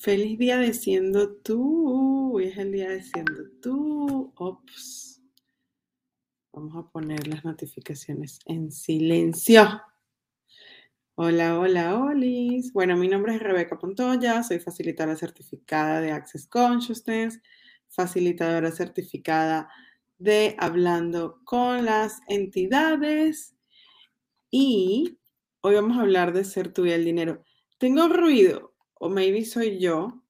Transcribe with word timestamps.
Feliz 0.00 0.38
día 0.38 0.58
de 0.58 0.74
siendo 0.74 1.34
tú. 1.38 2.32
Hoy 2.32 2.44
es 2.44 2.56
el 2.56 2.70
día 2.70 2.88
de 2.88 3.02
siendo 3.02 3.50
tú. 3.60 4.32
Ops. 4.36 5.20
Vamos 6.52 6.76
a 6.76 6.88
poner 6.88 7.26
las 7.26 7.44
notificaciones 7.44 8.38
en 8.44 8.70
silencio. 8.70 9.82
Hola, 11.16 11.58
hola, 11.58 11.98
Olis. 11.98 12.72
Bueno, 12.72 12.96
mi 12.96 13.08
nombre 13.08 13.34
es 13.34 13.42
Rebeca 13.42 13.76
Pontoya, 13.76 14.44
soy 14.44 14.60
facilitadora 14.60 15.16
certificada 15.16 16.00
de 16.00 16.12
Access 16.12 16.46
Consciousness, 16.46 17.40
facilitadora 17.88 18.70
certificada 18.70 19.68
de 20.16 20.54
Hablando 20.60 21.40
con 21.42 21.84
las 21.84 22.20
entidades 22.28 23.56
y 24.48 25.18
hoy 25.60 25.74
vamos 25.74 25.98
a 25.98 26.02
hablar 26.02 26.32
de 26.32 26.44
ser 26.44 26.72
tú 26.72 26.86
y 26.86 26.92
el 26.92 27.04
dinero. 27.04 27.44
Tengo 27.78 28.06
ruido, 28.06 28.77
o 28.98 29.08
maybe 29.08 29.44
soy 29.44 29.78
yo, 29.78 30.22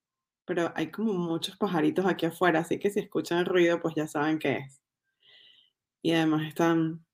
pero 0.45 0.73
hay 0.75 0.91
como 0.91 1.13
muchos 1.15 1.57
pajaritos 1.57 2.07
aquí 2.07 2.27
afuera, 2.27 2.61
así 2.61 2.79
que 2.79 2.91
si 2.91 3.01
escuchan 3.01 3.45
ruido, 3.45 3.81
pues 3.81 3.95
ya 3.95 4.07
saben 4.07 4.39
qué 4.39 4.59
es. 4.59 4.83
Y 6.03 6.13
además 6.13 6.47
están, 6.47 7.05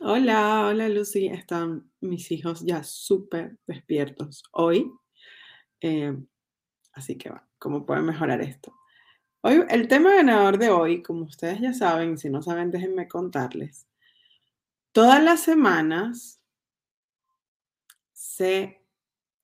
hola, 0.00 0.66
hola 0.68 0.88
Lucy, 0.88 1.26
están 1.26 1.90
mis 2.00 2.30
hijos 2.30 2.64
ya 2.64 2.84
súper 2.84 3.58
despiertos 3.66 4.44
hoy. 4.52 4.92
Eh, 5.80 6.16
así 6.92 7.16
que 7.16 7.30
va, 7.30 7.48
¿cómo 7.58 7.86
pueden 7.86 8.04
mejorar 8.04 8.40
esto? 8.40 8.74
Hoy, 9.40 9.64
el 9.68 9.88
tema 9.88 10.14
ganador 10.14 10.58
de 10.58 10.70
hoy, 10.70 11.02
como 11.02 11.24
ustedes 11.24 11.60
ya 11.60 11.72
saben, 11.72 12.18
si 12.18 12.28
no 12.28 12.42
saben, 12.42 12.70
déjenme 12.70 13.08
contarles. 13.08 13.86
Todas 14.92 15.22
las 15.22 15.40
semanas 15.40 16.42
se 18.12 18.77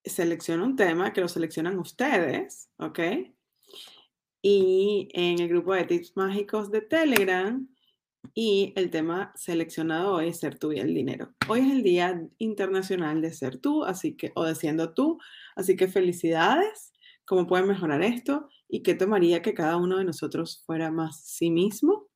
selecciona 0.04 0.64
un 0.64 0.76
tema 0.76 1.12
que 1.12 1.20
lo 1.20 1.28
seleccionan 1.28 1.78
ustedes, 1.78 2.70
¿ok? 2.78 3.00
Y 4.42 5.08
en 5.12 5.40
el 5.40 5.48
grupo 5.48 5.74
de 5.74 5.84
tips 5.84 6.16
mágicos 6.16 6.70
de 6.70 6.82
Telegram, 6.82 7.66
y 8.32 8.72
el 8.76 8.90
tema 8.90 9.32
seleccionado 9.36 10.14
hoy 10.14 10.28
es 10.28 10.40
ser 10.40 10.58
tú 10.58 10.72
y 10.72 10.78
el 10.78 10.94
dinero. 10.94 11.34
Hoy 11.48 11.60
es 11.60 11.72
el 11.72 11.82
Día 11.82 12.26
Internacional 12.38 13.20
de 13.20 13.32
Ser 13.32 13.58
tú, 13.58 13.84
así 13.84 14.16
que, 14.16 14.32
o 14.34 14.44
de 14.44 14.54
siendo 14.54 14.94
tú, 14.94 15.18
así 15.56 15.76
que 15.76 15.88
felicidades. 15.88 16.92
¿Cómo 17.26 17.46
pueden 17.46 17.68
mejorar 17.68 18.02
esto? 18.02 18.48
¿Y 18.68 18.82
qué 18.82 18.94
tomaría 18.94 19.42
que 19.42 19.54
cada 19.54 19.76
uno 19.76 19.98
de 19.98 20.04
nosotros 20.04 20.62
fuera 20.66 20.90
más 20.90 21.22
sí 21.24 21.50
mismo? 21.50 22.08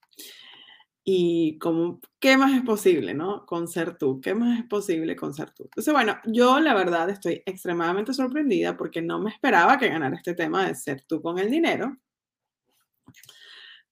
Y 1.10 1.58
como, 1.58 2.02
¿qué 2.20 2.36
más 2.36 2.52
es 2.52 2.60
posible, 2.60 3.14
no? 3.14 3.46
Con 3.46 3.66
ser 3.66 3.96
tú, 3.96 4.20
¿qué 4.20 4.34
más 4.34 4.60
es 4.60 4.66
posible 4.66 5.16
con 5.16 5.32
ser 5.32 5.52
tú? 5.52 5.62
Entonces, 5.62 5.94
bueno, 5.94 6.18
yo 6.26 6.60
la 6.60 6.74
verdad 6.74 7.08
estoy 7.08 7.42
extremadamente 7.46 8.12
sorprendida 8.12 8.76
porque 8.76 9.00
no 9.00 9.18
me 9.18 9.30
esperaba 9.30 9.78
que 9.78 9.88
ganara 9.88 10.14
este 10.16 10.34
tema 10.34 10.68
de 10.68 10.74
ser 10.74 11.00
tú 11.06 11.22
con 11.22 11.38
el 11.38 11.50
dinero. 11.50 11.96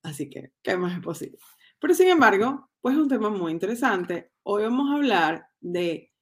Así 0.03 0.28
que, 0.28 0.53
¿qué 0.62 0.76
más 0.76 0.93
es 0.93 1.03
posible? 1.03 1.38
Pero 1.81 1.94
sin 1.94 2.09
embargo, 2.09 2.69
pues 2.82 2.94
es 2.94 3.00
un 3.00 3.09
tema 3.09 3.31
muy 3.31 3.50
interesante. 3.50 4.32
Hoy 4.43 4.65
vamos 4.65 4.91
a 4.91 4.97
hablar 4.97 5.49
de 5.59 6.12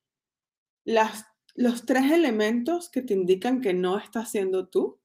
las, 0.84 1.27
los 1.56 1.87
tres 1.87 2.12
elementos 2.12 2.88
que 2.88 3.03
te 3.03 3.15
indican 3.15 3.60
que 3.60 3.75
no 3.75 3.99
estás 3.99 4.31
siendo 4.31 4.69
tú, 4.69 5.00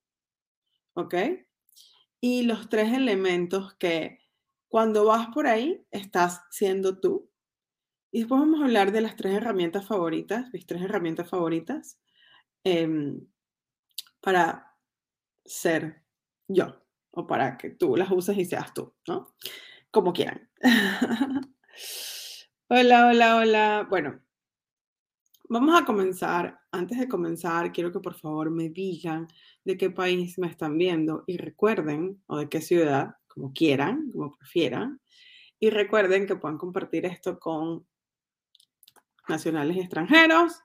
¿ok? 0.93 1.15
Y 2.21 2.43
los 2.43 2.69
tres 2.69 2.93
elementos 2.93 3.73
que 3.79 4.18
cuando 4.69 5.05
vas 5.05 5.27
por 5.33 5.47
ahí, 5.47 5.83
estás 5.91 6.43
siendo 6.51 6.99
tú. 6.99 7.29
Y 8.11 8.19
después 8.19 8.39
vamos 8.39 8.61
a 8.61 8.65
hablar 8.65 8.91
de 8.91 9.01
las 9.01 9.15
tres 9.15 9.33
herramientas 9.33 9.85
favoritas, 9.85 10.47
mis 10.53 10.65
tres 10.65 10.83
herramientas 10.83 11.27
favoritas, 11.27 11.99
em, 12.63 13.19
para 14.21 14.75
ser 15.45 16.03
yo 16.47 16.83
o 17.11 17.25
para 17.25 17.57
que 17.57 17.71
tú 17.71 17.95
las 17.95 18.11
uses 18.11 18.37
y 18.37 18.45
seas 18.45 18.73
tú, 18.73 18.93
¿no? 19.07 19.35
Como 19.91 20.13
quieran. 20.13 20.49
hola, 22.69 23.07
hola, 23.07 23.35
hola. 23.37 23.87
Bueno, 23.89 24.21
vamos 25.49 25.81
a 25.81 25.85
comenzar. 25.85 26.59
Antes 26.71 26.99
de 26.99 27.07
comenzar, 27.07 27.71
quiero 27.71 27.91
que 27.91 27.99
por 27.99 28.13
favor 28.13 28.51
me 28.51 28.69
digan 28.69 29.27
de 29.63 29.77
qué 29.77 29.89
país 29.89 30.37
me 30.37 30.47
están 30.47 30.77
viendo 30.77 31.23
y 31.25 31.37
recuerden, 31.37 32.21
o 32.27 32.37
de 32.37 32.49
qué 32.49 32.61
ciudad, 32.61 33.15
como 33.39 33.53
quieran, 33.53 34.11
como 34.11 34.35
prefieran. 34.35 34.99
Y 35.59 35.69
recuerden 35.69 36.27
que 36.27 36.35
pueden 36.35 36.57
compartir 36.57 37.05
esto 37.05 37.39
con 37.39 37.87
nacionales 39.27 39.77
y 39.77 39.79
extranjeros, 39.81 40.61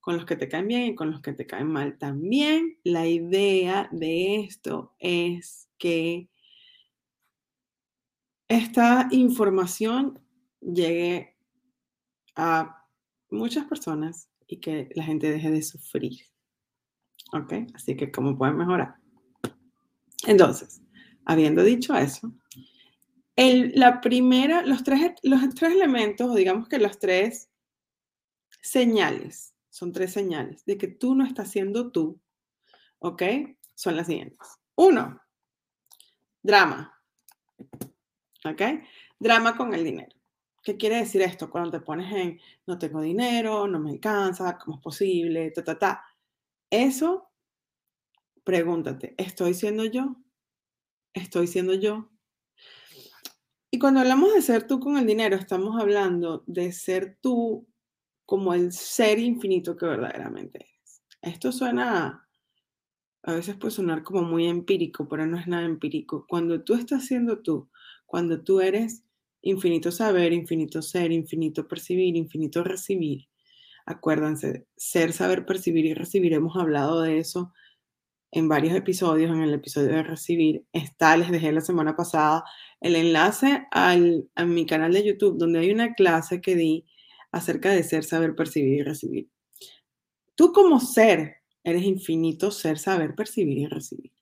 con 0.00 0.16
los 0.16 0.24
que 0.24 0.36
te 0.36 0.48
caen 0.48 0.68
bien 0.68 0.82
y 0.84 0.94
con 0.94 1.10
los 1.10 1.20
que 1.20 1.32
te 1.32 1.46
caen 1.46 1.68
mal 1.68 1.98
también. 1.98 2.78
La 2.84 3.06
idea 3.06 3.88
de 3.92 4.40
esto 4.40 4.94
es 4.98 5.68
que 5.78 6.28
esta 8.48 9.08
información 9.10 10.20
llegue 10.60 11.36
a 12.36 12.86
muchas 13.30 13.66
personas 13.66 14.30
y 14.46 14.58
que 14.58 14.88
la 14.94 15.04
gente 15.04 15.30
deje 15.30 15.50
de 15.50 15.62
sufrir. 15.62 16.20
¿Ok? 17.32 17.52
Así 17.74 17.96
que, 17.96 18.12
¿cómo 18.12 18.38
pueden 18.38 18.56
mejorar? 18.56 18.94
Entonces, 20.26 20.80
Habiendo 21.26 21.62
dicho 21.64 21.94
eso, 21.96 22.32
la 23.36 24.00
primera, 24.00 24.62
los 24.62 24.82
tres, 24.82 25.12
los 25.22 25.54
tres 25.54 25.72
elementos, 25.72 26.30
o 26.30 26.34
digamos 26.34 26.68
que 26.68 26.78
las 26.78 26.98
tres 26.98 27.50
señales, 28.62 29.54
son 29.68 29.92
tres 29.92 30.12
señales 30.12 30.64
de 30.64 30.78
que 30.78 30.88
tú 30.88 31.14
no 31.14 31.26
estás 31.26 31.50
siendo 31.50 31.92
tú, 31.92 32.18
¿ok? 32.98 33.22
Son 33.74 33.96
las 33.96 34.06
siguientes. 34.06 34.48
Uno, 34.76 35.20
drama, 36.42 36.98
¿ok? 38.44 38.62
Drama 39.18 39.56
con 39.56 39.74
el 39.74 39.84
dinero. 39.84 40.16
¿Qué 40.62 40.76
quiere 40.76 40.96
decir 40.96 41.22
esto? 41.22 41.50
Cuando 41.50 41.70
te 41.72 41.80
pones 41.80 42.12
en 42.12 42.40
no 42.66 42.78
tengo 42.78 43.00
dinero, 43.00 43.68
no 43.68 43.78
me 43.78 43.90
alcanza, 43.90 44.56
¿cómo 44.58 44.78
es 44.78 44.82
posible? 44.82 45.50
Ta, 45.50 45.62
ta, 45.62 45.78
ta. 45.78 46.04
Eso, 46.70 47.30
pregúntate, 48.44 49.14
¿estoy 49.18 49.54
siendo 49.54 49.84
yo? 49.84 50.16
Estoy 51.20 51.46
siendo 51.46 51.74
yo. 51.74 52.10
Y 53.70 53.78
cuando 53.78 54.00
hablamos 54.00 54.32
de 54.32 54.42
ser 54.42 54.66
tú 54.66 54.80
con 54.80 54.96
el 54.96 55.06
dinero, 55.06 55.36
estamos 55.36 55.80
hablando 55.80 56.44
de 56.46 56.72
ser 56.72 57.18
tú 57.20 57.66
como 58.24 58.54
el 58.54 58.72
ser 58.72 59.18
infinito 59.18 59.76
que 59.76 59.86
verdaderamente 59.86 60.58
eres. 60.58 61.02
Esto 61.20 61.52
suena, 61.52 62.28
a 63.22 63.32
veces 63.32 63.56
puede 63.56 63.72
sonar 63.72 64.02
como 64.02 64.22
muy 64.22 64.46
empírico, 64.46 65.08
pero 65.08 65.26
no 65.26 65.38
es 65.38 65.46
nada 65.46 65.64
empírico. 65.64 66.26
Cuando 66.28 66.62
tú 66.62 66.74
estás 66.74 67.06
siendo 67.06 67.40
tú, 67.40 67.68
cuando 68.06 68.42
tú 68.42 68.60
eres 68.60 69.04
infinito 69.42 69.90
saber, 69.90 70.32
infinito 70.32 70.82
ser, 70.82 71.12
infinito 71.12 71.68
percibir, 71.68 72.16
infinito 72.16 72.64
recibir, 72.64 73.28
acuérdense, 73.84 74.66
ser, 74.76 75.12
saber, 75.12 75.46
percibir 75.46 75.86
y 75.86 75.94
recibir, 75.94 76.32
hemos 76.32 76.56
hablado 76.56 77.02
de 77.02 77.18
eso 77.18 77.52
en 78.30 78.48
varios 78.48 78.74
episodios, 78.74 79.30
en 79.30 79.42
el 79.42 79.54
episodio 79.54 79.88
de 79.88 80.02
recibir, 80.02 80.64
está, 80.72 81.16
les 81.16 81.30
dejé 81.30 81.52
la 81.52 81.60
semana 81.60 81.96
pasada 81.96 82.44
el 82.80 82.96
enlace 82.96 83.66
a 83.70 83.96
mi 84.44 84.66
canal 84.66 84.92
de 84.92 85.04
YouTube, 85.04 85.38
donde 85.38 85.60
hay 85.60 85.70
una 85.70 85.94
clase 85.94 86.40
que 86.40 86.54
di 86.54 86.84
acerca 87.32 87.70
de 87.70 87.82
ser, 87.82 88.04
saber, 88.04 88.34
percibir 88.34 88.80
y 88.80 88.82
recibir. 88.82 89.30
Tú 90.34 90.52
como 90.52 90.80
ser, 90.80 91.36
eres 91.64 91.84
infinito 91.84 92.50
ser, 92.50 92.78
saber, 92.78 93.14
percibir 93.14 93.58
y 93.58 93.66
recibir. 93.66 94.12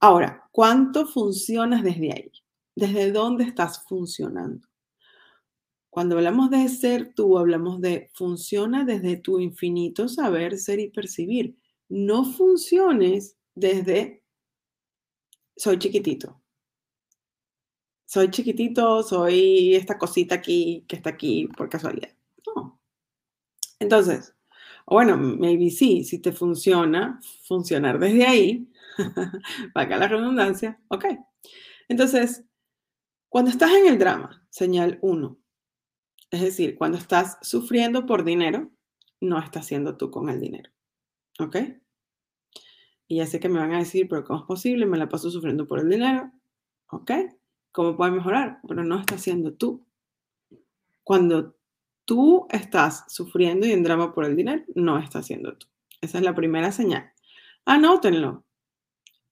Ahora, 0.00 0.44
¿cuánto 0.52 1.06
funcionas 1.06 1.82
desde 1.82 2.12
ahí? 2.12 2.32
¿Desde 2.74 3.12
dónde 3.12 3.44
estás 3.44 3.84
funcionando? 3.88 4.66
Cuando 5.88 6.16
hablamos 6.16 6.50
de 6.50 6.68
ser 6.68 7.14
tú, 7.14 7.38
hablamos 7.38 7.80
de 7.80 8.10
funciona 8.12 8.84
desde 8.84 9.16
tu 9.16 9.40
infinito 9.40 10.08
saber, 10.08 10.58
ser 10.58 10.80
y 10.80 10.90
percibir 10.90 11.56
no 11.88 12.24
funciones 12.24 13.36
desde 13.54 14.22
soy 15.56 15.78
chiquitito. 15.78 16.40
Soy 18.06 18.30
chiquitito, 18.30 19.02
soy 19.02 19.74
esta 19.74 19.98
cosita 19.98 20.36
aquí 20.36 20.84
que 20.86 20.96
está 20.96 21.10
aquí 21.10 21.48
por 21.56 21.68
casualidad. 21.68 22.10
No. 22.54 22.80
Entonces, 23.80 24.34
bueno, 24.86 25.16
maybe 25.16 25.70
sí, 25.70 26.04
si 26.04 26.20
te 26.20 26.32
funciona, 26.32 27.20
funcionar 27.42 27.98
desde 27.98 28.26
ahí, 28.26 28.68
para 29.74 29.98
la 29.98 30.08
redundancia, 30.08 30.80
ok. 30.88 31.06
Entonces, 31.88 32.44
cuando 33.28 33.50
estás 33.50 33.72
en 33.72 33.86
el 33.88 33.98
drama, 33.98 34.46
señal 34.50 34.98
1, 35.02 35.38
es 36.30 36.40
decir, 36.40 36.76
cuando 36.76 36.98
estás 36.98 37.38
sufriendo 37.42 38.06
por 38.06 38.24
dinero, 38.24 38.70
no 39.20 39.38
estás 39.38 39.66
siendo 39.66 39.96
tú 39.96 40.10
con 40.10 40.28
el 40.28 40.40
dinero, 40.40 40.70
¿ok? 41.38 41.56
Y 43.08 43.16
ya 43.16 43.26
sé 43.26 43.38
que 43.38 43.48
me 43.48 43.60
van 43.60 43.72
a 43.72 43.78
decir, 43.78 44.08
pero 44.08 44.24
¿cómo 44.24 44.40
es 44.40 44.46
posible? 44.46 44.86
Me 44.86 44.98
la 44.98 45.08
paso 45.08 45.30
sufriendo 45.30 45.66
por 45.66 45.78
el 45.78 45.88
dinero, 45.88 46.32
¿ok? 46.90 47.10
¿Cómo 47.72 47.96
puedes 47.96 48.14
mejorar? 48.14 48.60
Pero 48.66 48.84
no 48.84 48.98
estás 48.98 49.20
siendo 49.20 49.54
tú. 49.54 49.86
Cuando 51.04 51.56
tú 52.04 52.46
estás 52.50 53.04
sufriendo 53.08 53.66
y 53.66 53.72
en 53.72 53.82
drama 53.82 54.14
por 54.14 54.24
el 54.24 54.34
dinero, 54.34 54.64
no 54.74 54.98
estás 54.98 55.26
siendo 55.26 55.56
tú. 55.56 55.66
Esa 56.00 56.18
es 56.18 56.24
la 56.24 56.34
primera 56.34 56.72
señal. 56.72 57.12
Anótenlo 57.64 58.44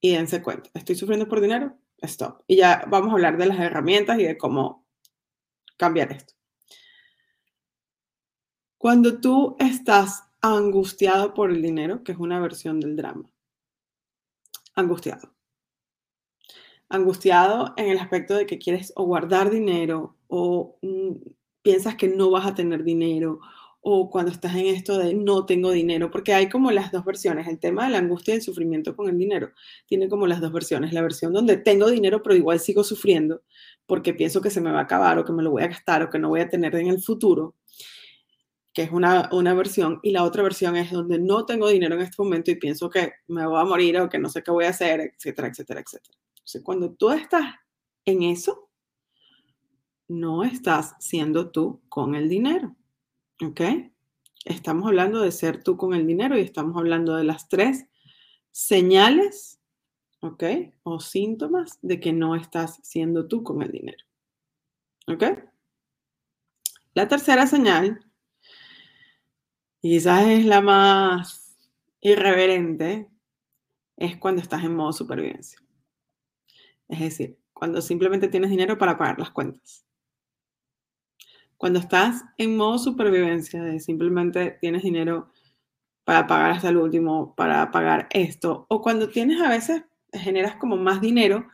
y 0.00 0.12
dense 0.12 0.42
cuenta. 0.42 0.70
¿Estoy 0.74 0.94
sufriendo 0.94 1.28
por 1.28 1.40
dinero? 1.40 1.76
Stop. 1.98 2.42
Y 2.46 2.56
ya 2.56 2.84
vamos 2.88 3.10
a 3.10 3.12
hablar 3.14 3.38
de 3.38 3.46
las 3.46 3.58
herramientas 3.58 4.18
y 4.18 4.24
de 4.24 4.36
cómo 4.36 4.86
cambiar 5.76 6.12
esto. 6.12 6.34
Cuando 8.76 9.20
tú 9.20 9.56
estás 9.58 10.24
angustiado 10.52 11.32
por 11.32 11.50
el 11.50 11.62
dinero, 11.62 12.04
que 12.04 12.12
es 12.12 12.18
una 12.18 12.38
versión 12.38 12.78
del 12.78 12.96
drama, 12.96 13.30
angustiado. 14.74 15.32
Angustiado 16.90 17.72
en 17.78 17.88
el 17.88 17.98
aspecto 17.98 18.34
de 18.34 18.44
que 18.44 18.58
quieres 18.58 18.92
o 18.94 19.04
guardar 19.04 19.50
dinero 19.50 20.18
o 20.28 20.76
mm, 20.82 21.12
piensas 21.62 21.96
que 21.96 22.08
no 22.08 22.30
vas 22.30 22.46
a 22.46 22.54
tener 22.54 22.84
dinero 22.84 23.40
o 23.80 24.10
cuando 24.10 24.32
estás 24.32 24.54
en 24.56 24.66
esto 24.66 24.98
de 24.98 25.14
no 25.14 25.46
tengo 25.46 25.70
dinero, 25.70 26.10
porque 26.10 26.34
hay 26.34 26.50
como 26.50 26.70
las 26.70 26.92
dos 26.92 27.04
versiones, 27.06 27.48
el 27.48 27.58
tema 27.58 27.84
de 27.84 27.92
la 27.92 27.98
angustia 27.98 28.34
y 28.34 28.36
el 28.36 28.42
sufrimiento 28.42 28.96
con 28.96 29.08
el 29.08 29.18
dinero, 29.18 29.50
tiene 29.86 30.08
como 30.08 30.26
las 30.26 30.40
dos 30.40 30.52
versiones, 30.52 30.92
la 30.92 31.02
versión 31.02 31.32
donde 31.32 31.56
tengo 31.56 31.90
dinero 31.90 32.22
pero 32.22 32.34
igual 32.34 32.60
sigo 32.60 32.84
sufriendo 32.84 33.42
porque 33.86 34.14
pienso 34.14 34.40
que 34.42 34.50
se 34.50 34.60
me 34.60 34.72
va 34.72 34.80
a 34.80 34.82
acabar 34.82 35.18
o 35.18 35.24
que 35.24 35.32
me 35.32 35.42
lo 35.42 35.50
voy 35.50 35.62
a 35.62 35.68
gastar 35.68 36.02
o 36.02 36.10
que 36.10 36.18
no 36.18 36.28
voy 36.28 36.40
a 36.40 36.48
tener 36.48 36.74
en 36.76 36.88
el 36.88 37.02
futuro, 37.02 37.54
que 38.74 38.82
es 38.82 38.90
una, 38.90 39.30
una 39.32 39.54
versión, 39.54 40.00
y 40.02 40.10
la 40.10 40.24
otra 40.24 40.42
versión 40.42 40.76
es 40.76 40.90
donde 40.90 41.18
no 41.20 41.46
tengo 41.46 41.68
dinero 41.68 41.94
en 41.94 42.02
este 42.02 42.20
momento 42.20 42.50
y 42.50 42.56
pienso 42.56 42.90
que 42.90 43.12
me 43.28 43.46
voy 43.46 43.60
a 43.60 43.64
morir 43.64 43.98
o 43.98 44.08
que 44.08 44.18
no 44.18 44.28
sé 44.28 44.42
qué 44.42 44.50
voy 44.50 44.64
a 44.64 44.70
hacer, 44.70 45.00
etcétera, 45.00 45.48
etcétera, 45.48 45.80
etcétera. 45.80 46.18
Entonces, 46.34 46.62
cuando 46.62 46.92
tú 46.92 47.10
estás 47.10 47.54
en 48.04 48.24
eso, 48.24 48.68
no 50.08 50.42
estás 50.42 50.94
siendo 50.98 51.52
tú 51.52 51.82
con 51.88 52.16
el 52.16 52.28
dinero. 52.28 52.76
¿Ok? 53.42 53.60
Estamos 54.44 54.86
hablando 54.86 55.20
de 55.20 55.30
ser 55.30 55.62
tú 55.62 55.76
con 55.76 55.94
el 55.94 56.06
dinero 56.06 56.36
y 56.36 56.42
estamos 56.42 56.76
hablando 56.76 57.16
de 57.16 57.24
las 57.24 57.48
tres 57.48 57.86
señales, 58.50 59.60
¿ok? 60.20 60.44
O 60.82 61.00
síntomas 61.00 61.78
de 61.80 62.00
que 62.00 62.12
no 62.12 62.34
estás 62.34 62.80
siendo 62.82 63.26
tú 63.26 63.42
con 63.42 63.62
el 63.62 63.70
dinero. 63.70 64.04
¿Ok? 65.06 65.24
La 66.92 67.08
tercera 67.08 67.46
señal, 67.46 68.04
y 69.84 69.90
quizás 69.90 70.26
es 70.28 70.46
la 70.46 70.62
más 70.62 71.58
irreverente, 72.00 73.06
es 73.98 74.16
cuando 74.16 74.40
estás 74.40 74.64
en 74.64 74.74
modo 74.74 74.94
supervivencia. 74.94 75.58
Es 76.88 77.00
decir, 77.00 77.38
cuando 77.52 77.82
simplemente 77.82 78.28
tienes 78.28 78.48
dinero 78.48 78.78
para 78.78 78.96
pagar 78.96 79.18
las 79.18 79.30
cuentas. 79.30 79.84
Cuando 81.58 81.80
estás 81.80 82.24
en 82.38 82.56
modo 82.56 82.78
supervivencia, 82.78 83.62
de 83.62 83.78
simplemente 83.78 84.56
tienes 84.58 84.84
dinero 84.84 85.28
para 86.04 86.26
pagar 86.26 86.52
hasta 86.52 86.70
el 86.70 86.78
último, 86.78 87.34
para 87.34 87.70
pagar 87.70 88.08
esto, 88.10 88.64
o 88.70 88.80
cuando 88.80 89.10
tienes 89.10 89.38
a 89.42 89.50
veces, 89.50 89.84
generas 90.14 90.56
como 90.56 90.78
más 90.78 91.02
dinero, 91.02 91.46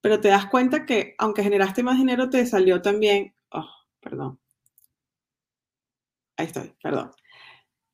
pero 0.00 0.18
te 0.18 0.28
das 0.28 0.46
cuenta 0.46 0.86
que 0.86 1.14
aunque 1.18 1.42
generaste 1.42 1.82
más 1.82 1.98
dinero, 1.98 2.30
te 2.30 2.46
salió 2.46 2.80
también, 2.80 3.34
oh, 3.50 3.68
perdón. 4.00 4.38
Ahí 6.38 6.46
estoy, 6.46 6.74
perdón. 6.82 7.10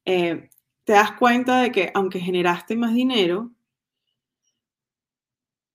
Eh, 0.04 0.50
te 0.84 0.92
das 0.92 1.12
cuenta 1.12 1.62
de 1.62 1.72
que 1.72 1.90
aunque 1.94 2.20
generaste 2.20 2.76
más 2.76 2.94
dinero, 2.94 3.52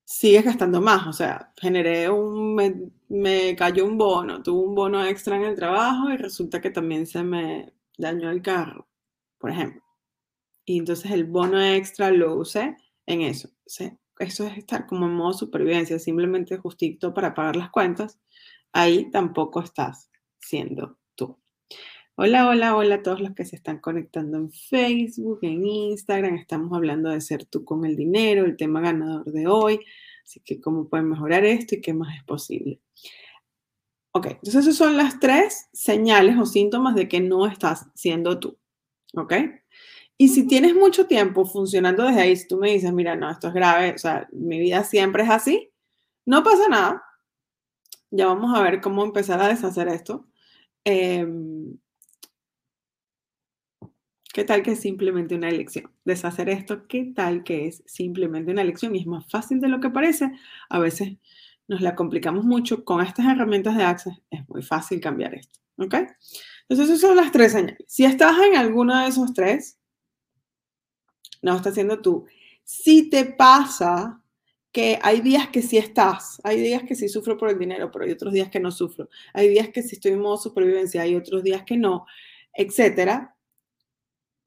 sigues 0.07 0.45
gastando 0.45 0.81
más. 0.81 1.05
O 1.07 1.13
sea, 1.13 1.53
generé 1.57 2.09
un, 2.09 2.55
me, 3.09 3.55
cayó 3.55 3.85
un 3.85 3.97
bono, 3.97 4.41
tuve 4.41 4.67
un 4.67 4.75
bono 4.75 5.05
extra 5.05 5.35
en 5.35 5.43
el 5.43 5.55
trabajo 5.55 6.09
y 6.09 6.17
resulta 6.17 6.61
que 6.61 6.71
también 6.71 7.05
se 7.05 7.23
me 7.23 7.73
dañó 7.97 8.31
el 8.31 8.41
carro, 8.41 8.87
por 9.37 9.51
ejemplo. 9.51 9.83
Y 10.65 10.79
entonces 10.79 11.11
el 11.11 11.25
bono 11.25 11.61
extra 11.63 12.11
lo 12.11 12.35
usé 12.35 12.77
en 13.05 13.21
eso. 13.21 13.49
eso 13.65 14.45
es 14.47 14.57
estar 14.57 14.87
como 14.87 15.07
en 15.07 15.13
modo 15.15 15.33
supervivencia, 15.33 15.99
simplemente 15.99 16.57
justito 16.57 17.13
para 17.13 17.33
pagar 17.33 17.55
las 17.57 17.71
cuentas. 17.71 18.19
Ahí 18.73 19.09
tampoco 19.11 19.61
estás 19.61 20.11
siendo. 20.39 20.97
Hola, 22.19 22.49
hola, 22.49 22.75
hola 22.75 22.95
a 22.95 23.03
todos 23.03 23.21
los 23.21 23.35
que 23.35 23.45
se 23.45 23.55
están 23.55 23.77
conectando 23.77 24.37
en 24.37 24.49
Facebook, 24.49 25.37
en 25.43 25.63
Instagram. 25.63 26.33
Estamos 26.33 26.75
hablando 26.75 27.11
de 27.11 27.21
ser 27.21 27.45
tú 27.45 27.63
con 27.63 27.85
el 27.85 27.95
dinero, 27.95 28.43
el 28.43 28.57
tema 28.57 28.81
ganador 28.81 29.31
de 29.31 29.45
hoy. 29.45 29.81
Así 30.23 30.39
que 30.39 30.59
cómo 30.59 30.89
pueden 30.89 31.09
mejorar 31.09 31.45
esto 31.45 31.75
y 31.75 31.81
qué 31.81 31.93
más 31.93 32.17
es 32.17 32.23
posible. 32.23 32.81
Ok, 34.13 34.25
entonces 34.31 34.55
esas 34.65 34.75
son 34.77 34.97
las 34.97 35.19
tres 35.19 35.69
señales 35.73 36.39
o 36.39 36.47
síntomas 36.47 36.95
de 36.95 37.07
que 37.07 37.19
no 37.19 37.45
estás 37.45 37.85
siendo 37.93 38.39
tú. 38.39 38.57
¿Ok? 39.15 39.33
Y 40.17 40.29
si 40.29 40.47
tienes 40.47 40.73
mucho 40.73 41.05
tiempo 41.05 41.45
funcionando 41.45 42.03
desde 42.03 42.21
ahí, 42.21 42.35
si 42.35 42.47
tú 42.47 42.57
me 42.57 42.71
dices, 42.71 42.91
mira, 42.93 43.15
no, 43.15 43.29
esto 43.29 43.49
es 43.49 43.53
grave, 43.53 43.93
o 43.93 43.97
sea, 43.99 44.27
mi 44.31 44.57
vida 44.57 44.83
siempre 44.83 45.21
es 45.21 45.29
así, 45.29 45.69
no 46.25 46.43
pasa 46.43 46.67
nada. 46.67 47.03
Ya 48.09 48.25
vamos 48.25 48.57
a 48.57 48.63
ver 48.63 48.81
cómo 48.81 49.03
empezar 49.03 49.39
a 49.39 49.49
deshacer 49.49 49.87
esto. 49.87 50.27
Eh, 50.83 51.23
¿Qué 54.37 54.43
tal 54.43 54.61
que 54.61 54.73
es 54.73 54.81
simplemente 54.81 55.33
una 55.33 55.49
elección? 55.49 55.89
Deshacer 56.05 56.47
esto, 56.47 56.87
¿qué 56.87 57.05
tal 57.05 57.43
que 57.43 57.65
es 57.65 57.81
simplemente 57.87 58.51
una 58.51 58.61
elección? 58.61 58.95
Y 58.95 58.99
es 58.99 59.07
más 59.07 59.27
fácil 59.31 59.59
de 59.59 59.67
lo 59.67 59.79
que 59.79 59.89
parece. 59.89 60.31
A 60.69 60.77
veces 60.77 61.13
nos 61.67 61.81
la 61.81 61.95
complicamos 61.95 62.45
mucho. 62.45 62.85
Con 62.85 63.01
estas 63.01 63.25
herramientas 63.25 63.75
de 63.75 63.83
Access 63.83 64.21
es 64.29 64.47
muy 64.47 64.61
fácil 64.61 65.01
cambiar 65.01 65.33
esto. 65.33 65.59
¿Ok? 65.77 65.95
Entonces, 66.69 66.87
esas 66.87 66.99
son 66.99 67.15
las 67.15 67.31
tres 67.31 67.53
señales. 67.53 67.79
Si 67.87 68.05
estás 68.05 68.37
en 68.45 68.55
alguno 68.55 68.95
de 69.01 69.07
esos 69.07 69.33
tres, 69.33 69.79
no 71.41 71.55
estás 71.55 71.73
siendo 71.73 71.99
tú. 71.99 72.27
Si 72.63 73.09
te 73.09 73.25
pasa 73.25 74.21
que 74.71 74.99
hay 75.01 75.21
días 75.21 75.47
que 75.47 75.63
sí 75.63 75.79
estás, 75.79 76.39
hay 76.43 76.61
días 76.61 76.83
que 76.83 76.93
sí 76.93 77.09
sufro 77.09 77.37
por 77.37 77.49
el 77.49 77.57
dinero, 77.57 77.89
pero 77.89 78.05
hay 78.05 78.11
otros 78.11 78.33
días 78.33 78.51
que 78.51 78.59
no 78.59 78.69
sufro. 78.69 79.09
Hay 79.33 79.49
días 79.49 79.69
que 79.69 79.81
sí 79.81 79.95
estoy 79.95 80.11
en 80.11 80.21
modo 80.21 80.37
supervivencia, 80.37 81.01
hay 81.01 81.15
otros 81.15 81.41
días 81.41 81.63
que 81.63 81.75
no, 81.75 82.05
etcétera 82.53 83.33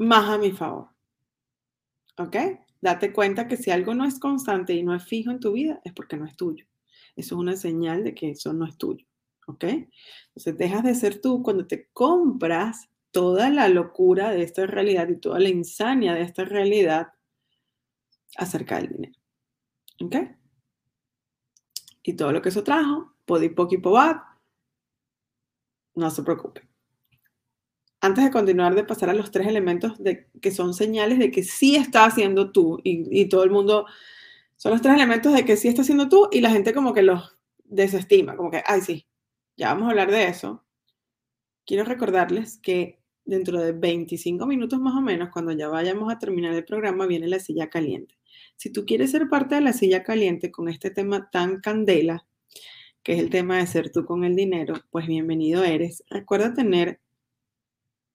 más 0.00 0.30
a 0.30 0.38
mi 0.38 0.50
favor. 0.50 0.88
¿Ok? 2.18 2.36
Date 2.80 3.12
cuenta 3.12 3.46
que 3.46 3.56
si 3.56 3.70
algo 3.70 3.94
no 3.94 4.04
es 4.04 4.18
constante 4.18 4.72
y 4.72 4.82
no 4.82 4.94
es 4.94 5.04
fijo 5.04 5.30
en 5.30 5.40
tu 5.40 5.52
vida, 5.52 5.80
es 5.84 5.92
porque 5.92 6.16
no 6.16 6.24
es 6.26 6.36
tuyo. 6.36 6.66
Eso 7.16 7.34
es 7.34 7.40
una 7.40 7.56
señal 7.56 8.02
de 8.04 8.14
que 8.14 8.30
eso 8.30 8.52
no 8.52 8.66
es 8.66 8.76
tuyo. 8.78 9.06
¿Ok? 9.46 9.64
Entonces 9.64 10.56
dejas 10.56 10.84
de 10.84 10.94
ser 10.94 11.20
tú 11.20 11.42
cuando 11.42 11.66
te 11.66 11.88
compras 11.92 12.88
toda 13.10 13.50
la 13.50 13.68
locura 13.68 14.30
de 14.30 14.42
esta 14.42 14.66
realidad 14.66 15.08
y 15.08 15.18
toda 15.18 15.38
la 15.38 15.48
insania 15.48 16.14
de 16.14 16.22
esta 16.22 16.44
realidad 16.44 17.08
acerca 18.36 18.76
del 18.76 18.88
dinero. 18.88 19.18
¿Ok? 20.00 20.16
Y 22.02 22.14
todo 22.14 22.32
lo 22.32 22.40
que 22.40 22.48
eso 22.48 22.64
trajo, 22.64 23.14
podi 23.26 23.50
poco 23.50 23.74
y 23.74 23.82
no 25.94 26.10
se 26.10 26.22
preocupe 26.22 26.69
antes 28.00 28.24
de 28.24 28.30
continuar, 28.30 28.74
de 28.74 28.84
pasar 28.84 29.10
a 29.10 29.14
los 29.14 29.30
tres 29.30 29.46
elementos 29.46 29.98
de, 29.98 30.28
que 30.40 30.50
son 30.50 30.74
señales 30.74 31.18
de 31.18 31.30
que 31.30 31.42
sí 31.42 31.76
está 31.76 32.06
haciendo 32.06 32.50
tú 32.50 32.80
y, 32.82 33.26
todo 33.28 33.44
el 33.44 33.50
mundo, 33.50 33.86
son 34.56 34.72
los 34.72 34.82
tres 34.82 34.94
elementos 34.94 35.32
de 35.34 35.44
que 35.44 35.56
sí 35.56 35.68
está 35.68 35.82
haciendo 35.82 36.08
tú 36.08 36.28
y 36.32 36.40
la 36.40 36.50
gente 36.50 36.72
como 36.72 36.94
que 36.94 37.02
los 37.02 37.38
desestima, 37.64 38.36
como 38.36 38.50
que, 38.50 38.62
ay, 38.66 38.80
sí, 38.80 39.06
ya 39.56 39.68
vamos 39.68 39.88
a 39.88 39.90
hablar 39.90 40.10
de 40.10 40.28
eso. 40.28 40.64
Quiero 41.66 41.84
recordarles 41.84 42.58
que 42.58 43.00
dentro 43.24 43.60
de 43.60 43.72
25 43.72 44.46
minutos 44.46 44.80
más 44.80 44.94
o 44.96 45.02
menos, 45.02 45.28
cuando 45.30 45.52
ya 45.52 45.68
vayamos 45.68 46.12
a 46.12 46.18
terminar 46.18 46.54
el 46.54 46.64
programa, 46.64 47.06
viene 47.06 47.28
la 47.28 47.38
silla 47.38 47.68
caliente. 47.68 48.16
Si 48.56 48.70
tú 48.70 48.84
quieres 48.86 49.10
ser 49.10 49.28
parte 49.28 49.54
de 49.54 49.60
la 49.60 49.72
silla 49.72 50.02
caliente 50.02 50.50
con 50.50 50.68
este 50.68 50.90
tema 50.90 51.30
tan 51.30 51.60
candela, 51.60 52.26
que 53.02 53.14
es 53.14 53.20
el 53.20 53.30
tema 53.30 53.58
de 53.58 53.66
ser 53.66 53.90
tú 53.92 54.04
con 54.04 54.24
el 54.24 54.36
dinero, 54.36 54.74
pues 54.90 55.06
bienvenido 55.06 55.64
eres. 55.64 56.04
Recuerda 56.10 56.54
tener 56.54 57.00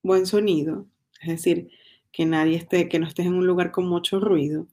buen 0.05 0.25
sonido, 0.25 0.87
es 1.21 1.29
decir, 1.29 1.69
que 2.11 2.25
nadie 2.25 2.55
esté, 2.57 2.87
que 2.87 2.99
no 2.99 3.07
estés 3.07 3.25
en 3.25 3.33
un 3.33 3.47
lugar 3.47 3.71
con 3.71 3.87
mucho 3.87 4.19
ruido. 4.19 4.67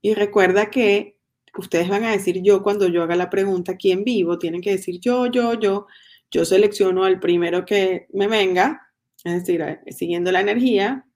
Y 0.00 0.14
recuerda 0.14 0.70
que 0.70 1.18
ustedes 1.56 1.88
van 1.88 2.04
a 2.04 2.12
decir 2.12 2.42
yo 2.42 2.62
cuando 2.62 2.88
yo 2.88 3.02
haga 3.02 3.16
la 3.16 3.30
pregunta 3.30 3.72
aquí 3.72 3.92
en 3.92 4.04
vivo, 4.04 4.38
tienen 4.38 4.60
que 4.62 4.72
decir 4.72 5.00
yo, 5.00 5.26
yo, 5.26 5.54
yo. 5.54 5.86
Yo 6.30 6.44
selecciono 6.46 7.04
al 7.04 7.20
primero 7.20 7.66
que 7.66 8.06
me 8.14 8.26
venga, 8.26 8.88
es 9.22 9.34
decir, 9.34 9.62
siguiendo 9.90 10.32
la 10.32 10.40
energía, 10.40 11.06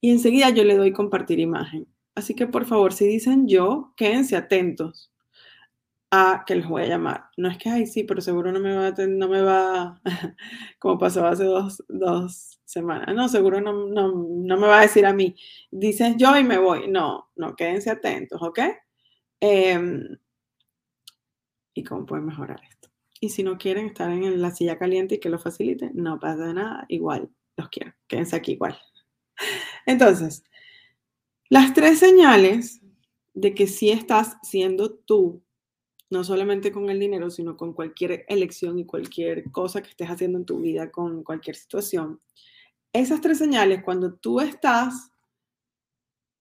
Y 0.00 0.10
enseguida 0.10 0.50
yo 0.50 0.64
le 0.64 0.76
doy 0.76 0.92
compartir 0.92 1.40
imagen. 1.40 1.88
Así 2.14 2.34
que 2.34 2.46
por 2.46 2.66
favor, 2.66 2.92
si 2.92 3.06
dicen 3.06 3.48
yo, 3.48 3.92
quédense 3.96 4.36
atentos 4.36 5.13
que 6.46 6.54
les 6.56 6.66
voy 6.68 6.82
a 6.82 6.86
llamar. 6.86 7.24
No 7.36 7.48
es 7.48 7.58
que, 7.58 7.70
ay, 7.70 7.86
sí, 7.86 8.04
pero 8.04 8.20
seguro 8.20 8.52
no 8.52 8.60
me 8.60 8.74
va 8.74 8.90
no 9.06 9.28
me 9.28 9.42
va, 9.42 10.00
como 10.78 10.98
pasó 10.98 11.26
hace 11.26 11.44
dos, 11.44 11.82
dos 11.88 12.60
semanas. 12.64 13.14
No, 13.14 13.28
seguro 13.28 13.60
no, 13.60 13.86
no, 13.88 14.12
no, 14.12 14.56
me 14.56 14.66
va 14.66 14.78
a 14.80 14.82
decir 14.82 15.06
a 15.06 15.12
mí. 15.12 15.36
Dices 15.70 16.16
yo 16.16 16.36
y 16.36 16.44
me 16.44 16.58
voy. 16.58 16.88
No, 16.88 17.30
no, 17.36 17.54
quédense 17.54 17.90
atentos, 17.90 18.40
¿ok? 18.42 18.60
Em, 19.40 20.18
¿Y 21.74 21.84
cómo 21.84 22.06
pueden 22.06 22.26
mejorar 22.26 22.60
esto? 22.68 22.88
Y 23.20 23.30
si 23.30 23.42
no 23.42 23.58
quieren 23.58 23.86
estar 23.86 24.10
en 24.10 24.40
la 24.40 24.50
silla 24.50 24.78
caliente 24.78 25.16
y 25.16 25.20
que 25.20 25.28
lo 25.28 25.38
facilite, 25.38 25.90
no 25.94 26.18
pasa 26.18 26.52
nada, 26.52 26.84
igual 26.88 27.30
los 27.56 27.68
quiero. 27.68 27.92
Quédense 28.06 28.36
aquí 28.36 28.52
igual. 28.52 28.78
Entonces, 29.86 30.44
las 31.48 31.74
tres 31.74 31.98
señales 31.98 32.80
de 33.34 33.54
que 33.54 33.66
sí 33.66 33.90
estás 33.90 34.38
siendo 34.42 34.94
tú, 34.94 35.43
no 36.14 36.22
solamente 36.22 36.70
con 36.70 36.88
el 36.88 37.00
dinero, 37.00 37.28
sino 37.28 37.56
con 37.56 37.72
cualquier 37.72 38.24
elección 38.28 38.78
y 38.78 38.86
cualquier 38.86 39.50
cosa 39.50 39.82
que 39.82 39.90
estés 39.90 40.08
haciendo 40.08 40.38
en 40.38 40.46
tu 40.46 40.60
vida, 40.60 40.92
con 40.92 41.24
cualquier 41.24 41.56
situación. 41.56 42.20
Esas 42.92 43.20
tres 43.20 43.38
señales, 43.38 43.82
cuando 43.82 44.14
tú 44.14 44.40
estás 44.40 45.10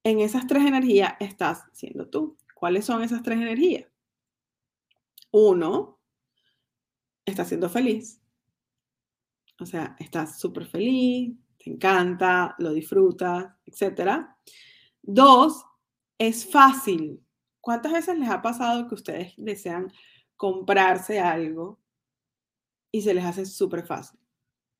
en 0.03 0.19
esas 0.19 0.45
tres 0.45 0.63
energías, 0.63 1.15
estás 1.19 1.63
siendo 1.73 2.07
tú. 2.07 2.37
¿Cuáles 2.53 2.85
son 2.85 3.01
esas 3.01 3.23
tres 3.23 3.37
energías? 3.39 3.85
Uno, 5.31 5.99
estás 7.25 7.47
siendo 7.47 7.67
feliz. 7.67 8.21
O 9.59 9.65
sea, 9.65 9.95
estás 9.99 10.39
súper 10.39 10.67
feliz, 10.67 11.35
te 11.57 11.71
encanta, 11.71 12.53
lo 12.59 12.73
disfrutas, 12.73 13.47
etc. 13.65 14.27
Dos, 15.01 15.65
es 16.19 16.45
fácil. 16.45 17.22
¿Cuántas 17.63 17.93
veces 17.93 18.19
les 18.19 18.29
ha 18.29 18.41
pasado 18.41 18.89
que 18.89 18.95
ustedes 18.95 19.33
desean 19.37 19.89
comprarse 20.35 21.21
algo 21.21 21.79
y 22.91 23.03
se 23.03 23.13
les 23.13 23.23
hace 23.23 23.45
súper 23.45 23.87
fácil? 23.87 24.19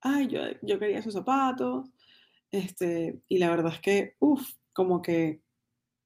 Ay, 0.01 0.27
yo, 0.27 0.41
yo 0.61 0.77
quería 0.79 0.99
esos 0.99 1.13
zapatos, 1.13 1.89
este, 2.51 3.21
y 3.29 3.37
la 3.37 3.49
verdad 3.49 3.71
es 3.71 3.79
que, 3.79 4.17
uff, 4.19 4.55
como 4.73 5.01
que 5.01 5.41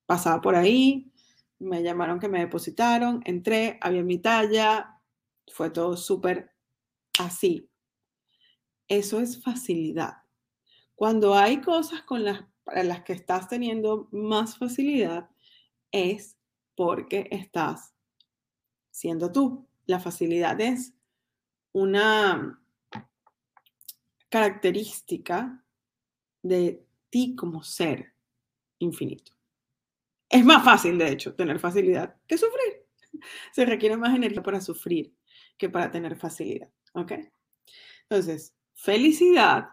pasaba 0.06 0.40
por 0.40 0.54
ahí, 0.54 1.12
me 1.58 1.82
llamaron 1.82 2.20
que 2.20 2.30
me 2.30 2.42
depositaron, 2.42 3.24
entré, 3.26 3.80
había 3.82 4.04
mi 4.04 4.20
talla, 4.20 5.02
fue 5.52 5.72
todo 5.72 5.98
súper 5.98 6.52
así. 7.18 7.72
Eso 8.88 9.20
es 9.20 9.42
facilidad. 9.42 10.18
Cuando 10.94 11.34
hay 11.34 11.60
cosas 11.60 12.04
con 12.04 12.24
las, 12.24 12.46
para 12.64 12.84
las 12.84 13.02
que 13.02 13.14
estás 13.14 13.48
teniendo 13.48 14.10
más 14.12 14.60
facilidad, 14.60 15.28
es 15.92 16.37
porque 16.78 17.28
estás 17.32 17.96
siendo 18.92 19.32
tú. 19.32 19.68
La 19.88 20.00
facilidad 20.00 20.62
es 20.62 20.94
una 21.74 22.62
característica 24.30 25.64
de 26.44 26.86
ti 27.10 27.36
como 27.36 27.64
ser 27.64 28.14
infinito. 28.78 29.34
Es 30.30 30.46
más 30.46 30.64
fácil, 30.64 31.00
de 31.00 31.10
hecho, 31.10 31.34
tener 31.34 31.58
facilidad 31.58 32.16
que 32.28 32.38
sufrir. 32.38 32.86
Se 33.54 33.66
requiere 33.66 33.98
más 33.98 34.16
energía 34.16 34.44
para 34.44 34.62
sufrir 34.62 35.12
que 35.58 35.70
para 35.70 35.90
tener 35.90 36.16
facilidad. 36.16 36.70
¿Ok? 36.94 37.14
Entonces, 38.04 38.54
felicidad 38.76 39.70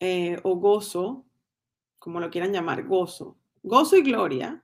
eh, 0.00 0.40
o 0.44 0.56
gozo, 0.56 1.26
como 1.98 2.20
lo 2.20 2.30
quieran 2.30 2.52
llamar, 2.52 2.84
gozo, 2.84 3.36
gozo 3.62 3.96
y 3.96 4.02
gloria. 4.02 4.63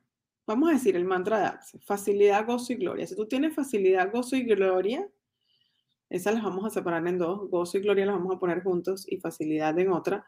Vamos 0.50 0.68
a 0.68 0.72
decir 0.72 0.96
el 0.96 1.04
mantra 1.04 1.38
de 1.38 1.44
Access, 1.44 1.84
facilidad, 1.84 2.44
gozo 2.44 2.72
y 2.72 2.76
gloria. 2.76 3.06
Si 3.06 3.14
tú 3.14 3.24
tienes 3.28 3.54
facilidad, 3.54 4.10
gozo 4.10 4.34
y 4.34 4.42
gloria, 4.42 5.08
esas 6.08 6.34
las 6.34 6.42
vamos 6.42 6.64
a 6.64 6.70
separar 6.70 7.06
en 7.06 7.18
dos. 7.18 7.48
Gozo 7.48 7.78
y 7.78 7.82
gloria 7.82 8.04
las 8.04 8.16
vamos 8.16 8.34
a 8.34 8.40
poner 8.40 8.60
juntos 8.64 9.06
y 9.08 9.18
facilidad 9.18 9.78
en 9.78 9.92
otra. 9.92 10.26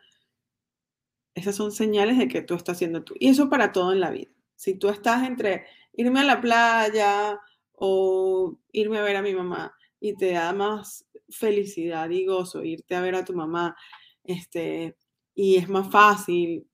Esas 1.34 1.56
son 1.56 1.72
señales 1.72 2.18
de 2.18 2.28
que 2.28 2.40
tú 2.40 2.54
estás 2.54 2.76
haciendo 2.76 3.02
tú. 3.02 3.14
Y 3.18 3.30
eso 3.30 3.50
para 3.50 3.72
todo 3.72 3.92
en 3.92 3.98
la 3.98 4.10
vida. 4.10 4.30
Si 4.54 4.74
tú 4.78 4.90
estás 4.90 5.26
entre 5.26 5.66
irme 5.92 6.20
a 6.20 6.24
la 6.24 6.40
playa 6.40 7.40
o 7.72 8.60
irme 8.70 8.98
a 8.98 9.02
ver 9.02 9.16
a 9.16 9.22
mi 9.22 9.34
mamá 9.34 9.74
y 9.98 10.14
te 10.14 10.30
da 10.30 10.52
más 10.52 11.04
felicidad 11.30 12.08
y 12.10 12.26
gozo 12.26 12.62
irte 12.62 12.94
a 12.94 13.00
ver 13.00 13.16
a 13.16 13.24
tu 13.24 13.32
mamá, 13.32 13.74
este, 14.22 14.96
y 15.34 15.56
es 15.56 15.68
más 15.68 15.90
fácil, 15.90 16.68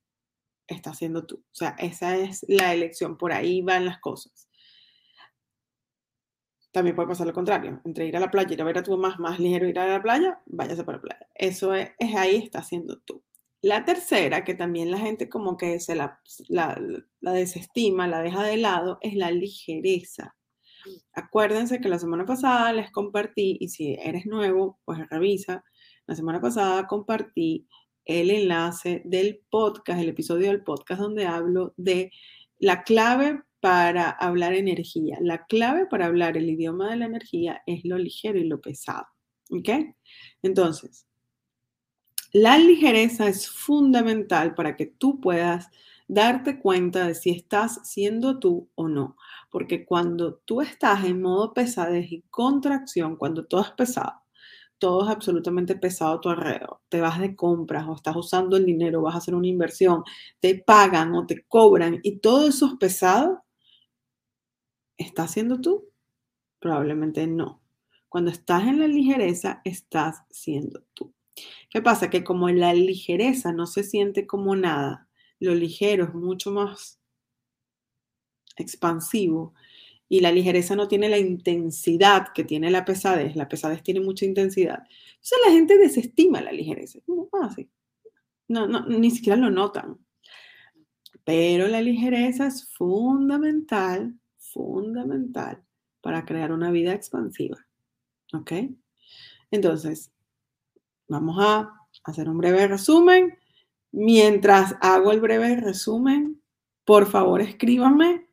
está 0.68 0.90
haciendo 0.90 1.26
tú. 1.26 1.36
O 1.36 1.54
sea, 1.54 1.70
esa 1.78 2.16
es 2.16 2.44
la 2.48 2.72
elección, 2.72 3.16
por 3.16 3.32
ahí 3.32 3.62
van 3.62 3.86
las 3.86 3.98
cosas. 3.98 4.48
También 6.70 6.94
puede 6.94 7.08
pasar 7.08 7.26
lo 7.26 7.32
contrario, 7.32 7.80
entre 7.84 8.06
ir 8.06 8.16
a 8.16 8.20
la 8.20 8.30
playa 8.30 8.50
y 8.50 8.54
ir 8.54 8.62
a 8.62 8.64
ver 8.64 8.78
a 8.78 8.82
tu 8.82 8.96
mamá, 8.96 9.16
más 9.18 9.40
ligero 9.40 9.66
ir 9.66 9.78
a 9.78 9.88
la 9.88 10.02
playa, 10.02 10.40
váyase 10.46 10.84
para 10.84 10.98
la 10.98 11.02
playa. 11.02 11.26
Eso 11.34 11.74
es, 11.74 11.90
ahí, 12.16 12.36
está 12.36 12.60
haciendo 12.60 12.98
tú. 13.00 13.24
La 13.62 13.84
tercera, 13.84 14.44
que 14.44 14.54
también 14.54 14.90
la 14.90 14.98
gente 14.98 15.28
como 15.28 15.56
que 15.56 15.80
se 15.80 15.96
la, 15.96 16.20
la, 16.48 16.80
la 17.20 17.32
desestima, 17.32 18.06
la 18.06 18.20
deja 18.20 18.44
de 18.44 18.58
lado, 18.58 18.98
es 19.00 19.14
la 19.14 19.30
ligereza. 19.30 20.36
Acuérdense 21.12 21.80
que 21.80 21.88
la 21.88 21.98
semana 21.98 22.24
pasada 22.24 22.72
les 22.72 22.92
compartí, 22.92 23.56
y 23.60 23.68
si 23.68 23.94
eres 23.94 24.26
nuevo, 24.26 24.78
pues 24.84 25.00
revisa, 25.08 25.64
la 26.06 26.14
semana 26.14 26.40
pasada 26.40 26.86
compartí 26.86 27.66
el 28.08 28.30
enlace 28.30 29.02
del 29.04 29.42
podcast, 29.50 30.00
el 30.00 30.08
episodio 30.08 30.48
del 30.48 30.64
podcast 30.64 31.00
donde 31.00 31.26
hablo 31.26 31.74
de 31.76 32.10
la 32.58 32.82
clave 32.82 33.42
para 33.60 34.10
hablar 34.10 34.54
energía. 34.54 35.18
La 35.20 35.44
clave 35.46 35.86
para 35.86 36.06
hablar 36.06 36.36
el 36.36 36.48
idioma 36.48 36.90
de 36.90 36.96
la 36.96 37.04
energía 37.04 37.62
es 37.66 37.84
lo 37.84 37.98
ligero 37.98 38.38
y 38.38 38.44
lo 38.44 38.60
pesado. 38.60 39.06
¿Ok? 39.50 39.68
Entonces, 40.42 41.06
la 42.32 42.58
ligereza 42.58 43.28
es 43.28 43.48
fundamental 43.48 44.54
para 44.54 44.76
que 44.76 44.86
tú 44.86 45.20
puedas 45.20 45.68
darte 46.08 46.58
cuenta 46.58 47.06
de 47.06 47.14
si 47.14 47.30
estás 47.30 47.80
siendo 47.84 48.38
tú 48.38 48.70
o 48.74 48.88
no. 48.88 49.16
Porque 49.50 49.84
cuando 49.84 50.36
tú 50.36 50.62
estás 50.62 51.04
en 51.04 51.20
modo 51.20 51.52
pesadez 51.52 52.10
y 52.10 52.22
contracción, 52.30 53.16
cuando 53.16 53.46
todo 53.46 53.62
es 53.62 53.70
pesado, 53.72 54.14
todo 54.78 55.04
es 55.04 55.10
absolutamente 55.10 55.76
pesado 55.76 56.14
a 56.14 56.20
tu 56.20 56.28
alrededor. 56.28 56.80
Te 56.88 57.00
vas 57.00 57.18
de 57.20 57.36
compras 57.36 57.86
o 57.88 57.94
estás 57.94 58.16
usando 58.16 58.56
el 58.56 58.66
dinero, 58.66 59.02
vas 59.02 59.14
a 59.14 59.18
hacer 59.18 59.34
una 59.34 59.48
inversión, 59.48 60.04
te 60.40 60.56
pagan 60.56 61.14
o 61.14 61.26
te 61.26 61.44
cobran 61.46 62.00
y 62.02 62.18
todo 62.18 62.48
eso 62.48 62.66
es 62.66 62.74
pesado. 62.74 63.44
¿Estás 64.96 65.32
siendo 65.32 65.60
tú? 65.60 65.88
Probablemente 66.60 67.26
no. 67.26 67.62
Cuando 68.08 68.30
estás 68.30 68.64
en 68.64 68.80
la 68.80 68.88
ligereza, 68.88 69.60
estás 69.64 70.22
siendo 70.30 70.82
tú. 70.94 71.12
¿Qué 71.70 71.82
pasa? 71.82 72.10
Que 72.10 72.24
como 72.24 72.48
la 72.48 72.74
ligereza 72.74 73.52
no 73.52 73.66
se 73.66 73.84
siente 73.84 74.26
como 74.26 74.56
nada, 74.56 75.08
lo 75.38 75.54
ligero 75.54 76.04
es 76.04 76.14
mucho 76.14 76.50
más 76.50 76.98
expansivo, 78.56 79.54
y 80.08 80.20
la 80.20 80.32
ligereza 80.32 80.74
no 80.74 80.88
tiene 80.88 81.08
la 81.08 81.18
intensidad 81.18 82.28
que 82.34 82.44
tiene 82.44 82.70
la 82.70 82.84
pesadez. 82.84 83.36
La 83.36 83.48
pesadez 83.48 83.82
tiene 83.82 84.00
mucha 84.00 84.24
intensidad. 84.24 84.84
Entonces 85.10 85.38
la 85.46 85.52
gente 85.52 85.76
desestima 85.76 86.40
la 86.40 86.52
ligereza. 86.52 87.00
Ah, 87.32 87.54
no, 88.48 88.86
ni 88.86 89.10
siquiera 89.10 89.36
lo 89.36 89.50
notan. 89.50 89.98
Pero 91.24 91.68
la 91.68 91.82
ligereza 91.82 92.46
es 92.46 92.72
fundamental, 92.72 94.18
fundamental 94.38 95.62
para 96.00 96.24
crear 96.24 96.52
una 96.52 96.70
vida 96.70 96.94
expansiva. 96.94 97.58
¿Ok? 98.32 98.52
Entonces, 99.50 100.10
vamos 101.06 101.36
a 101.38 101.74
hacer 102.04 102.30
un 102.30 102.38
breve 102.38 102.66
resumen. 102.66 103.36
Mientras 103.90 104.76
hago 104.80 105.12
el 105.12 105.20
breve 105.20 105.56
resumen, 105.56 106.40
por 106.84 107.06
favor 107.06 107.42
escríbanme 107.42 108.27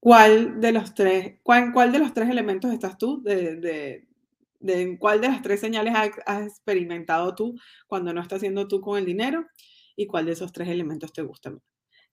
¿Cuál 0.00 0.62
de 0.62 0.72
los 0.72 0.94
tres, 0.94 1.38
cuál, 1.42 1.92
de 1.92 1.98
los 1.98 2.14
tres 2.14 2.30
elementos 2.30 2.72
estás 2.72 2.96
tú? 2.96 3.22
De, 3.22 3.56
de, 3.56 4.08
de 4.58 4.98
cuál 4.98 5.20
de 5.20 5.28
las 5.28 5.42
tres 5.42 5.60
señales 5.60 5.94
has, 6.26 6.46
experimentado 6.46 7.34
tú 7.34 7.58
cuando 7.86 8.14
no 8.14 8.22
estás 8.22 8.38
haciendo 8.38 8.66
tú 8.66 8.80
con 8.80 8.98
el 8.98 9.04
dinero? 9.04 9.46
¿Y 9.96 10.06
cuál 10.06 10.24
de 10.24 10.32
esos 10.32 10.52
tres 10.52 10.68
elementos 10.68 11.12
te 11.12 11.20
gusta 11.20 11.50
más? 11.50 11.62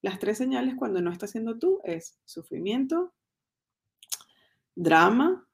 Las 0.02 0.20
tres 0.20 0.38
señales 0.38 0.76
cuando 0.76 1.02
no 1.02 1.12
estás 1.12 1.30
haciendo 1.32 1.58
tú 1.58 1.80
es 1.86 2.20
sufrimiento, 2.26 3.14
drama 4.76 5.48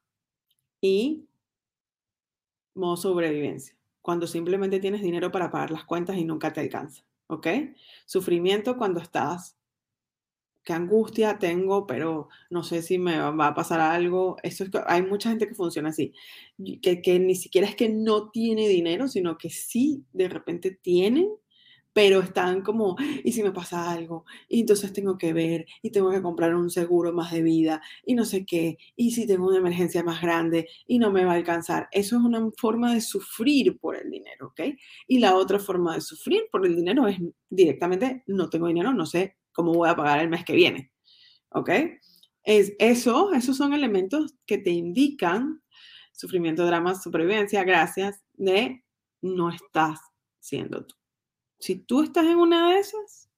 y 0.80 1.28
modo 2.74 2.96
sobrevivencia. 2.96 3.76
Cuando 4.02 4.26
simplemente 4.26 4.80
tienes 4.80 5.02
dinero 5.02 5.30
para 5.30 5.52
pagar 5.52 5.70
las 5.70 5.84
cuentas 5.84 6.16
y 6.16 6.24
nunca 6.24 6.52
te 6.52 6.60
alcanza. 6.60 7.04
¿Ok? 7.28 7.46
Sufrimiento 8.04 8.76
cuando 8.76 9.00
estás 9.00 9.56
qué 10.64 10.72
angustia 10.72 11.38
tengo, 11.38 11.86
pero 11.86 12.28
no 12.50 12.62
sé 12.64 12.82
si 12.82 12.98
me 12.98 13.18
va 13.18 13.48
a 13.48 13.54
pasar 13.54 13.80
algo. 13.80 14.36
Eso 14.42 14.64
es, 14.64 14.70
hay 14.86 15.02
mucha 15.02 15.30
gente 15.30 15.46
que 15.46 15.54
funciona 15.54 15.90
así, 15.90 16.12
que, 16.82 17.02
que 17.02 17.18
ni 17.20 17.34
siquiera 17.34 17.68
es 17.68 17.76
que 17.76 17.88
no 17.88 18.30
tiene 18.30 18.68
dinero, 18.68 19.08
sino 19.08 19.38
que 19.38 19.50
sí 19.50 20.04
de 20.12 20.28
repente 20.28 20.70
tienen, 20.70 21.28
pero 21.92 22.20
están 22.20 22.62
como, 22.62 22.96
¿y 23.24 23.32
si 23.32 23.42
me 23.42 23.52
pasa 23.52 23.90
algo? 23.90 24.24
Y 24.48 24.60
entonces 24.60 24.92
tengo 24.92 25.16
que 25.18 25.32
ver, 25.32 25.66
y 25.82 25.90
tengo 25.90 26.10
que 26.10 26.22
comprar 26.22 26.54
un 26.54 26.70
seguro 26.70 27.12
más 27.12 27.32
de 27.32 27.42
vida, 27.42 27.82
y 28.04 28.14
no 28.14 28.24
sé 28.24 28.44
qué, 28.44 28.78
y 28.96 29.12
si 29.12 29.26
tengo 29.26 29.46
una 29.46 29.58
emergencia 29.58 30.02
más 30.02 30.20
grande 30.20 30.68
y 30.86 30.98
no 30.98 31.10
me 31.12 31.24
va 31.24 31.32
a 31.32 31.36
alcanzar. 31.36 31.88
Eso 31.92 32.16
es 32.16 32.22
una 32.22 32.50
forma 32.56 32.94
de 32.94 33.00
sufrir 33.00 33.78
por 33.78 33.96
el 33.96 34.10
dinero, 34.10 34.48
¿ok? 34.48 34.60
Y 35.06 35.18
la 35.20 35.36
otra 35.36 35.58
forma 35.58 35.94
de 35.94 36.00
sufrir 36.00 36.42
por 36.50 36.66
el 36.66 36.74
dinero 36.76 37.06
es 37.06 37.18
directamente, 37.48 38.24
no 38.26 38.50
tengo 38.50 38.66
dinero, 38.66 38.92
no 38.92 39.06
sé 39.06 39.36
cómo 39.54 39.72
voy 39.72 39.88
a 39.88 39.96
pagar 39.96 40.20
el 40.20 40.28
mes 40.28 40.44
que 40.44 40.54
viene, 40.54 40.92
¿ok? 41.50 41.70
Es 42.42 42.74
eso, 42.78 43.32
esos 43.32 43.56
son 43.56 43.72
elementos 43.72 44.34
que 44.44 44.58
te 44.58 44.70
indican 44.70 45.62
sufrimiento, 46.12 46.66
drama, 46.66 46.94
supervivencia, 46.94 47.64
gracias 47.64 48.22
de 48.34 48.84
no 49.22 49.50
estás 49.50 50.00
siendo 50.38 50.84
tú. 50.84 50.94
Si 51.58 51.76
tú 51.76 52.02
estás 52.02 52.26
en 52.26 52.36
una 52.36 52.70
de 52.70 52.78
esas, 52.78 53.30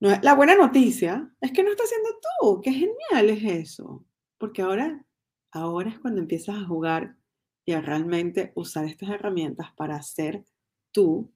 la 0.00 0.34
buena 0.34 0.56
noticia 0.56 1.32
es 1.40 1.52
que 1.52 1.62
no 1.62 1.70
estás 1.70 1.88
siendo 1.88 2.08
tú. 2.40 2.60
Qué 2.60 2.72
genial 2.72 3.30
es 3.30 3.44
eso. 3.44 4.04
Porque 4.36 4.62
ahora, 4.62 5.04
ahora 5.52 5.90
es 5.90 6.00
cuando 6.00 6.20
empiezas 6.20 6.56
a 6.56 6.66
jugar 6.66 7.16
y 7.64 7.72
a 7.72 7.80
realmente 7.80 8.52
usar 8.56 8.84
estas 8.86 9.10
herramientas 9.10 9.68
para 9.76 10.02
ser 10.02 10.44
tú, 10.90 11.32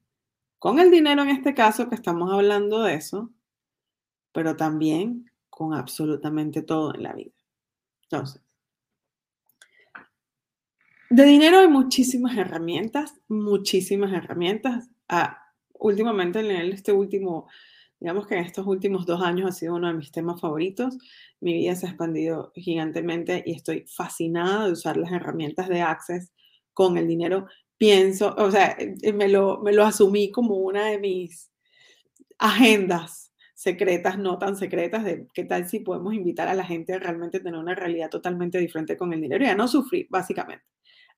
con 0.58 0.78
el 0.78 0.90
dinero 0.90 1.22
en 1.22 1.30
este 1.30 1.54
caso, 1.54 1.88
que 1.88 1.94
estamos 1.94 2.32
hablando 2.32 2.82
de 2.82 2.94
eso, 2.94 3.30
pero 4.32 4.56
también 4.56 5.30
con 5.48 5.74
absolutamente 5.74 6.62
todo 6.62 6.94
en 6.94 7.02
la 7.02 7.12
vida. 7.14 7.32
Entonces, 8.02 8.42
de 11.08 11.24
dinero 11.24 11.60
hay 11.60 11.68
muchísimas 11.68 12.36
herramientas, 12.36 13.14
muchísimas 13.28 14.12
herramientas. 14.12 14.90
Ah, 15.08 15.38
últimamente 15.74 16.40
en 16.40 16.72
este 16.72 16.92
último, 16.92 17.48
digamos 18.00 18.26
que 18.26 18.34
en 18.34 18.44
estos 18.44 18.66
últimos 18.66 19.06
dos 19.06 19.22
años 19.22 19.48
ha 19.48 19.52
sido 19.52 19.76
uno 19.76 19.86
de 19.86 19.94
mis 19.94 20.10
temas 20.10 20.40
favoritos. 20.40 20.98
Mi 21.40 21.54
vida 21.54 21.76
se 21.76 21.86
ha 21.86 21.90
expandido 21.90 22.50
gigantemente 22.56 23.44
y 23.46 23.52
estoy 23.52 23.84
fascinada 23.86 24.66
de 24.66 24.72
usar 24.72 24.96
las 24.96 25.12
herramientas 25.12 25.68
de 25.68 25.80
Access 25.80 26.32
con 26.72 26.98
el 26.98 27.06
dinero. 27.06 27.46
Pienso, 27.78 28.34
o 28.38 28.50
sea, 28.50 28.74
eh, 28.78 29.12
me 29.12 29.28
lo, 29.28 29.58
me 29.60 29.72
lo 29.72 29.84
asumí 29.84 30.30
como 30.30 30.56
una 30.56 30.86
de 30.86 30.98
mis 30.98 31.50
agendas 32.38 33.32
secretas, 33.54 34.18
no 34.18 34.38
tan 34.38 34.56
secretas, 34.56 35.04
de 35.04 35.28
qué 35.34 35.44
tal 35.44 35.68
si 35.68 35.80
podemos 35.80 36.14
invitar 36.14 36.48
a 36.48 36.54
la 36.54 36.64
gente 36.64 36.94
a 36.94 36.98
realmente 37.00 37.40
tener 37.40 37.58
una 37.60 37.74
realidad 37.74 38.10
totalmente 38.10 38.58
diferente 38.58 38.96
con 38.96 39.12
el 39.12 39.20
dinero 39.22 39.44
y 39.44 39.48
a 39.48 39.54
no 39.56 39.68
sufrir, 39.68 40.06
básicamente, 40.10 40.64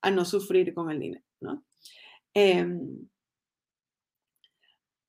a 0.03 0.11
no 0.11 0.25
sufrir 0.25 0.75
con 0.75 0.91
el 0.91 1.01
dinero, 1.01 1.25
¿no? 1.41 1.65
Em, 2.35 3.09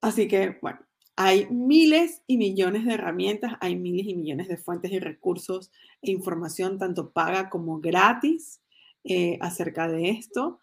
Así 0.01 0.27
que, 0.27 0.57
bueno, 0.61 0.79
hay 1.15 1.47
miles 1.49 2.23
y 2.27 2.37
millones 2.37 2.85
de 2.85 2.93
herramientas, 2.93 3.53
hay 3.59 3.75
miles 3.75 4.07
y 4.07 4.15
millones 4.15 4.47
de 4.47 4.57
fuentes 4.57 4.91
y 4.91 4.99
recursos 4.99 5.71
e 6.01 6.11
información, 6.11 6.77
tanto 6.77 7.11
paga 7.11 7.49
como 7.49 7.79
gratis, 7.81 8.61
eh, 9.03 9.37
acerca 9.41 9.87
de 9.87 10.09
esto. 10.11 10.59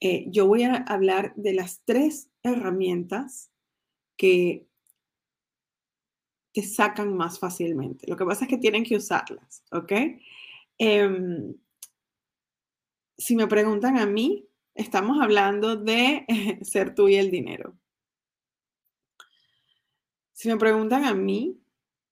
Eh, 0.00 0.26
yo 0.28 0.46
voy 0.46 0.64
a 0.64 0.76
hablar 0.76 1.34
de 1.36 1.54
las 1.54 1.80
tres 1.84 2.28
herramientas 2.42 3.50
que 4.16 4.66
te 6.52 6.62
sacan 6.62 7.16
más 7.16 7.38
fácilmente. 7.38 8.06
Lo 8.08 8.16
que 8.16 8.24
pasa 8.24 8.44
es 8.44 8.50
que 8.50 8.58
tienen 8.58 8.84
que 8.84 8.96
usarlas, 8.96 9.62
¿ok? 9.72 9.92
Em, 10.78 11.54
si 13.18 13.36
me 13.36 13.46
preguntan 13.46 13.98
a 13.98 14.06
mí, 14.06 14.46
estamos 14.74 15.20
hablando 15.20 15.76
de 15.76 16.26
ser 16.62 16.94
tú 16.94 17.08
y 17.08 17.16
el 17.16 17.30
dinero. 17.30 17.76
Si 20.32 20.48
me 20.48 20.56
preguntan 20.56 21.04
a 21.04 21.14
mí, 21.14 21.58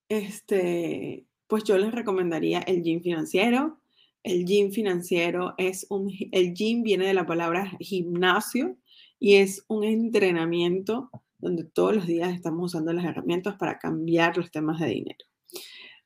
este, 0.09 1.25
pues 1.47 1.63
yo 1.63 1.77
les 1.77 1.93
recomendaría 1.93 2.59
el 2.59 2.81
gym 2.81 3.01
financiero. 3.01 3.79
El 4.25 4.43
gym 4.43 4.71
financiero 4.71 5.53
es 5.59 5.85
un, 5.91 6.11
el 6.31 6.55
gym 6.55 6.81
viene 6.81 7.05
de 7.05 7.13
la 7.13 7.27
palabra 7.27 7.71
gimnasio 7.79 8.75
y 9.19 9.35
es 9.35 9.63
un 9.67 9.83
entrenamiento 9.83 11.11
donde 11.37 11.63
todos 11.63 11.95
los 11.95 12.07
días 12.07 12.33
estamos 12.33 12.73
usando 12.73 12.91
las 12.91 13.05
herramientas 13.05 13.55
para 13.55 13.77
cambiar 13.77 14.35
los 14.35 14.49
temas 14.49 14.79
de 14.79 14.87
dinero. 14.87 15.23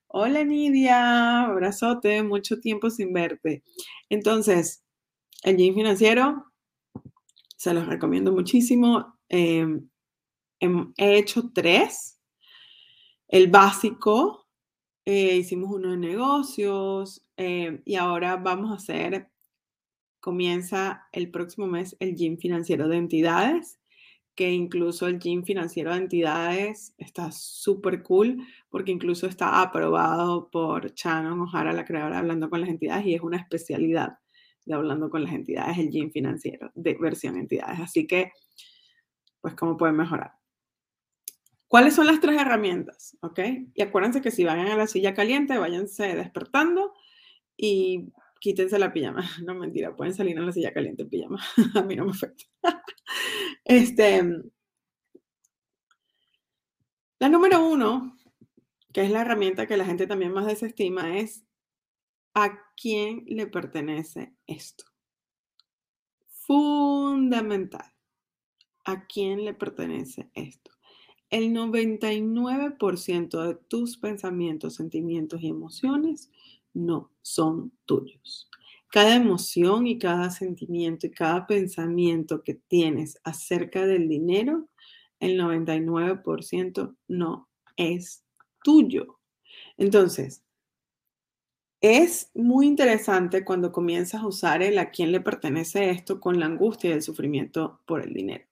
Hola 0.08 0.44
Nidia, 0.44 1.46
abrazote, 1.46 2.22
mucho 2.22 2.60
tiempo 2.60 2.90
sin 2.90 3.14
verte. 3.14 3.64
Entonces, 4.10 4.84
el 5.44 5.56
gym 5.56 5.74
financiero, 5.76 6.44
se 7.56 7.74
los 7.74 7.88
recomiendo 7.88 8.34
muchísimo. 8.34 9.18
Em, 9.30 9.88
he 10.60 11.18
hecho 11.18 11.52
tres. 11.54 12.20
El 13.30 13.48
básico, 13.48 14.49
eh, 15.12 15.38
hicimos 15.38 15.72
uno 15.72 15.90
de 15.90 15.98
negocios 15.98 17.26
eh, 17.36 17.82
y 17.84 17.96
ahora 17.96 18.36
vamos 18.36 18.70
a 18.70 18.76
hacer, 18.76 19.32
comienza 20.20 21.08
el 21.12 21.32
próximo 21.32 21.66
mes 21.66 21.98
el 22.00 22.16
gym 22.16 22.38
financiero 22.38 22.88
de 22.88 22.98
entidades, 22.98 23.80
que 24.36 24.52
incluso 24.52 25.08
el 25.08 25.18
gym 25.18 25.44
financiero 25.44 25.94
de 25.94 25.98
entidades 25.98 26.94
está 27.00 27.32
súper 27.32 28.04
cool 28.04 28.46
porque 28.70 28.92
incluso 28.92 29.26
está 29.26 29.64
aprobado 29.64 30.52
por 30.52 30.94
Shannon 30.94 31.42
O'Hara, 31.42 31.74
la 31.74 31.86
creadora 31.86 32.18
de 32.18 32.20
Hablando 32.20 32.48
con 32.52 32.62
las 32.62 32.70
Entidades, 32.70 33.08
y 33.08 33.16
es 33.16 33.22
una 33.22 33.38
especialidad 33.38 34.20
de 34.66 34.76
Hablando 34.76 35.10
con 35.10 35.24
las 35.24 35.34
Entidades, 35.34 35.80
el 35.80 35.90
gym 35.90 36.12
financiero 36.12 36.72
de 36.76 36.96
versión 37.00 37.36
entidades. 37.36 37.80
Así 37.80 38.06
que, 38.06 38.32
pues, 39.42 39.56
¿cómo 39.56 39.76
pueden 39.76 39.98
mejorar? 39.98 40.39
¿Cuáles 41.70 41.94
son 41.94 42.08
las 42.08 42.20
tres 42.20 42.42
herramientas? 42.42 43.16
¿Ok? 43.22 43.40
Y 43.76 43.84
acuérdense 43.84 44.22
que 44.22 44.32
si 44.32 44.44
van 44.44 44.60
a 44.60 44.76
la 44.76 44.88
silla 44.88 45.14
caliente, 45.14 45.56
váyanse 45.60 46.16
despertando 46.16 46.94
y 47.56 48.12
quítense 48.42 48.80
la 48.80 48.92
pijama. 48.92 49.22
No, 49.46 49.54
mentira, 49.54 49.96
pueden 49.96 50.16
salir 50.16 50.36
en 50.36 50.48
la 50.48 50.52
silla 50.52 50.74
caliente 50.74 51.04
en 51.04 51.10
pijama. 51.10 51.40
a 51.76 51.84
mí 51.84 51.96
no 51.96 52.06
me 52.06 52.12
afecta. 52.12 52.44
este, 53.66 54.24
la 57.20 57.30
número 57.30 57.64
uno, 57.64 58.18
que 58.92 59.04
es 59.04 59.12
la 59.12 59.22
herramienta 59.22 59.68
que 59.68 59.78
la 59.78 59.86
gente 59.86 60.08
también 60.08 60.34
más 60.34 60.48
desestima, 60.48 61.20
es 61.20 61.46
¿a 62.34 62.60
quién 62.76 63.26
le 63.28 63.46
pertenece 63.46 64.34
esto? 64.48 64.86
Fundamental. 66.48 67.94
¿A 68.86 69.06
quién 69.06 69.46
le 69.46 69.54
pertenece 69.54 70.32
esto? 70.34 70.72
El 71.30 71.54
99% 71.54 73.44
de 73.44 73.56
tus 73.68 73.98
pensamientos, 73.98 74.76
sentimientos 74.76 75.42
y 75.44 75.50
emociones 75.50 76.32
no 76.74 77.12
son 77.22 77.72
tuyos. 77.86 78.50
Cada 78.92 79.16
emoción 79.16 79.86
y 79.86 80.00
cada 80.00 80.32
sentimiento 80.32 81.06
y 81.06 81.12
cada 81.12 81.46
pensamiento 81.46 82.42
que 82.42 82.56
tienes 82.56 83.20
acerca 83.24 83.86
del 83.86 84.10
dinero, 84.10 84.70
el 85.20 85.40
99% 85.40 86.96
no 87.08 87.48
es 87.78 88.24
tuyo. 88.64 89.20
Entonces, 89.78 90.44
es 91.82 92.32
muy 92.34 92.66
interesante 92.66 93.46
cuando 93.46 93.72
comienzas 93.72 94.24
a 94.24 94.28
usar 94.28 94.64
el 94.64 94.80
a 94.80 94.90
quién 94.90 95.12
le 95.12 95.22
pertenece 95.22 95.92
esto 95.92 96.20
con 96.20 96.40
la 96.40 96.48
angustia 96.48 96.90
y 96.90 96.94
el 96.94 97.04
sufrimiento 97.04 97.82
por 97.86 98.02
el 98.02 98.14
dinero 98.14 98.49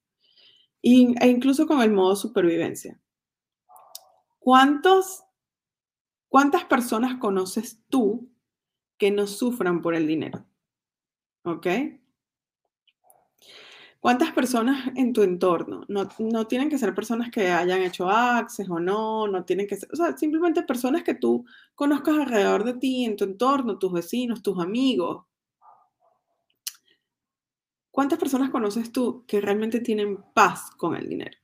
e 1.19 1.27
incluso 1.27 1.67
con 1.67 1.81
el 1.81 1.91
modo 1.91 2.15
supervivencia. 2.15 2.99
¿Cuántos, 4.39 5.23
¿Cuántas 6.29 6.63
personas 6.65 7.17
conoces 7.19 7.81
tú 7.89 8.29
que 8.97 9.11
no 9.11 9.27
sufran 9.27 9.81
por 9.81 9.95
el 9.95 10.07
dinero? 10.07 10.45
¿Ok? 11.43 11.67
¿Cuántas 13.99 14.31
personas 14.31 14.89
en 14.95 15.11
tu 15.11 15.23
entorno? 15.23 15.83
No, 15.89 16.07
no, 16.19 16.47
tienen 16.47 16.69
que 16.69 16.77
ser 16.77 16.95
personas 16.95 17.29
que 17.31 17.51
hayan 17.51 17.81
hecho 17.81 18.09
access 18.09 18.69
o 18.69 18.79
no, 18.79 19.27
no 19.27 19.43
tienen 19.43 19.67
que 19.67 19.75
ser, 19.75 19.89
o 19.91 19.95
sea, 19.95 20.15
simplemente 20.15 20.61
personas 20.63 21.03
que 21.03 21.15
tú 21.15 21.45
conozcas 21.75 22.15
alrededor 22.15 22.63
de 22.63 22.75
ti, 22.75 23.03
en 23.03 23.17
tu 23.17 23.25
entorno, 23.25 23.77
tus 23.77 23.91
vecinos, 23.91 24.41
tus 24.41 24.59
amigos, 24.59 25.25
¿Cuántas 27.97 28.19
personas 28.19 28.51
conoces 28.51 28.91
tú 28.91 29.25
que 29.25 29.41
realmente 29.41 29.79
tienen 29.79 30.17
paz 30.35 30.69
con 30.77 30.95
el 30.95 31.09
dinero? 31.09 31.35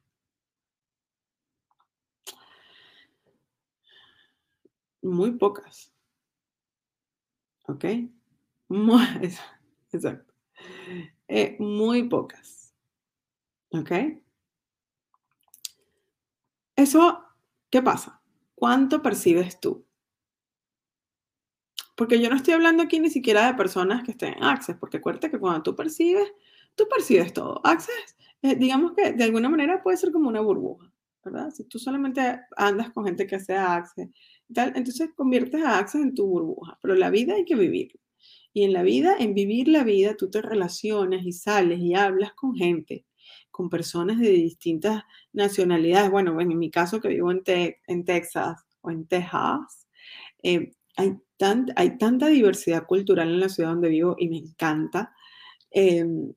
Muy 5.02 5.32
pocas. 5.32 5.92
¿Ok? 7.68 7.86
Muy, 8.68 9.04
exacto. 9.92 10.36
Eh, 11.28 11.56
muy 11.58 12.08
pocas. 12.08 12.76
¿Ok? 13.72 13.92
Eso, 16.76 17.26
¿qué 17.72 17.82
pasa? 17.82 18.22
¿Cuánto 18.54 19.02
percibes 19.02 19.60
tú? 19.60 19.88
Porque 21.96 22.20
yo 22.20 22.30
no 22.30 22.36
estoy 22.36 22.56
hablando 22.56 22.84
aquí 22.84 23.00
ni 23.00 23.10
siquiera 23.10 23.48
de 23.48 23.54
personas 23.54 24.04
que 24.04 24.12
estén 24.12 24.34
en 24.34 24.44
Access, 24.44 24.78
porque 24.80 24.98
acuérdate 24.98 25.30
que 25.30 25.40
cuando 25.40 25.62
tú 25.64 25.76
percibes, 25.76 26.34
tú 26.76 26.88
percibes 26.90 27.34
todo. 27.34 27.62
Access 27.64 28.16
eh, 28.44 28.56
digamos 28.56 28.92
que 28.94 29.14
de 29.14 29.24
alguna 29.24 29.50
manera 29.50 29.82
puede 29.82 29.96
ser 29.96 30.12
como 30.12 30.28
una 30.28 30.42
burbuja, 30.42 30.92
¿verdad? 31.24 31.50
Si 31.52 31.64
tú 31.64 31.80
solamente 31.80 32.42
andas 32.58 32.92
con 32.92 33.06
gente 33.06 33.26
que 33.26 33.38
hace 33.38 33.56
Access, 33.56 34.10
tal, 34.54 34.74
entonces 34.76 35.12
conviertes 35.16 35.64
a 35.64 35.80
Access 35.80 36.02
en 36.02 36.14
tu 36.14 36.28
burbuja, 36.28 36.78
pero 36.82 36.94
la 36.96 37.10
vida 37.10 37.36
hay 37.36 37.46
que 37.46 37.56
vivirla. 37.56 38.00
Y 38.52 38.66
en 38.66 38.74
la 38.74 38.84
vida, 38.84 39.16
en 39.18 39.34
vivir 39.34 39.70
la 39.70 39.84
vida, 39.86 40.16
tú 40.18 40.30
te 40.30 40.42
relacionas 40.42 41.26
y 41.26 41.32
sales 41.32 41.80
y 41.80 41.96
hablas 41.96 42.34
con 42.34 42.54
gente, 42.54 43.06
con 43.50 43.70
personas 43.70 44.20
de 44.20 44.30
distintas 44.30 45.04
nacionalidades. 45.32 46.12
Bueno, 46.12 46.40
en 46.40 46.58
mi 46.60 46.70
caso 46.70 47.00
que 47.00 47.08
vivo 47.08 47.32
en, 47.32 47.44
en 47.88 48.06
Texas 48.06 48.62
o 48.82 48.92
en 48.92 49.08
Texas, 49.08 49.88
eh, 50.44 50.74
hay, 50.98 51.18
hay 51.76 51.98
tanta 51.98 52.28
diversidad 52.28 52.86
cultural 52.86 53.30
en 53.30 53.40
la 53.40 53.50
ciudad 53.50 53.70
donde 53.70 53.90
vivo 53.90 54.16
y 54.18 54.30
me 54.30 54.38
encanta. 54.38 55.14
Em, 55.72 56.34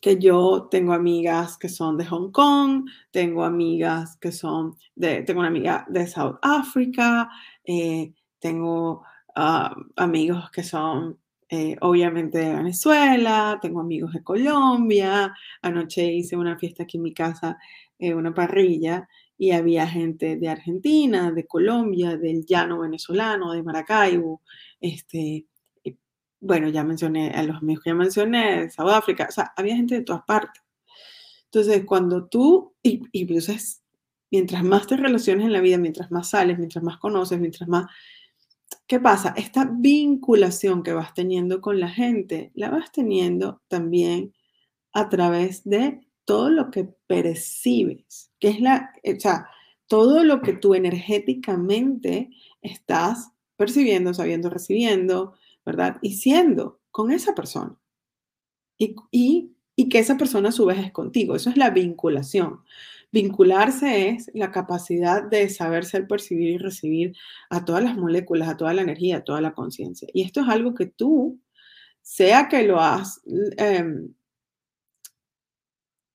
que 0.00 0.18
yo 0.18 0.68
tengo 0.70 0.92
amigas 0.92 1.58
que 1.58 1.68
son 1.68 1.96
de 1.96 2.04
Hong 2.06 2.30
Kong, 2.30 2.88
tengo 3.10 3.44
amigas 3.44 4.16
que 4.20 4.32
son 4.32 4.76
de, 4.94 5.22
tengo 5.22 5.40
una 5.40 5.48
amiga 5.48 5.86
de 5.88 6.06
South 6.06 6.38
Africa, 6.42 7.28
eh, 7.64 8.12
tengo 8.38 9.02
ah, 9.34 9.74
amigos 9.96 10.50
que 10.50 10.62
son 10.62 11.18
eh, 11.50 11.76
obviamente 11.80 12.38
de 12.38 12.54
Venezuela, 12.54 13.58
tengo 13.60 13.80
amigos 13.80 14.12
de 14.12 14.22
Colombia, 14.22 15.34
anoche 15.62 16.04
hice 16.12 16.36
una 16.36 16.58
fiesta 16.58 16.84
aquí 16.84 16.98
en 16.98 17.02
mi 17.02 17.14
casa, 17.14 17.58
eh, 17.98 18.14
una 18.14 18.34
parrilla, 18.34 19.08
y 19.38 19.52
había 19.52 19.86
gente 19.86 20.36
de 20.36 20.48
Argentina, 20.48 21.30
de 21.30 21.46
Colombia, 21.46 22.16
del 22.16 22.44
llano 22.44 22.80
venezolano, 22.80 23.52
de 23.52 23.62
Maracaibo, 23.62 24.42
este, 24.80 25.46
bueno, 26.40 26.68
ya 26.68 26.84
mencioné 26.84 27.30
a 27.30 27.42
los 27.44 27.56
amigos 27.56 27.84
que 27.84 27.90
ya 27.90 27.94
mencioné, 27.94 28.62
de 28.62 28.70
South 28.70 28.90
África, 28.90 29.26
o 29.28 29.32
sea, 29.32 29.52
había 29.56 29.76
gente 29.76 29.94
de 29.96 30.02
todas 30.04 30.22
partes. 30.26 30.62
Entonces, 31.44 31.84
cuando 31.84 32.26
tú, 32.26 32.74
y, 32.82 33.00
y 33.12 33.22
entonces, 33.22 33.82
mientras 34.30 34.62
más 34.62 34.86
te 34.86 34.96
relaciones 34.96 35.46
en 35.46 35.52
la 35.52 35.60
vida, 35.60 35.78
mientras 35.78 36.10
más 36.10 36.30
sales, 36.30 36.58
mientras 36.58 36.84
más 36.84 36.98
conoces, 36.98 37.40
mientras 37.40 37.68
más... 37.68 37.86
¿Qué 38.86 39.00
pasa? 39.00 39.34
Esta 39.36 39.70
vinculación 39.70 40.82
que 40.82 40.92
vas 40.92 41.14
teniendo 41.14 41.60
con 41.60 41.80
la 41.80 41.88
gente, 41.88 42.52
la 42.54 42.70
vas 42.70 42.92
teniendo 42.92 43.62
también 43.68 44.34
a 44.92 45.08
través 45.08 45.64
de 45.64 46.07
todo 46.28 46.50
lo 46.50 46.70
que 46.70 46.84
percibes, 47.06 48.30
que 48.38 48.48
es 48.48 48.60
la, 48.60 48.92
o 49.02 49.18
sea, 49.18 49.48
todo 49.86 50.24
lo 50.24 50.42
que 50.42 50.52
tú 50.52 50.74
energéticamente 50.74 52.28
estás 52.60 53.32
percibiendo, 53.56 54.12
sabiendo, 54.12 54.50
recibiendo, 54.50 55.32
¿verdad? 55.64 55.96
Y 56.02 56.12
siendo 56.12 56.80
con 56.90 57.12
esa 57.12 57.34
persona. 57.34 57.74
Y, 58.76 58.94
y, 59.10 59.88
que 59.88 59.98
esa 59.98 60.18
persona 60.18 60.50
a 60.50 60.52
su 60.52 60.66
vez 60.66 60.78
es 60.78 60.92
contigo. 60.92 61.34
Eso 61.34 61.48
es 61.48 61.56
la 61.56 61.70
vinculación. 61.70 62.60
Vincularse 63.10 64.10
es 64.10 64.30
la 64.34 64.50
capacidad 64.50 65.22
de 65.22 65.48
saber 65.48 65.86
ser, 65.86 66.06
percibir 66.06 66.50
y 66.50 66.58
recibir 66.58 67.16
a 67.48 67.64
todas 67.64 67.82
las 67.82 67.96
moléculas, 67.96 68.50
a 68.50 68.58
toda 68.58 68.74
la 68.74 68.82
energía, 68.82 69.16
a 69.18 69.24
toda 69.24 69.40
la 69.40 69.54
conciencia. 69.54 70.06
Y 70.12 70.24
esto 70.24 70.42
es 70.42 70.48
algo 70.48 70.74
que 70.74 70.84
tú, 70.84 71.40
sea 72.02 72.48
que 72.48 72.64
lo 72.64 72.82
has, 72.82 73.22
em, 73.56 74.12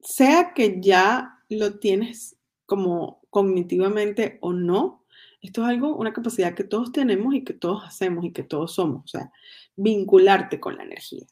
sea 0.03 0.53
que 0.53 0.79
ya 0.81 1.39
lo 1.49 1.79
tienes 1.79 2.37
como 2.65 3.21
cognitivamente 3.29 4.37
o 4.41 4.53
no, 4.53 5.05
esto 5.41 5.63
es 5.63 5.69
algo, 5.69 5.95
una 5.95 6.13
capacidad 6.13 6.55
que 6.55 6.63
todos 6.63 6.91
tenemos 6.91 7.33
y 7.35 7.43
que 7.43 7.53
todos 7.53 7.83
hacemos 7.83 8.23
y 8.25 8.31
que 8.31 8.43
todos 8.43 8.75
somos, 8.75 9.03
o 9.03 9.07
sea, 9.07 9.31
vincularte 9.75 10.59
con 10.59 10.77
la 10.77 10.83
energía. 10.83 11.25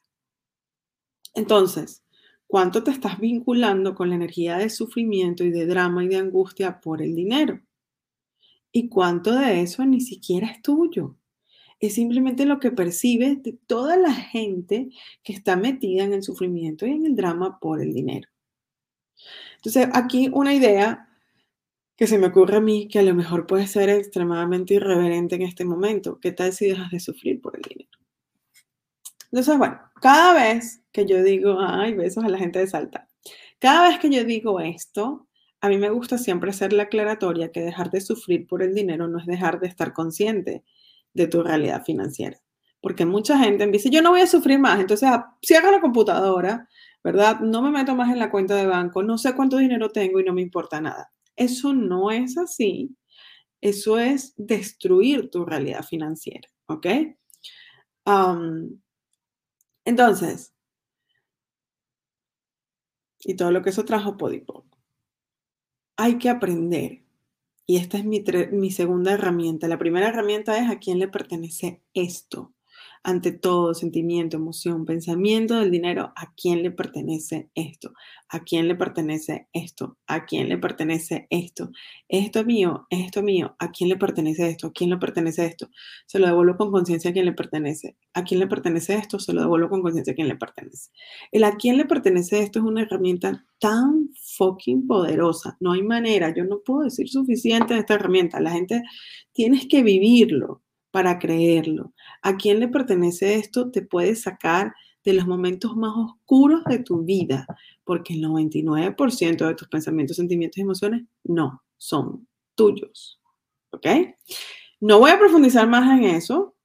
Entonces, 1.34 2.04
¿cuánto 2.48 2.84
te 2.84 2.92
estás 2.92 3.20
vinculando 3.20 3.96
con 3.96 4.10
la 4.10 4.16
energía 4.16 4.58
de 4.58 4.70
sufrimiento 4.70 5.44
y 5.46 5.52
de 5.52 5.66
drama 5.66 6.04
y 6.04 6.10
de 6.10 6.18
angustia 6.18 6.82
por 6.82 7.02
el 7.02 7.16
dinero? 7.16 7.62
¿Y 8.72 8.90
cuánto 8.90 9.34
de 9.34 9.62
eso 9.62 9.86
ni 9.86 10.02
siquiera 10.02 10.48
es 10.48 10.62
tuyo? 10.62 11.18
Es 11.80 11.96
simplemente 11.96 12.46
lo 12.46 12.60
que 12.60 12.72
percibes 12.72 13.42
de 13.44 13.54
toda 13.54 13.98
la 13.98 14.14
gente 14.14 14.90
que 15.24 15.34
está 15.34 15.56
metida 15.56 16.04
en 16.04 16.14
el 16.14 16.24
sufrimiento 16.24 16.86
y 16.86 16.92
en 16.92 17.06
el 17.06 17.16
drama 17.16 17.60
por 17.60 17.82
el 17.82 17.94
dinero. 17.94 18.31
Entonces, 19.56 19.88
aquí 19.94 20.30
una 20.34 20.54
idea 20.54 21.08
que 21.96 22.08
se 22.08 22.18
me 22.18 22.28
ocurre 22.28 22.58
a 22.58 22.62
mí 22.62 22.88
que 22.88 23.00
a 23.00 23.04
lo 23.04 23.14
mejor 23.14 23.46
puede 23.46 23.68
ser 23.68 23.90
extremadamente 23.90 24.74
irreverente 24.74 25.36
en 25.36 25.44
este 25.44 25.66
momento. 25.66 26.20
¿Qué 26.20 26.32
tal 26.32 26.52
si 26.52 26.68
dejas 26.68 26.90
de 26.90 27.00
sufrir 27.00 27.40
por 27.40 27.56
el 27.56 27.62
dinero? 27.62 27.92
Entonces, 29.32 29.58
bueno, 29.58 29.80
cada 30.02 30.34
vez 30.34 30.84
que 30.92 31.06
yo 31.06 31.22
digo, 31.24 31.58
ay, 31.60 31.94
besos 31.94 32.24
a 32.24 32.30
la 32.30 32.40
gente 32.40 32.60
de 32.60 32.68
Salta, 32.68 33.08
cada 33.60 33.88
vez 33.88 34.00
que 34.00 34.10
yo 34.10 34.24
digo 34.24 34.60
esto, 34.60 35.28
a 35.62 35.70
mí 35.70 35.78
me 35.78 35.92
gusta 35.92 36.18
siempre 36.18 36.50
hacer 36.50 36.74
la 36.74 36.84
aclaratoria 36.84 37.52
que 37.52 37.62
dejar 37.62 37.92
de 37.92 38.02
sufrir 38.02 38.48
por 38.48 38.64
el 38.64 38.74
dinero 38.74 39.08
no 39.08 39.20
es 39.20 39.28
dejar 39.28 39.60
de 39.60 39.68
estar 39.68 39.94
consciente 39.94 40.64
de 41.14 41.28
tu 41.28 41.44
realidad 41.44 41.84
financiera. 41.86 42.40
Porque 42.82 43.06
mucha 43.06 43.38
gente 43.38 43.68
me 43.68 43.74
dice, 43.74 43.92
yo 43.92 44.02
no 44.02 44.10
voy 44.10 44.22
a 44.22 44.28
sufrir 44.28 44.58
más, 44.58 44.80
entonces 44.80 45.08
ah, 45.08 45.38
cierra 45.44 45.70
la 45.70 45.82
computadora, 45.82 46.68
¿verdad? 47.04 47.40
No 47.40 47.62
me 47.62 47.72
meto 47.72 47.96
más 47.96 48.12
en 48.12 48.20
la 48.20 48.32
cuenta 48.32 48.56
de 48.56 48.66
banco, 48.68 49.04
no 49.04 49.18
sé 49.18 49.36
cuánto 49.36 49.58
dinero 49.58 49.90
tengo 49.90 50.20
y 50.20 50.24
no 50.24 50.34
me 50.34 50.42
importa 50.42 50.82
nada. 50.82 51.12
Eso 51.36 51.74
no 51.74 52.12
es 52.12 52.38
así. 52.38 52.96
Eso 53.62 54.00
es 54.00 54.34
destruir 54.38 55.30
tu 55.30 55.46
realidad 55.46 55.84
financiera, 55.84 56.50
¿ok? 56.68 56.88
entonces, 59.86 60.54
y 63.20 63.36
todo 63.36 63.52
lo 63.52 63.62
que 63.62 63.70
eso 63.70 63.86
trajo 63.86 64.18
Podipo, 64.18 64.66
hay 65.98 66.18
que 66.18 66.30
aprender. 66.30 67.04
Y 67.68 67.78
esta 67.78 67.98
es 67.98 68.06
mi, 68.06 68.24
mi 68.52 68.72
segunda 68.72 69.14
herramienta. 69.14 69.68
La 69.68 69.78
primera 69.78 70.10
herramienta 70.10 70.58
es 70.58 70.70
a 70.70 70.80
quién 70.80 71.00
le 71.00 71.08
pertenece 71.08 71.82
esto 71.94 72.54
ante 73.04 73.32
todo 73.32 73.74
sentimiento, 73.74 74.38
emoción, 74.38 74.86
pensamiento 74.86 75.56
del 75.56 75.72
dinero, 75.72 76.14
¿a 76.16 76.34
quién 76.36 76.62
le 76.62 76.72
pertenece 76.72 77.50
esto? 77.56 77.94
¿A 78.30 78.44
quién 78.44 78.68
le 78.68 78.76
pertenece 78.76 79.48
esto? 79.54 79.98
¿A 80.08 80.26
quién 80.26 80.50
le 80.50 80.58
pertenece 80.58 81.28
esto? 81.30 81.72
Esto 82.08 82.40
es 82.42 82.46
mío, 82.46 82.86
esto 82.90 83.20
es 83.20 83.26
mío. 83.26 83.56
¿A 83.60 83.72
quién 83.72 83.90
le 83.90 83.98
pertenece 83.98 84.48
esto? 84.48 84.68
¿A 84.68 84.72
quién 84.72 84.92
le 84.92 84.98
pertenece 84.98 85.46
esto? 85.46 85.70
Se 86.06 86.20
lo 86.20 86.28
devuelvo 86.28 86.58
con 86.58 86.72
conciencia 86.72 87.10
a 87.10 87.14
quién 87.14 87.26
le 87.26 87.34
pertenece. 87.34 87.98
¿A 88.14 88.24
quién 88.24 88.40
le 88.40 88.48
pertenece 88.48 88.94
esto? 88.96 89.20
Se 89.20 89.34
lo 89.34 89.42
devuelvo 89.42 89.70
con 89.70 89.82
conciencia 89.82 90.14
a 90.14 90.16
quién 90.16 90.28
le 90.28 90.36
pertenece. 90.36 90.92
El 91.32 91.44
a 91.44 91.56
quién 91.58 91.78
le 91.78 91.86
pertenece 91.86 92.40
esto 92.40 92.60
es 92.60 92.66
una 92.66 92.84
herramienta 92.84 93.46
tan 93.60 94.10
fucking 94.38 94.88
poderosa. 94.88 95.58
No 95.60 95.74
hay 95.74 95.82
manera. 95.82 96.34
Yo 96.36 96.46
no 96.46 96.62
puedo 96.64 96.84
decir 96.84 97.10
suficiente 97.10 97.74
de 97.74 97.80
esta 97.82 97.96
herramienta. 97.96 98.40
La 98.40 98.52
gente 98.52 98.84
tienes 99.34 99.68
que 99.68 99.82
vivirlo 99.82 100.62
para 100.92 101.20
creerlo. 101.20 101.94
¿A 102.22 102.38
quién 102.38 102.60
le 102.60 102.68
pertenece 102.68 103.36
esto? 103.36 103.72
Te 103.72 103.82
puede 103.82 104.16
sacar 104.16 104.74
de 105.04 105.14
los 105.14 105.26
momentos 105.26 105.76
más 105.76 105.94
oscuros 105.96 106.64
de 106.66 106.80
tu 106.80 107.04
vida, 107.04 107.48
porque 107.84 108.14
el 108.14 108.24
99% 108.24 109.48
de 109.48 109.56
tus 109.56 109.68
pensamientos, 109.68 110.18
sentimientos 110.18 110.58
y 110.58 110.62
emociones 110.62 111.04
no 111.24 111.64
son 111.78 112.28
tuyos. 112.56 113.20
¿Ok? 113.72 113.88
No 114.80 115.00
voy 115.00 115.12
a 115.12 115.20
profundizar 115.20 115.68
más 115.68 115.90
en 115.98 116.04
eso. 116.04 116.56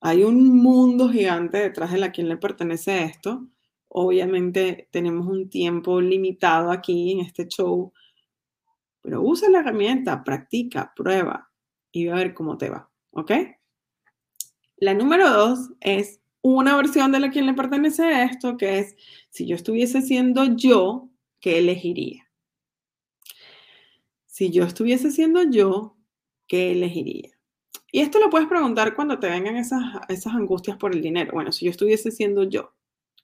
Hay 0.00 0.24
un 0.24 0.56
mundo 0.56 1.08
gigante 1.08 1.58
detrás 1.58 1.92
de 1.92 1.98
la 1.98 2.12
quien 2.12 2.28
le 2.28 2.36
pertenece 2.36 3.04
esto. 3.04 3.48
Obviamente 3.88 4.88
tenemos 4.90 5.26
un 5.26 5.50
tiempo 5.50 6.00
limitado 6.00 6.70
aquí 6.70 7.12
en 7.12 7.20
este 7.20 7.46
show, 7.46 7.92
pero 9.02 9.20
usa 9.22 9.50
la 9.50 9.60
herramienta, 9.60 10.24
practica, 10.24 10.92
prueba 10.96 11.50
y 11.90 12.06
va 12.06 12.14
a 12.14 12.18
ver 12.18 12.34
cómo 12.34 12.56
te 12.56 12.70
va. 12.70 12.91
¿Ok? 13.12 13.32
La 14.76 14.94
número 14.94 15.30
dos 15.30 15.70
es 15.80 16.20
una 16.40 16.76
versión 16.76 17.12
de 17.12 17.20
la 17.20 17.30
quien 17.30 17.46
le 17.46 17.54
pertenece 17.54 18.02
a 18.02 18.24
esto, 18.24 18.56
que 18.56 18.80
es, 18.80 18.96
si 19.30 19.46
yo 19.46 19.54
estuviese 19.54 20.02
siendo 20.02 20.44
yo, 20.56 21.08
¿qué 21.40 21.58
elegiría? 21.58 22.28
Si 24.26 24.50
yo 24.50 24.64
estuviese 24.64 25.10
siendo 25.10 25.42
yo, 25.44 25.96
¿qué 26.48 26.72
elegiría? 26.72 27.30
Y 27.92 28.00
esto 28.00 28.18
lo 28.18 28.30
puedes 28.30 28.48
preguntar 28.48 28.94
cuando 28.96 29.18
te 29.18 29.28
vengan 29.28 29.56
esas, 29.56 29.82
esas 30.08 30.34
angustias 30.34 30.78
por 30.78 30.94
el 30.94 31.02
dinero. 31.02 31.32
Bueno, 31.32 31.52
si 31.52 31.66
yo 31.66 31.70
estuviese 31.70 32.10
siendo 32.10 32.44
yo, 32.44 32.74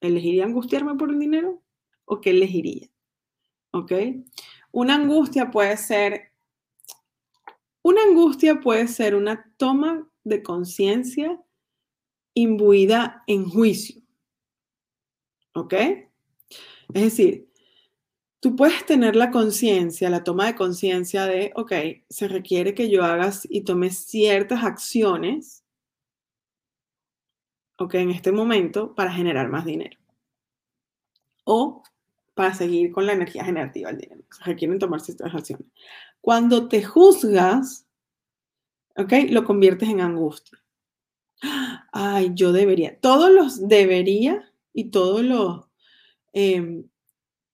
¿elegiría 0.00 0.44
angustiarme 0.44 0.94
por 0.94 1.10
el 1.10 1.18
dinero 1.18 1.62
o 2.04 2.20
qué 2.20 2.30
elegiría? 2.30 2.88
¿Ok? 3.72 3.92
Una 4.70 4.96
angustia 4.96 5.50
puede 5.50 5.76
ser 5.78 6.27
una 7.88 8.02
angustia 8.02 8.60
puede 8.60 8.86
ser 8.86 9.14
una 9.14 9.50
toma 9.56 10.06
de 10.22 10.42
conciencia 10.42 11.40
imbuida 12.34 13.24
en 13.26 13.48
juicio. 13.48 14.02
¿Ok? 15.54 15.72
Es 16.92 17.02
decir, 17.02 17.50
tú 18.40 18.56
puedes 18.56 18.84
tener 18.84 19.16
la 19.16 19.30
conciencia, 19.30 20.10
la 20.10 20.22
toma 20.22 20.46
de 20.46 20.54
conciencia 20.54 21.24
de, 21.24 21.50
ok, 21.54 21.72
se 22.10 22.28
requiere 22.28 22.74
que 22.74 22.90
yo 22.90 23.04
hagas 23.04 23.46
y 23.50 23.62
tome 23.62 23.90
ciertas 23.90 24.64
acciones, 24.64 25.64
ok, 27.78 27.94
en 27.94 28.10
este 28.10 28.32
momento 28.32 28.94
para 28.94 29.12
generar 29.12 29.48
más 29.48 29.64
dinero. 29.64 29.98
O 31.44 31.82
para 32.34 32.52
seguir 32.52 32.92
con 32.92 33.06
la 33.06 33.14
energía 33.14 33.44
generativa 33.44 33.88
del 33.90 33.98
dinero. 33.98 34.22
Se 34.30 34.44
requieren 34.44 34.78
tomar 34.78 35.00
ciertas 35.00 35.34
acciones. 35.34 35.66
Cuando 36.28 36.68
te 36.68 36.82
juzgas, 36.82 37.88
¿ok? 38.98 39.30
Lo 39.30 39.46
conviertes 39.46 39.88
en 39.88 40.02
angustia. 40.02 40.62
Ay, 41.90 42.32
yo 42.34 42.52
debería. 42.52 43.00
Todos 43.00 43.30
los 43.30 43.66
debería 43.66 44.52
y 44.74 44.90
todos 44.90 45.22
los 45.22 45.70
em, 46.34 46.86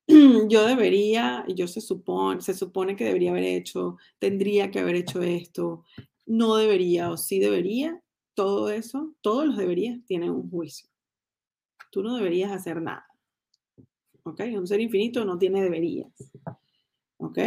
yo 0.49 0.67
debería, 0.67 1.45
yo 1.55 1.69
se 1.69 1.81
supone, 1.81 2.41
se 2.41 2.53
supone 2.53 2.97
que 2.97 3.05
debería 3.05 3.31
haber 3.31 3.45
hecho, 3.45 3.97
tendría 4.19 4.73
que 4.73 4.81
haber 4.81 4.97
hecho 4.97 5.23
esto, 5.23 5.85
no 6.27 6.57
debería 6.57 7.13
o 7.13 7.17
sí 7.17 7.39
debería, 7.39 8.03
todo 8.35 8.71
eso, 8.71 9.15
todos 9.21 9.47
los 9.47 9.57
deberías 9.57 10.05
tienen 10.05 10.31
un 10.31 10.51
juicio. 10.51 10.91
Tú 11.93 12.03
no 12.03 12.17
deberías 12.17 12.51
hacer 12.51 12.83
nada. 12.83 13.07
¿Ok? 14.25 14.41
Un 14.53 14.67
ser 14.67 14.81
infinito 14.81 15.25
no 15.25 15.39
tiene 15.39 15.63
deberías. 15.63 16.13
¿Ok? 17.19 17.39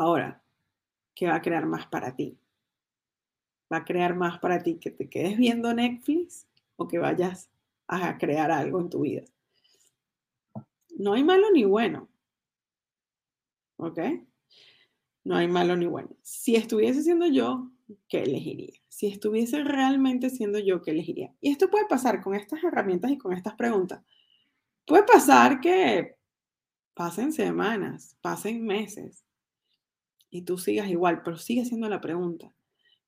Ahora, 0.00 0.42
¿qué 1.14 1.26
va 1.26 1.34
a 1.34 1.42
crear 1.42 1.66
más 1.66 1.86
para 1.86 2.16
ti? 2.16 2.38
¿Va 3.70 3.76
a 3.76 3.84
crear 3.84 4.14
más 4.16 4.38
para 4.38 4.62
ti 4.62 4.78
que 4.78 4.90
te 4.90 5.10
quedes 5.10 5.36
viendo 5.36 5.74
Netflix 5.74 6.46
o 6.76 6.88
que 6.88 6.98
vayas 6.98 7.50
a 7.86 8.16
crear 8.16 8.50
algo 8.50 8.80
en 8.80 8.88
tu 8.88 9.02
vida? 9.02 9.24
No 10.96 11.12
hay 11.12 11.22
malo 11.22 11.50
ni 11.52 11.64
bueno. 11.64 12.08
¿Ok? 13.76 13.98
No 15.24 15.36
hay 15.36 15.48
malo 15.48 15.76
ni 15.76 15.84
bueno. 15.84 16.16
Si 16.22 16.56
estuviese 16.56 17.02
siendo 17.02 17.26
yo, 17.26 17.70
¿qué 18.08 18.22
elegiría? 18.22 18.80
Si 18.88 19.06
estuviese 19.06 19.62
realmente 19.64 20.30
siendo 20.30 20.58
yo, 20.60 20.80
¿qué 20.80 20.92
elegiría? 20.92 21.34
Y 21.42 21.50
esto 21.50 21.68
puede 21.68 21.84
pasar 21.84 22.22
con 22.22 22.34
estas 22.34 22.64
herramientas 22.64 23.10
y 23.10 23.18
con 23.18 23.34
estas 23.34 23.54
preguntas. 23.54 24.02
Puede 24.86 25.02
pasar 25.02 25.60
que 25.60 26.16
pasen 26.94 27.34
semanas, 27.34 28.16
pasen 28.22 28.64
meses 28.64 29.26
y 30.30 30.42
tú 30.42 30.58
sigas 30.58 30.88
igual, 30.88 31.22
pero 31.22 31.36
sigue 31.36 31.62
haciendo 31.62 31.88
la 31.88 32.00
pregunta 32.00 32.54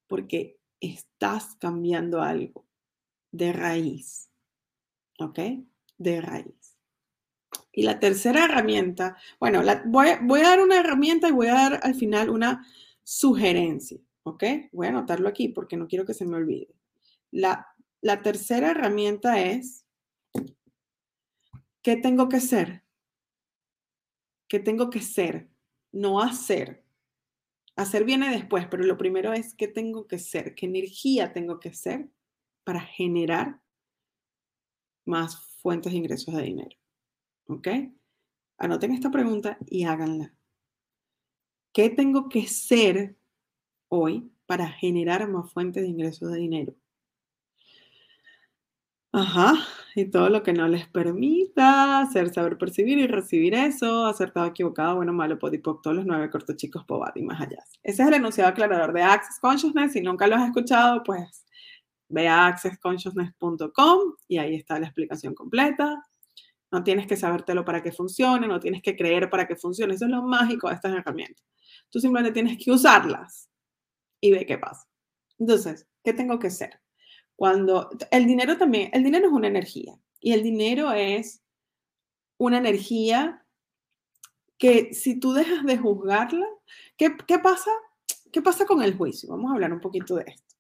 porque 0.07 0.59
estás 0.81 1.57
cambiando 1.57 2.21
algo 2.21 2.67
de 3.31 3.53
raíz. 3.53 4.31
¿Ok? 5.19 5.39
De 5.97 6.21
raíz. 6.21 6.77
Y 7.73 7.83
la 7.85 7.99
tercera 7.99 8.45
herramienta, 8.45 9.17
bueno, 9.41 9.63
voy, 9.87 10.09
voy, 10.23 10.41
a 10.41 10.49
dar 10.49 10.61
una 10.61 10.79
herramienta 10.79 11.29
y 11.29 11.33
voy 11.33 11.47
a 11.47 11.55
dar 11.55 11.81
al 11.83 11.95
final 11.95 12.29
una 12.29 12.67
sugerencia, 13.03 13.99
¿ok? 14.25 14.45
Voy 14.73 14.87
a 14.87 14.91
anotarlo 14.91 15.29
aquí 15.29 15.49
porque 15.49 15.77
no 15.77 15.89
quiero 15.89 16.05
que 16.05 16.13
se 16.15 16.27
me 16.27 16.37
olvide. 16.37 16.75
La, 17.31 17.75
la 18.03 18.21
tercera 18.21 18.73
herramienta 18.73 19.41
es, 19.41 19.87
¿qué 21.83 21.97
tengo 21.97 22.29
que 22.29 22.41
ser? 22.41 22.85
¿Qué 24.49 24.59
tengo 24.59 24.91
que 24.91 25.01
ser? 25.01 25.49
No 25.93 26.21
hacer. 26.21 26.82
Hacer 27.77 28.05
viene 28.05 28.31
después, 28.31 28.67
pero 28.71 28.85
lo 28.85 28.99
primero 28.99 29.33
es 29.33 29.55
qué 29.55 29.67
tengo 29.69 30.07
que 30.07 30.19
ser, 30.19 30.55
qué 30.55 30.67
energía 30.67 31.33
tengo 31.33 31.59
que 31.59 31.73
ser 31.73 32.11
para 32.65 32.81
generar 32.81 33.61
más 35.05 35.37
fuentes 35.63 35.93
de 35.93 35.99
ingresos 35.99 36.35
de 36.35 36.43
dinero. 36.43 36.77
¿Ok? 37.47 37.69
Anoten 38.59 38.93
esta 38.93 39.11
pregunta 39.11 39.59
y 39.67 39.85
háganla. 39.85 40.35
¿Qué 41.73 41.89
tengo 41.91 42.29
que 42.29 42.47
ser 42.47 43.17
hoy 43.89 44.31
para 44.47 44.69
generar 44.69 45.29
más 45.29 45.51
fuentes 45.53 45.83
de 45.83 45.89
ingresos 45.89 46.31
de 46.31 46.39
dinero? 46.39 46.75
Ajá, 49.15 49.53
y 49.95 50.07
todo 50.11 50.31
lo 50.31 50.43
que 50.43 50.55
no 50.55 50.67
les 50.69 50.89
permita 50.89 52.01
hacer, 52.01 52.33
saber 52.33 52.57
percibir 52.57 52.99
y 52.99 53.07
recibir 53.07 53.53
eso, 53.55 54.07
acertado, 54.07 54.47
equivocado, 54.47 54.97
bueno, 54.97 55.13
malo, 55.13 55.39
podipoc, 55.39 55.83
todos 55.83 55.97
los 55.97 56.07
nueve 56.07 56.31
cortos 56.31 56.57
chicos, 56.57 56.85
pobat 56.87 57.15
y 57.19 57.23
más 57.23 57.39
allá. 57.43 57.59
Ese 57.83 58.03
es 58.03 58.09
el 58.09 58.15
enunciado 58.15 58.49
aclarador 58.49 58.95
de 58.95 59.03
Access 59.03 59.39
Consciousness. 59.39 59.93
Si 59.93 60.01
nunca 60.01 60.27
lo 60.27 60.37
has 60.37 60.47
escuchado, 60.47 61.03
pues 61.03 61.45
ve 62.09 62.29
a 62.29 62.47
accessconsciousness.com 62.47 64.01
y 64.29 64.39
ahí 64.39 64.55
está 64.55 64.79
la 64.81 64.87
explicación 64.87 65.35
completa. 65.35 66.03
No 66.73 66.85
tienes 66.85 67.07
que 67.07 67.17
sabértelo 67.17 67.65
para 67.67 67.83
que 67.83 67.93
funcione, 67.93 68.49
no 68.49 68.61
tienes 68.61 68.83
que 68.83 68.97
creer 68.97 69.31
para 69.31 69.47
que 69.49 69.57
funcione. 69.57 69.95
Eso 69.95 70.07
es 70.07 70.11
lo 70.11 70.23
mágico 70.23 70.69
de 70.69 70.75
estas 70.77 70.95
herramientas. 70.97 71.45
Tú 71.91 72.01
simplemente 72.01 72.33
tienes 72.35 72.65
que 72.65 72.73
usarlas 72.73 73.51
y 74.21 74.33
ve 74.33 74.47
qué 74.47 74.59
pasa. 74.59 74.89
Entonces, 75.39 75.89
¿qué 76.05 76.15
tengo 76.15 76.39
que 76.41 76.49
hacer? 76.49 76.82
Cuando 77.37 77.91
el 78.11 78.27
dinero 78.27 78.57
también, 78.57 78.91
el 78.93 79.03
dinero 79.03 79.27
es 79.27 79.33
una 79.33 79.49
energía 79.49 79.99
y 80.21 80.33
el 80.33 80.43
dinero 80.43 80.93
es 80.93 81.43
una 82.39 82.59
energía 82.59 83.45
que 84.59 84.95
si 84.95 85.19
tú 85.19 85.33
dejas 85.33 85.65
de 85.65 85.79
juzgarla, 85.79 86.47
¿qué, 86.97 87.17
qué 87.27 87.39
pasa? 87.39 87.71
¿Qué 88.31 88.43
pasa 88.43 88.65
con 88.65 88.83
el 88.83 88.97
juicio? 88.97 89.31
Vamos 89.31 89.51
a 89.51 89.55
hablar 89.55 89.73
un 89.73 89.81
poquito 89.81 90.17
de 90.17 90.25
esto. 90.29 90.55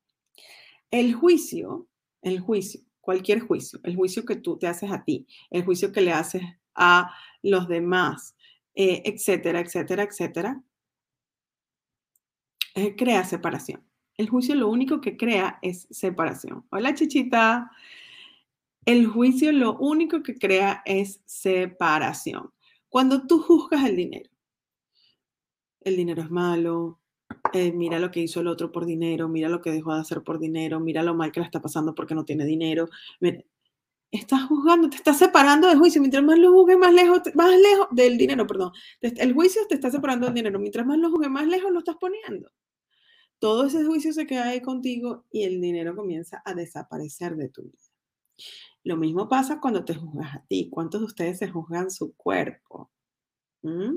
El 0.91 1.15
juicio, 1.15 1.87
el 2.21 2.41
juicio 2.41 2.83
cualquier 3.03 3.41
juicio, 3.41 3.81
el 3.83 3.97
juicio 3.97 4.25
que 4.25 4.37
tú 4.37 4.57
te 4.57 4.67
haces 4.67 4.91
a 4.91 5.05
ti, 5.05 5.27
el 5.51 5.65
juicio 5.65 5.93
que 5.93 6.01
le 6.01 6.13
haces 6.13 6.43
a 6.75 7.11
los 7.43 7.69
demás, 7.69 8.35
eh, 8.75 9.03
etcétera, 9.05 9.61
etcétera, 9.61 10.05
etcétera, 10.05 10.63
eh, 12.75 12.97
crea 12.97 13.25
separación. 13.25 13.85
El 14.17 14.29
juicio 14.29 14.55
lo 14.55 14.69
único 14.69 15.01
que 15.01 15.17
crea 15.17 15.59
es 15.63 15.87
separación. 15.91 16.65
Hola, 16.71 16.95
chichita. 16.95 17.71
El 18.85 19.07
juicio 19.07 19.53
lo 19.53 19.79
único 19.79 20.23
que 20.23 20.37
crea 20.39 20.83
es 20.85 21.21
separación. 21.25 22.53
Cuando 22.89 23.27
tú 23.27 23.41
juzgas 23.41 23.85
el 23.85 23.97
dinero, 23.97 24.31
el 25.81 25.97
dinero 25.97 26.23
es 26.23 26.31
malo, 26.31 27.01
eh, 27.53 27.73
mira 27.73 27.99
lo 27.99 28.11
que 28.11 28.21
hizo 28.21 28.41
el 28.41 28.49
otro 28.49 28.73
por 28.73 28.87
dinero, 28.87 29.29
mira 29.29 29.49
lo 29.49 29.61
que 29.61 29.71
dejó 29.71 29.95
de 29.95 30.01
hacer 30.01 30.23
por 30.23 30.39
dinero, 30.39 30.81
mira 30.81 31.03
lo 31.03 31.15
mal 31.15 31.33
que 31.33 31.41
le 31.41 31.47
está 31.47 31.61
pasando 31.61 31.95
porque 31.95 32.15
no 32.15 32.25
tiene 32.25 32.45
dinero. 32.45 32.89
estás 34.11 34.45
juzgando, 34.45 34.91
te 34.91 34.97
estás 34.97 35.19
separando 35.19 35.69
del 35.69 35.79
juicio. 35.79 36.01
Mientras 36.01 36.23
más 36.23 36.39
lo 36.39 36.53
juzgues, 36.53 36.79
más 36.79 36.93
lejos, 36.93 37.23
más 37.35 37.59
lejos 37.59 37.89
del 37.93 38.19
dinero, 38.19 38.47
perdón. 38.47 38.73
El 39.01 39.33
juicio 39.33 39.63
te 39.69 39.75
está 39.75 39.91
separando 39.91 40.27
del 40.27 40.35
dinero. 40.35 40.59
Mientras 40.59 40.87
más 40.87 40.99
lo 40.99 41.11
juzgues, 41.11 41.31
más 41.31 41.47
lejos 41.47 41.73
lo 41.73 41.79
estás 41.79 41.97
poniendo. 41.97 42.51
Todo 43.43 43.67
ese 43.67 43.85
juicio 43.85 44.13
se 44.13 44.25
queda 44.25 44.51
ahí 44.51 44.61
contigo 44.61 45.25
y 45.33 45.43
el 45.43 45.61
dinero 45.61 45.97
comienza 45.97 46.41
a 46.45 46.55
desaparecer 46.55 47.35
de 47.35 47.49
tu 47.49 47.63
vida. 47.65 47.83
Lo 48.85 48.97
mismo 48.97 49.29
pasa 49.29 49.59
cuando 49.61 49.85
te 49.85 49.97
juzgas 49.97 50.37
a 50.37 50.45
ti. 50.47 50.69
¿Cuántos 50.71 51.01
de 51.01 51.07
ustedes 51.07 51.39
se 51.39 51.49
juzgan 51.49 51.91
su 51.91 52.15
cuerpo? 52.15 52.93
¿Mm? 53.63 53.97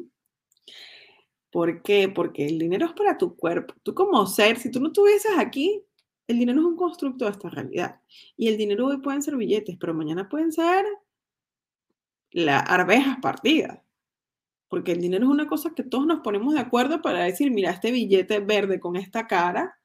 ¿Por 1.51 1.83
qué? 1.83 2.09
Porque 2.09 2.47
el 2.47 2.57
dinero 2.57 2.87
es 2.87 2.93
para 2.93 3.19
tu 3.19 3.35
cuerpo. 3.35 3.75
Tú 3.83 3.93
como 3.93 4.25
ser, 4.25 4.57
si 4.57 4.71
tú 4.71 4.79
no 4.79 4.87
estuvieses 4.87 5.37
aquí, 5.37 5.79
el 6.27 6.39
dinero 6.39 6.61
es 6.61 6.65
un 6.65 6.75
constructo 6.75 7.25
de 7.25 7.31
esta 7.31 7.47
realidad. 7.47 8.01
Y 8.35 8.47
el 8.47 8.57
dinero 8.57 8.87
hoy 8.87 8.97
pueden 8.97 9.21
ser 9.21 9.37
billetes, 9.37 9.77
pero 9.79 9.93
mañana 9.93 10.27
pueden 10.27 10.51
ser 10.51 10.87
las 12.31 12.63
arvejas 12.67 13.19
partidas. 13.21 13.84
Porque 14.67 14.93
el 14.93 15.01
dinero 15.01 15.25
es 15.25 15.31
una 15.31 15.47
cosa 15.47 15.73
que 15.75 15.83
todos 15.83 16.05
nos 16.05 16.21
ponemos 16.21 16.53
de 16.53 16.59
acuerdo 16.59 17.01
para 17.01 17.23
decir, 17.23 17.51
mira, 17.51 17.71
este 17.71 17.91
billete 17.91 18.39
verde 18.39 18.79
con 18.79 18.95
esta 18.95 19.27
cara 19.27 19.77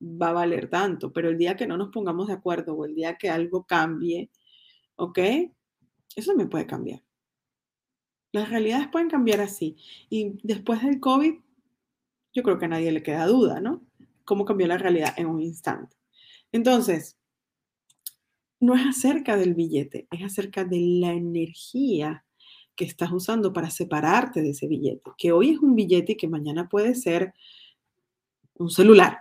va 0.00 0.28
a 0.28 0.32
valer 0.32 0.68
tanto. 0.68 1.12
Pero 1.12 1.30
el 1.30 1.38
día 1.38 1.56
que 1.56 1.66
no 1.66 1.76
nos 1.76 1.88
pongamos 1.88 2.28
de 2.28 2.34
acuerdo 2.34 2.74
o 2.74 2.84
el 2.84 2.94
día 2.94 3.16
que 3.16 3.30
algo 3.30 3.64
cambie, 3.64 4.30
¿ok? 4.96 5.18
Eso 6.14 6.34
me 6.34 6.46
puede 6.46 6.66
cambiar. 6.66 7.02
Las 8.32 8.50
realidades 8.50 8.88
pueden 8.88 9.08
cambiar 9.08 9.40
así. 9.40 9.76
Y 10.10 10.38
después 10.42 10.82
del 10.82 11.00
COVID, 11.00 11.34
yo 12.34 12.42
creo 12.42 12.58
que 12.58 12.66
a 12.66 12.68
nadie 12.68 12.92
le 12.92 13.02
queda 13.02 13.26
duda, 13.26 13.60
¿no? 13.60 13.82
Cómo 14.24 14.44
cambió 14.44 14.66
la 14.66 14.76
realidad 14.76 15.14
en 15.16 15.26
un 15.26 15.40
instante. 15.40 15.96
Entonces, 16.52 17.16
no 18.60 18.74
es 18.74 18.86
acerca 18.86 19.36
del 19.36 19.54
billete, 19.54 20.06
es 20.10 20.22
acerca 20.22 20.64
de 20.64 20.80
la 20.80 21.12
energía 21.12 22.25
que 22.76 22.84
estás 22.84 23.10
usando 23.10 23.52
para 23.52 23.70
separarte 23.70 24.42
de 24.42 24.50
ese 24.50 24.68
billete, 24.68 25.10
que 25.16 25.32
hoy 25.32 25.50
es 25.50 25.58
un 25.58 25.74
billete 25.74 26.12
y 26.12 26.16
que 26.16 26.28
mañana 26.28 26.68
puede 26.68 26.94
ser 26.94 27.34
un 28.54 28.70
celular. 28.70 29.18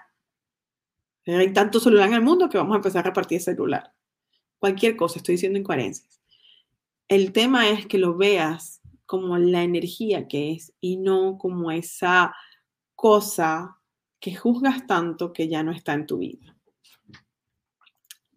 Hay 1.25 1.53
tanto 1.53 1.79
celular 1.79 2.09
en 2.09 2.15
el 2.15 2.21
mundo 2.21 2.49
que 2.49 2.57
vamos 2.57 2.73
a 2.73 2.77
empezar 2.77 2.99
a 2.99 3.09
repartir 3.09 3.41
celular. 3.41 3.91
Cualquier 4.59 4.95
cosa, 4.95 5.17
estoy 5.17 5.35
diciendo 5.35 5.57
incoherencias. 5.57 6.21
El 7.07 7.31
tema 7.31 7.69
es 7.69 7.87
que 7.87 7.97
lo 7.97 8.15
veas 8.15 8.81
como 9.05 9.37
la 9.37 9.63
energía 9.63 10.27
que 10.27 10.51
es 10.51 10.73
y 10.79 10.97
no 10.97 11.37
como 11.37 11.71
esa 11.71 12.35
cosa 12.95 13.79
que 14.19 14.35
juzgas 14.35 14.87
tanto 14.87 15.33
que 15.33 15.47
ya 15.47 15.63
no 15.63 15.71
está 15.71 15.93
en 15.93 16.07
tu 16.07 16.17
vida. 16.17 16.55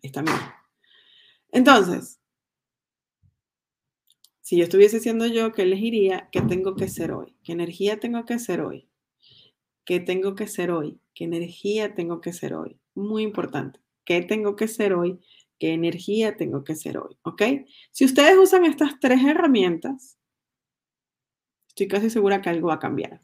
Está 0.03 0.23
bien. 0.23 0.37
Entonces, 1.51 2.21
si 4.49 4.57
yo 4.57 4.63
estuviese 4.63 4.99
siendo 4.99 5.27
yo, 5.27 5.53
¿qué 5.53 5.61
elegiría? 5.61 6.31
¿Qué 6.33 6.41
tengo 6.41 6.75
que 6.75 6.89
ser 6.89 7.13
hoy? 7.13 7.37
¿Qué 7.45 7.53
energía 7.53 8.01
tengo 8.01 8.25
que 8.25 8.39
ser 8.39 8.63
hoy? 8.63 8.89
¿Qué 9.85 10.01
tengo 10.01 10.35
que 10.35 10.47
ser 10.47 10.71
hoy? 10.71 11.03
¿Qué 11.13 11.25
energía 11.25 11.95
tengo 11.95 12.23
que 12.23 12.33
ser 12.33 12.55
hoy? 12.55 12.81
Muy 12.95 13.25
importante. 13.25 13.79
¿Qué 14.07 14.23
tengo 14.23 14.57
que 14.57 14.67
ser 14.67 14.95
hoy? 14.95 15.21
¿Qué 15.59 15.75
energía 15.75 16.39
tengo 16.39 16.65
que 16.65 16.77
ser 16.77 16.97
hoy? 16.97 17.19
¿Ok? 17.25 17.43
Si 17.91 18.07
ustedes 18.07 18.39
usan 18.39 18.65
estas 18.65 18.99
tres 18.99 19.23
herramientas, 19.23 20.19
estoy 21.69 21.87
casi 21.87 22.09
segura 22.09 22.41
que 22.41 22.49
algo 22.49 22.69
va 22.69 22.77
a 22.77 22.79
cambiar. 22.79 23.21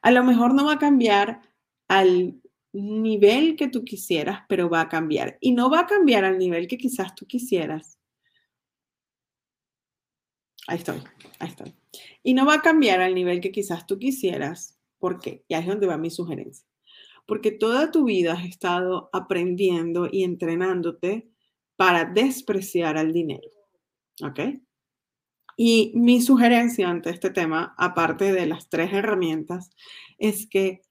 A 0.00 0.10
lo 0.12 0.24
mejor 0.24 0.54
no 0.54 0.64
va 0.64 0.72
a 0.72 0.78
cambiar 0.78 1.42
al 1.88 2.40
nivel 2.72 3.56
que 3.56 3.68
tú 3.68 3.84
quisieras, 3.84 4.44
pero 4.48 4.70
va 4.70 4.80
a 4.80 4.88
cambiar. 4.88 5.36
Y 5.42 5.52
no 5.52 5.68
va 5.68 5.80
a 5.80 5.86
cambiar 5.86 6.24
al 6.24 6.38
nivel 6.38 6.68
que 6.68 6.78
quizás 6.78 7.14
tú 7.14 7.26
quisieras. 7.26 7.98
Ahí 10.66 10.78
estoy, 10.78 11.02
ahí 11.38 11.48
estoy. 11.48 11.74
Y 12.22 12.34
no 12.34 12.46
va 12.46 12.54
a 12.54 12.62
cambiar 12.62 13.00
al 13.00 13.14
nivel 13.14 13.40
que 13.40 13.52
quizás 13.52 13.86
tú 13.86 13.98
quisieras. 13.98 14.78
¿Por 14.98 15.20
qué? 15.20 15.44
Y 15.48 15.54
ahí 15.54 15.62
es 15.62 15.68
donde 15.68 15.86
va 15.86 15.98
mi 15.98 16.10
sugerencia. 16.10 16.66
Porque 17.26 17.50
toda 17.50 17.90
tu 17.90 18.04
vida 18.04 18.34
has 18.34 18.44
estado 18.44 19.10
aprendiendo 19.12 20.08
y 20.10 20.24
entrenándote 20.24 21.28
para 21.76 22.04
despreciar 22.04 22.96
al 22.96 23.12
dinero. 23.12 23.48
¿Ok? 24.22 24.40
Y 25.56 25.92
mi 25.94 26.20
sugerencia 26.20 26.88
ante 26.88 27.10
este 27.10 27.30
tema, 27.30 27.74
aparte 27.78 28.32
de 28.32 28.46
las 28.46 28.68
tres 28.68 28.92
herramientas, 28.92 29.70
es 30.18 30.46
que 30.48 30.82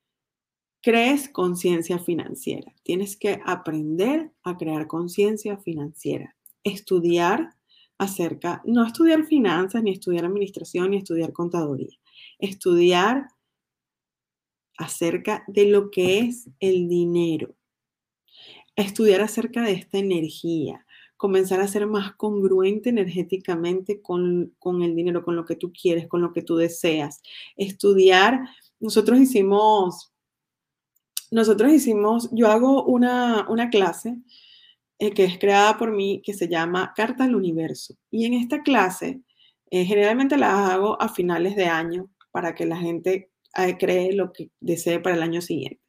crees 0.81 1.29
conciencia 1.29 1.99
financiera. 1.99 2.73
Tienes 2.83 3.17
que 3.17 3.41
aprender 3.45 4.31
a 4.43 4.57
crear 4.57 4.87
conciencia 4.87 5.57
financiera. 5.57 6.35
Estudiar 6.63 7.55
acerca, 7.97 8.61
no 8.65 8.85
estudiar 8.85 9.25
finanzas, 9.25 9.83
ni 9.83 9.91
estudiar 9.91 10.25
administración, 10.25 10.91
ni 10.91 10.97
estudiar 10.97 11.31
contaduría. 11.31 11.97
Estudiar 12.39 13.27
acerca 14.77 15.43
de 15.47 15.65
lo 15.65 15.91
que 15.91 16.19
es 16.19 16.49
el 16.59 16.87
dinero. 16.87 17.55
Estudiar 18.75 19.21
acerca 19.21 19.61
de 19.61 19.73
esta 19.73 19.97
energía. 19.97 20.85
Comenzar 21.15 21.61
a 21.61 21.67
ser 21.67 21.87
más 21.87 22.15
congruente 22.15 22.89
energéticamente 22.89 24.01
con, 24.01 24.53
con 24.59 24.81
el 24.81 24.95
dinero, 24.95 25.23
con 25.23 25.35
lo 25.35 25.45
que 25.45 25.55
tú 25.55 25.71
quieres, 25.71 26.07
con 26.07 26.21
lo 26.21 26.33
que 26.33 26.41
tú 26.41 26.55
deseas. 26.55 27.21
Estudiar, 27.55 28.41
nosotros 28.79 29.19
hicimos, 29.19 30.11
nosotros 31.31 31.71
hicimos, 31.71 32.29
yo 32.31 32.49
hago 32.49 32.83
una, 32.83 33.47
una 33.49 33.69
clase 33.69 34.17
eh, 34.99 35.11
que 35.11 35.25
es 35.25 35.39
creada 35.39 35.77
por 35.77 35.91
mí, 35.91 36.21
que 36.23 36.33
se 36.33 36.47
llama 36.47 36.93
Carta 36.95 37.23
al 37.23 37.35
Universo. 37.35 37.95
Y 38.11 38.25
en 38.25 38.33
esta 38.33 38.61
clase, 38.61 39.21
eh, 39.71 39.85
generalmente 39.85 40.37
la 40.37 40.73
hago 40.73 41.01
a 41.01 41.09
finales 41.09 41.55
de 41.55 41.65
año 41.65 42.09
para 42.31 42.53
que 42.53 42.65
la 42.65 42.77
gente 42.77 43.31
eh, 43.57 43.77
cree 43.77 44.13
lo 44.13 44.31
que 44.31 44.51
desee 44.59 44.99
para 44.99 45.15
el 45.15 45.23
año 45.23 45.41
siguiente. 45.41 45.81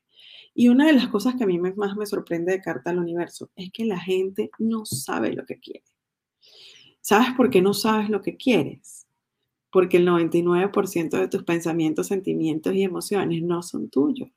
Y 0.55 0.69
una 0.69 0.87
de 0.87 0.93
las 0.93 1.09
cosas 1.09 1.35
que 1.35 1.45
a 1.45 1.47
mí 1.47 1.59
más 1.59 1.97
me 1.97 2.07
sorprende 2.07 2.53
de 2.53 2.61
Carta 2.61 2.90
al 2.90 2.99
Universo 2.99 3.51
es 3.57 3.71
que 3.73 3.85
la 3.85 3.99
gente 3.99 4.51
no 4.59 4.85
sabe 4.85 5.33
lo 5.33 5.45
que 5.45 5.59
quiere. 5.59 5.85
¿Sabes 7.01 7.35
por 7.37 7.51
qué 7.51 7.61
no 7.61 7.75
sabes 7.75 8.09
lo 8.09 8.23
que 8.23 8.37
quieres? 8.37 9.07
Porque 9.71 9.97
el 9.97 10.07
99% 10.07 11.19
de 11.19 11.29
tus 11.29 11.43
pensamientos, 11.43 12.07
sentimientos 12.07 12.75
y 12.75 12.85
emociones 12.85 13.43
no 13.43 13.62
son 13.62 13.90
tuyos. 13.90 14.31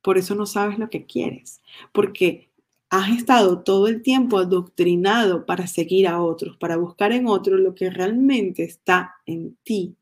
Por 0.00 0.16
eso 0.16 0.34
no 0.34 0.46
sabes 0.46 0.78
lo 0.78 0.88
que 0.88 1.04
quieres. 1.04 1.60
Porque 1.92 2.47
has 2.90 3.10
estado 3.10 3.62
todo 3.62 3.88
el 3.88 4.02
tiempo 4.02 4.38
adoctrinado 4.38 5.44
para 5.44 5.66
seguir 5.66 6.08
a 6.08 6.22
otros, 6.22 6.56
para 6.56 6.76
buscar 6.76 7.12
en 7.12 7.26
otros 7.26 7.60
lo 7.60 7.74
que 7.74 7.90
realmente 7.90 8.64
está 8.64 9.16
en 9.26 9.56
ti. 9.62 9.96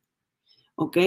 ¿Ok? 0.77 0.99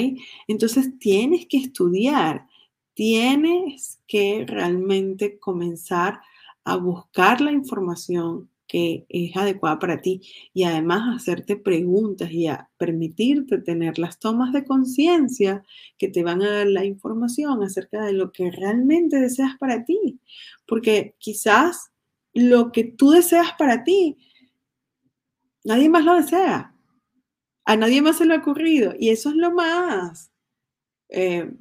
Entonces 0.48 0.98
tienes 1.00 1.46
que 1.46 1.58
estudiar, 1.58 2.48
tienes 2.94 4.02
que 4.08 4.46
realmente 4.48 5.39
comenzar 5.39 6.22
a 6.63 6.76
buscar 6.76 7.39
la 7.39 7.52
información 7.52 8.50
que 8.69 9.08
es 9.10 9.36
adecuada 9.36 9.79
para 9.79 9.99
ti 9.99 10.21
y 10.53 10.63
además 10.63 11.15
hacerte 11.15 11.58
preguntas 11.58 12.32
y 12.32 12.45
a 12.45 12.69
permitirte 12.77 13.58
tener 13.58 13.97
las 13.97 14.19
tomas 14.19 14.53
de 14.53 14.63
conciencia 14.63 15.65
que 15.97 16.08
te 16.08 16.21
van 16.21 16.43
a 16.43 16.51
dar 16.51 16.67
la 16.67 16.86
información 16.86 17.63
acerca 17.63 18.05
de 18.05 18.13
lo 18.13 18.32
que 18.32 18.51
realmente 18.51 19.19
deseas 19.19 19.58
para 19.58 19.84
ti. 19.86 20.21
Porque 20.67 21.15
quizás 21.17 21.91
lo 22.34 22.71
que 22.71 22.84
tú 22.84 23.10
deseas 23.10 23.53
para 23.58 23.84
ti, 23.84 24.17
nadie 25.63 25.89
más 25.89 26.05
lo 26.05 26.13
desea. 26.13 26.75
A 27.65 27.75
nadie 27.75 28.03
más 28.03 28.19
se 28.19 28.25
le 28.25 28.36
ha 28.36 28.38
ocurrido. 28.38 28.93
Y 28.99 29.10
eso 29.10 29.29
es 29.29 29.36
lo 29.36 29.51
más 29.51 30.32
eh, 31.10 31.51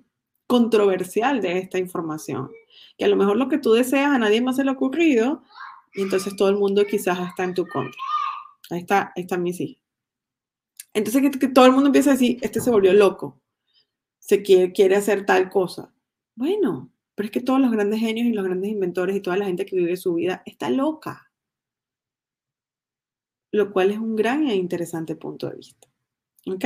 controversial 0.47 1.41
de 1.41 1.59
esta 1.59 1.79
información. 1.79 2.51
Que 2.99 3.07
a 3.07 3.09
lo 3.09 3.17
mejor 3.17 3.39
lo 3.39 3.49
que 3.49 3.57
tú 3.57 3.73
deseas 3.73 4.11
a 4.11 4.19
nadie 4.19 4.43
más 4.43 4.57
se 4.57 4.65
le 4.65 4.71
ha 4.71 4.75
ocurrido 4.75 5.43
y 5.99 6.03
entonces 6.03 6.37
todo 6.37 6.49
el 6.49 6.57
mundo 6.57 6.85
quizás 6.87 7.19
está 7.29 7.43
en 7.43 7.55
tu 7.55 7.67
contra. 7.67 8.01
Ahí 8.71 8.79
está, 8.79 9.13
ahí 9.17 9.23
está 9.23 9.37
mi 9.37 9.53
sí. 9.53 9.81
Entonces 10.95 11.37
que, 11.37 11.49
todo 11.49 11.67
el 11.67 11.73
mundo 11.73 11.89
empieza 11.89 12.11
a 12.11 12.13
decir, 12.13 12.39
este 12.41 12.61
se 12.61 12.71
volvió 12.71 12.93
loco, 12.93 13.43
se 14.21 14.41
quiere, 14.43 14.73
quiere 14.73 14.95
hacer 14.95 15.27
tal 15.27 15.51
cosa. 15.51 15.93
Bueno, 16.37 16.93
pero 17.17 17.27
es 17.27 17.33
que 17.33 17.41
todos 17.41 17.61
los 17.61 17.73
grandes 17.73 17.99
genios 17.99 18.29
y 18.29 18.33
los 18.33 18.45
grandes 18.45 18.71
inventores 18.71 19.17
y 19.17 19.21
toda 19.21 19.37
la 19.39 19.47
gente 19.47 19.67
que 19.67 19.75
vive 19.75 19.97
su 19.97 20.15
vida 20.15 20.45
está 20.47 20.71
loca. 20.71 21.33
Lo 23.51 23.73
cual 23.73 23.91
es 23.91 23.99
un 23.99 24.15
gran 24.15 24.47
e 24.47 24.55
interesante 24.55 25.17
punto 25.17 25.49
de 25.49 25.57
vista. 25.57 25.89
¿Ok? 26.47 26.65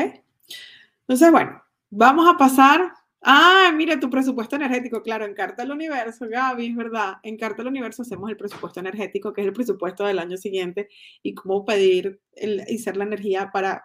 Entonces, 1.09 1.33
bueno, 1.33 1.63
vamos 1.89 2.29
a 2.29 2.37
pasar 2.37 2.93
Ah, 3.25 3.71
mira, 3.75 4.01
tu 4.01 4.11
presupuesto 4.11 4.57
energético, 4.57 5.01
claro, 5.01 5.25
en 5.25 5.35
Carta 5.35 5.63
al 5.63 5.71
Universo, 5.71 6.27
Gaby, 6.29 6.67
es 6.67 6.77
verdad. 6.77 7.15
En 7.23 7.37
Carta 7.37 7.63
al 7.63 7.69
Universo 7.69 8.03
hacemos 8.03 8.29
el 8.29 8.37
presupuesto 8.37 8.81
energético, 8.81 9.33
que 9.33 9.43
es 9.43 9.47
el 9.47 9.53
presupuesto 9.53 10.05
del 10.05 10.19
año 10.19 10.37
siguiente, 10.37 10.89
y 11.23 11.33
cómo 11.35 11.65
pedir 11.65 12.21
y 12.35 12.79
ser 12.79 12.97
la 12.97 13.05
energía 13.05 13.51
para 13.53 13.85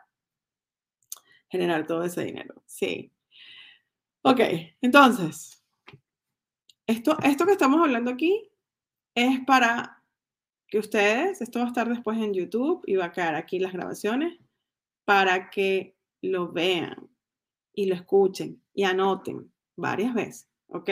generar 1.49 1.85
todo 1.85 2.03
ese 2.03 2.23
dinero. 2.23 2.63
Sí. 2.65 3.11
Ok, 4.23 4.39
entonces, 4.81 5.63
esto, 6.87 7.15
esto 7.23 7.45
que 7.45 7.51
estamos 7.51 7.79
hablando 7.81 8.11
aquí 8.11 8.49
es 9.15 9.39
para 9.45 10.03
que 10.67 10.79
ustedes, 10.79 11.41
esto 11.41 11.59
va 11.59 11.65
a 11.65 11.69
estar 11.69 11.87
después 11.89 12.17
en 12.17 12.33
YouTube 12.33 12.83
y 12.87 12.95
va 12.95 13.05
a 13.05 13.11
quedar 13.11 13.35
aquí 13.35 13.59
las 13.59 13.73
grabaciones, 13.73 14.39
para 15.05 15.49
que 15.51 15.95
lo 16.21 16.51
vean 16.51 17.09
y 17.77 17.85
lo 17.85 17.93
escuchen 17.93 18.59
y 18.73 18.85
anoten 18.85 19.51
varias 19.75 20.15
veces, 20.15 20.49
¿ok? 20.69 20.89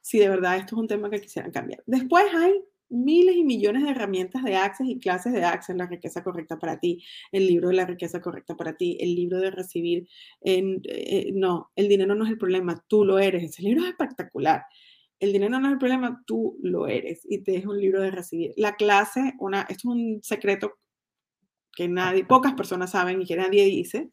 Si 0.00 0.18
de 0.18 0.28
verdad 0.28 0.56
esto 0.56 0.74
es 0.74 0.80
un 0.80 0.88
tema 0.88 1.08
que 1.08 1.20
quisieran 1.20 1.52
cambiar. 1.52 1.80
Después 1.86 2.24
hay 2.34 2.60
miles 2.88 3.36
y 3.36 3.44
millones 3.44 3.84
de 3.84 3.90
herramientas 3.90 4.42
de 4.42 4.56
Access 4.56 4.88
y 4.88 4.98
clases 4.98 5.32
de 5.32 5.44
Access, 5.44 5.76
la 5.76 5.86
riqueza 5.86 6.24
correcta 6.24 6.58
para 6.58 6.80
ti, 6.80 7.04
el 7.30 7.46
libro 7.46 7.68
de 7.68 7.76
la 7.76 7.86
riqueza 7.86 8.20
correcta 8.20 8.56
para 8.56 8.76
ti, 8.76 8.98
el 9.00 9.14
libro 9.14 9.38
de 9.38 9.52
recibir, 9.52 10.08
en, 10.40 10.82
eh, 10.88 11.30
no, 11.32 11.70
el 11.76 11.88
dinero 11.88 12.16
no 12.16 12.24
es 12.24 12.32
el 12.32 12.38
problema, 12.38 12.84
tú 12.88 13.04
lo 13.04 13.20
eres, 13.20 13.44
ese 13.44 13.62
libro 13.62 13.84
es 13.84 13.90
espectacular. 13.90 14.64
El 15.20 15.32
dinero 15.32 15.60
no 15.60 15.68
es 15.68 15.72
el 15.72 15.78
problema, 15.78 16.20
tú 16.26 16.58
lo 16.62 16.88
eres 16.88 17.20
y 17.24 17.44
te 17.44 17.56
es 17.56 17.64
un 17.64 17.80
libro 17.80 18.02
de 18.02 18.10
recibir. 18.10 18.54
La 18.56 18.74
clase, 18.74 19.34
una, 19.38 19.62
esto 19.62 19.72
es 19.72 19.84
un 19.84 20.18
secreto 20.20 20.78
que 21.76 21.86
nadie, 21.86 22.24
pocas 22.24 22.54
personas 22.54 22.90
saben 22.90 23.22
y 23.22 23.24
que 23.24 23.36
nadie 23.36 23.64
dice, 23.66 24.10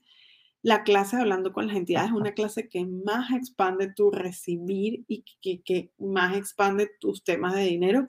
la 0.64 0.84
clase 0.84 1.18
de 1.18 1.22
Hablando 1.22 1.52
con 1.52 1.68
las 1.68 1.76
entidades 1.76 2.10
es 2.10 2.16
una 2.16 2.34
clase 2.34 2.70
que 2.70 2.86
más 2.86 3.32
expande 3.32 3.92
tu 3.94 4.12
recibir 4.12 5.04
y 5.08 5.26
que, 5.42 5.92
más 6.00 6.38
expande 6.38 6.90
tus 7.00 7.24
temas 7.24 7.54
de 7.54 7.64
dinero. 7.64 8.08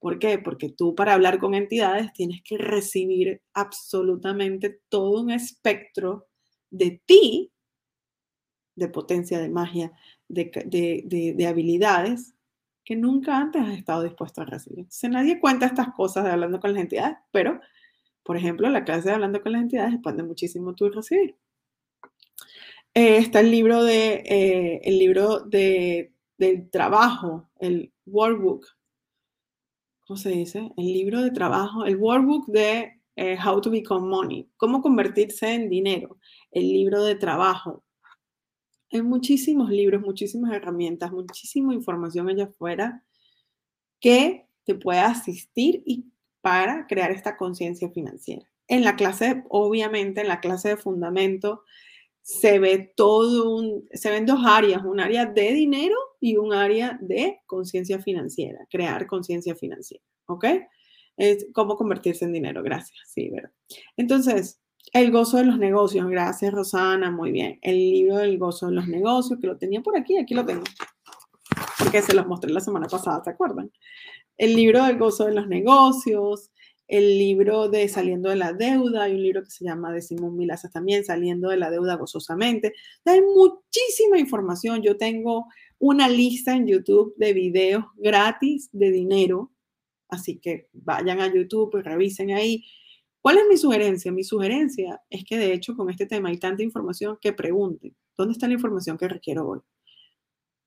¿Por 0.00 0.18
qué? 0.18 0.38
Porque 0.38 0.68
tú 0.68 0.94
para 0.96 1.14
hablar 1.14 1.38
con 1.38 1.54
entidades 1.54 2.12
tienes 2.12 2.42
que 2.42 2.58
recibir 2.58 3.42
absolutamente 3.54 4.80
todo 4.88 5.22
un 5.22 5.30
espectro 5.30 6.26
de 6.70 7.00
ti, 7.06 7.52
de 8.74 8.88
potencia, 8.88 9.38
de 9.38 9.48
magia, 9.48 9.92
de, 10.28 11.46
habilidades 11.48 12.34
que 12.84 12.96
nunca 12.96 13.38
antes 13.38 13.62
has 13.62 13.78
estado 13.78 14.02
dispuesto 14.02 14.42
a 14.42 14.46
recibir. 14.46 14.80
Entonces 14.80 15.10
nadie 15.10 15.38
cuenta 15.40 15.66
estas 15.66 15.94
cosas 15.94 16.24
de 16.24 16.32
hablando 16.32 16.58
con 16.58 16.74
las 16.74 16.82
entidades, 16.82 17.16
pero, 17.30 17.60
por 18.24 18.36
ejemplo, 18.36 18.68
la 18.68 18.84
clase 18.84 19.08
de 19.10 19.14
hablando 19.14 19.40
con 19.42 19.52
las 19.52 19.62
entidades 19.62 19.94
expande 19.94 20.24
muchísimo 20.24 20.74
tu 20.74 20.90
recibir. 20.90 21.36
Eh, 22.96 23.16
está 23.16 23.40
el 23.40 23.50
libro 23.50 23.82
de 23.82 24.22
eh, 24.24 24.80
el 24.84 24.98
libro 25.00 25.40
de, 25.40 26.12
del 26.38 26.70
trabajo, 26.70 27.50
el 27.58 27.92
workbook. 28.06 28.66
¿Cómo 30.06 30.16
se 30.16 30.30
dice? 30.30 30.70
El 30.76 30.92
libro 30.92 31.20
de 31.22 31.32
trabajo, 31.32 31.84
el 31.86 31.96
workbook 31.96 32.46
de 32.46 33.00
eh, 33.16 33.36
How 33.44 33.60
to 33.60 33.70
Become 33.70 34.06
Money, 34.06 34.48
cómo 34.56 34.80
convertirse 34.80 35.54
en 35.54 35.68
dinero, 35.68 36.18
el 36.52 36.68
libro 36.68 37.02
de 37.02 37.16
trabajo. 37.16 37.84
Hay 38.92 39.02
muchísimos 39.02 39.70
libros, 39.70 40.00
muchísimas 40.00 40.52
herramientas, 40.52 41.10
muchísima 41.10 41.74
información 41.74 42.28
allá 42.28 42.44
afuera 42.44 43.02
que 43.98 44.46
te 44.64 44.76
puede 44.76 45.00
asistir 45.00 45.82
y 45.84 46.12
para 46.42 46.86
crear 46.86 47.10
esta 47.10 47.36
conciencia 47.36 47.90
financiera. 47.90 48.48
En 48.68 48.84
la 48.84 48.94
clase, 48.94 49.42
obviamente, 49.48 50.20
en 50.20 50.28
la 50.28 50.38
clase 50.38 50.68
de 50.68 50.76
fundamento, 50.76 51.64
se 52.24 52.58
ve 52.58 52.90
todo 52.96 53.54
un, 53.54 53.86
se 53.92 54.10
ven 54.10 54.24
dos 54.24 54.40
áreas, 54.46 54.82
un 54.82 54.98
área 54.98 55.26
de 55.26 55.52
dinero 55.52 55.94
y 56.20 56.38
un 56.38 56.54
área 56.54 56.98
de 57.02 57.40
conciencia 57.44 57.98
financiera, 57.98 58.66
crear 58.70 59.06
conciencia 59.06 59.54
financiera, 59.54 60.02
¿ok? 60.24 60.46
Es 61.18 61.46
cómo 61.52 61.76
convertirse 61.76 62.24
en 62.24 62.32
dinero, 62.32 62.62
gracias, 62.62 62.98
sí, 63.08 63.28
¿verdad? 63.28 63.50
Entonces, 63.98 64.58
el 64.94 65.10
gozo 65.10 65.36
de 65.36 65.44
los 65.44 65.58
negocios, 65.58 66.08
gracias 66.08 66.50
Rosana, 66.54 67.10
muy 67.10 67.30
bien. 67.30 67.58
El 67.60 67.76
libro 67.76 68.16
del 68.16 68.38
gozo 68.38 68.68
de 68.68 68.72
los 68.72 68.88
negocios, 68.88 69.38
que 69.38 69.46
lo 69.46 69.58
tenía 69.58 69.82
por 69.82 69.94
aquí, 69.94 70.16
aquí 70.16 70.32
lo 70.32 70.46
tengo, 70.46 70.64
porque 71.78 72.00
se 72.00 72.14
los 72.14 72.26
mostré 72.26 72.50
la 72.50 72.60
semana 72.60 72.86
pasada, 72.86 73.22
¿se 73.22 73.30
acuerdan? 73.30 73.70
El 74.38 74.56
libro 74.56 74.82
del 74.82 74.96
gozo 74.96 75.26
de 75.26 75.34
los 75.34 75.46
negocios, 75.46 76.50
el 76.86 77.18
libro 77.18 77.68
de 77.68 77.88
Saliendo 77.88 78.28
de 78.28 78.36
la 78.36 78.52
Deuda, 78.52 79.04
hay 79.04 79.14
un 79.14 79.22
libro 79.22 79.42
que 79.42 79.50
se 79.50 79.64
llama 79.64 79.92
de 79.92 80.02
Simón 80.02 80.36
Milazas 80.36 80.72
también, 80.72 81.04
Saliendo 81.04 81.48
de 81.48 81.56
la 81.56 81.70
Deuda 81.70 81.96
Gozosamente. 81.96 82.74
Hay 83.04 83.20
muchísima 83.22 84.18
información. 84.18 84.82
Yo 84.82 84.96
tengo 84.96 85.46
una 85.78 86.08
lista 86.08 86.54
en 86.54 86.66
YouTube 86.66 87.14
de 87.16 87.32
videos 87.32 87.84
gratis 87.96 88.68
de 88.72 88.90
dinero, 88.90 89.52
así 90.08 90.38
que 90.38 90.68
vayan 90.72 91.20
a 91.20 91.32
YouTube 91.32 91.78
y 91.78 91.82
revisen 91.82 92.30
ahí. 92.32 92.64
¿Cuál 93.20 93.38
es 93.38 93.44
mi 93.48 93.56
sugerencia? 93.56 94.12
Mi 94.12 94.22
sugerencia 94.22 95.00
es 95.08 95.24
que 95.24 95.38
de 95.38 95.54
hecho 95.54 95.74
con 95.76 95.88
este 95.88 96.06
tema 96.06 96.28
hay 96.28 96.38
tanta 96.38 96.62
información 96.62 97.18
que 97.20 97.32
pregunten, 97.32 97.96
¿dónde 98.16 98.32
está 98.32 98.46
la 98.46 98.54
información 98.54 98.98
que 98.98 99.08
requiero 99.08 99.48
hoy? 99.48 99.60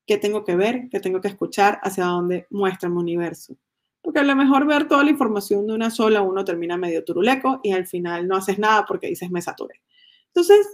¿Qué 0.08 0.18
tengo 0.18 0.44
que 0.44 0.56
ver? 0.56 0.88
¿Qué 0.90 1.00
tengo 1.00 1.22
que 1.22 1.28
escuchar? 1.28 1.80
¿Hacia 1.84 2.06
dónde 2.06 2.48
muestra 2.50 2.90
mi 2.90 2.98
universo? 2.98 3.58
Porque 4.02 4.20
a 4.20 4.24
lo 4.24 4.36
mejor 4.36 4.66
ver 4.66 4.88
toda 4.88 5.04
la 5.04 5.12
información 5.12 5.68
de 5.68 5.74
una 5.74 5.90
sola, 5.90 6.22
uno 6.22 6.46
termina 6.46 6.78
medio 6.78 7.04
turuleco 7.04 7.60
y 7.64 7.72
al 7.74 7.88
final 7.88 8.28
no 8.28 8.38
haces 8.38 8.58
nada 8.58 8.86
porque 8.88 9.08
dices 9.08 9.30
me 9.30 9.42
saturé. 9.42 9.82
Entonces, 10.28 10.66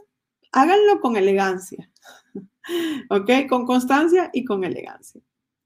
háganlo 0.51 1.01
con 1.01 1.15
elegancia, 1.15 1.91
¿ok? 3.09 3.47
Con 3.49 3.65
constancia 3.65 4.29
y 4.33 4.45
con 4.45 4.63
elegancia. 4.63 5.21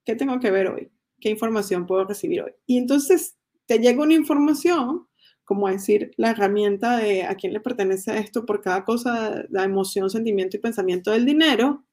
¿Qué 0.05 0.16
tengo 0.16 0.39
que 0.39 0.51
ver 0.51 0.68
hoy? 0.68 0.91
¿Qué 1.20 1.30
información 1.30 1.86
puedo 1.86 2.05
recibir 2.05 2.41
hoy? 2.41 2.53
Y 2.66 2.78
entonces 2.78 3.38
te 3.66 3.80
llega 3.80 4.03
una 4.03 4.14
información, 4.14 5.08
como 5.43 5.68
decir 5.68 6.12
la 6.18 6.32
herramienta 6.32 6.97
de 6.97 7.24
a 7.24 7.36
quién 7.36 7.53
le 7.53 7.60
pertenece 7.60 8.18
esto 8.18 8.45
por 8.45 8.62
cada 8.62 8.86
cosa, 8.86 9.43
la 9.49 9.64
emoción, 9.64 10.10
sentimiento 10.10 10.58
y 10.58 10.62
pensamiento 10.62 11.12
del 11.12 11.26
dinero, 11.26 11.86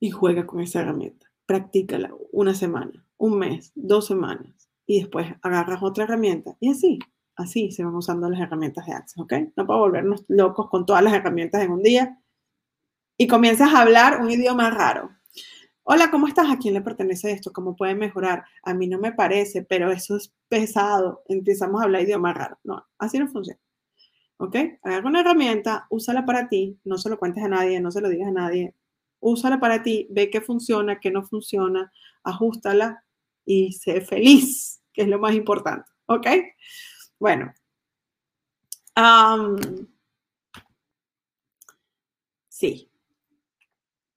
y 0.00 0.10
juega 0.10 0.46
con 0.46 0.60
esa 0.60 0.80
herramienta. 0.80 1.30
Practícala 1.46 2.14
una 2.32 2.54
semana 2.54 3.03
un 3.18 3.38
mes, 3.38 3.72
dos 3.74 4.06
semanas 4.06 4.68
y 4.86 5.00
después 5.00 5.26
agarras 5.42 5.82
otra 5.82 6.04
herramienta 6.04 6.56
y 6.60 6.70
así, 6.70 6.98
así 7.36 7.70
se 7.72 7.84
van 7.84 7.94
usando 7.94 8.28
las 8.28 8.40
herramientas 8.40 8.86
de 8.86 8.92
Access, 8.92 9.18
¿ok? 9.18 9.32
No 9.56 9.66
para 9.66 9.80
volvernos 9.80 10.24
locos 10.28 10.68
con 10.68 10.86
todas 10.86 11.02
las 11.02 11.14
herramientas 11.14 11.62
en 11.62 11.72
un 11.72 11.82
día 11.82 12.18
y 13.16 13.26
comienzas 13.26 13.72
a 13.72 13.82
hablar 13.82 14.20
un 14.20 14.30
idioma 14.30 14.70
raro. 14.70 15.10
Hola, 15.86 16.10
¿cómo 16.10 16.26
estás? 16.26 16.50
¿A 16.50 16.58
quién 16.58 16.74
le 16.74 16.80
pertenece 16.80 17.30
esto? 17.30 17.52
¿Cómo 17.52 17.76
puede 17.76 17.94
mejorar? 17.94 18.44
A 18.62 18.72
mí 18.72 18.88
no 18.88 18.98
me 18.98 19.12
parece, 19.12 19.62
pero 19.62 19.92
eso 19.92 20.16
es 20.16 20.32
pesado. 20.48 21.22
Empezamos 21.28 21.80
a 21.80 21.84
hablar 21.84 22.02
idioma 22.02 22.32
raro. 22.32 22.58
No, 22.64 22.86
así 22.98 23.18
no 23.18 23.28
funciona. 23.28 23.60
¿Ok? 24.38 24.56
Agarra 24.82 25.08
una 25.08 25.20
herramienta, 25.20 25.86
úsala 25.90 26.24
para 26.24 26.48
ti, 26.48 26.80
no 26.84 26.96
se 26.98 27.10
lo 27.10 27.18
cuentes 27.18 27.44
a 27.44 27.48
nadie, 27.48 27.80
no 27.80 27.90
se 27.90 28.00
lo 28.00 28.08
digas 28.08 28.28
a 28.28 28.32
nadie. 28.32 28.74
Úsala 29.20 29.60
para 29.60 29.82
ti, 29.82 30.08
ve 30.10 30.30
qué 30.30 30.40
funciona, 30.40 31.00
qué 31.00 31.10
no 31.10 31.22
funciona, 31.22 31.92
ajustala 32.24 33.03
y 33.44 33.72
sé 33.72 34.00
feliz, 34.00 34.82
que 34.92 35.02
es 35.02 35.08
lo 35.08 35.18
más 35.18 35.34
importante. 35.34 35.90
¿Ok? 36.06 36.26
Bueno. 37.18 37.52
sí. 42.48 42.90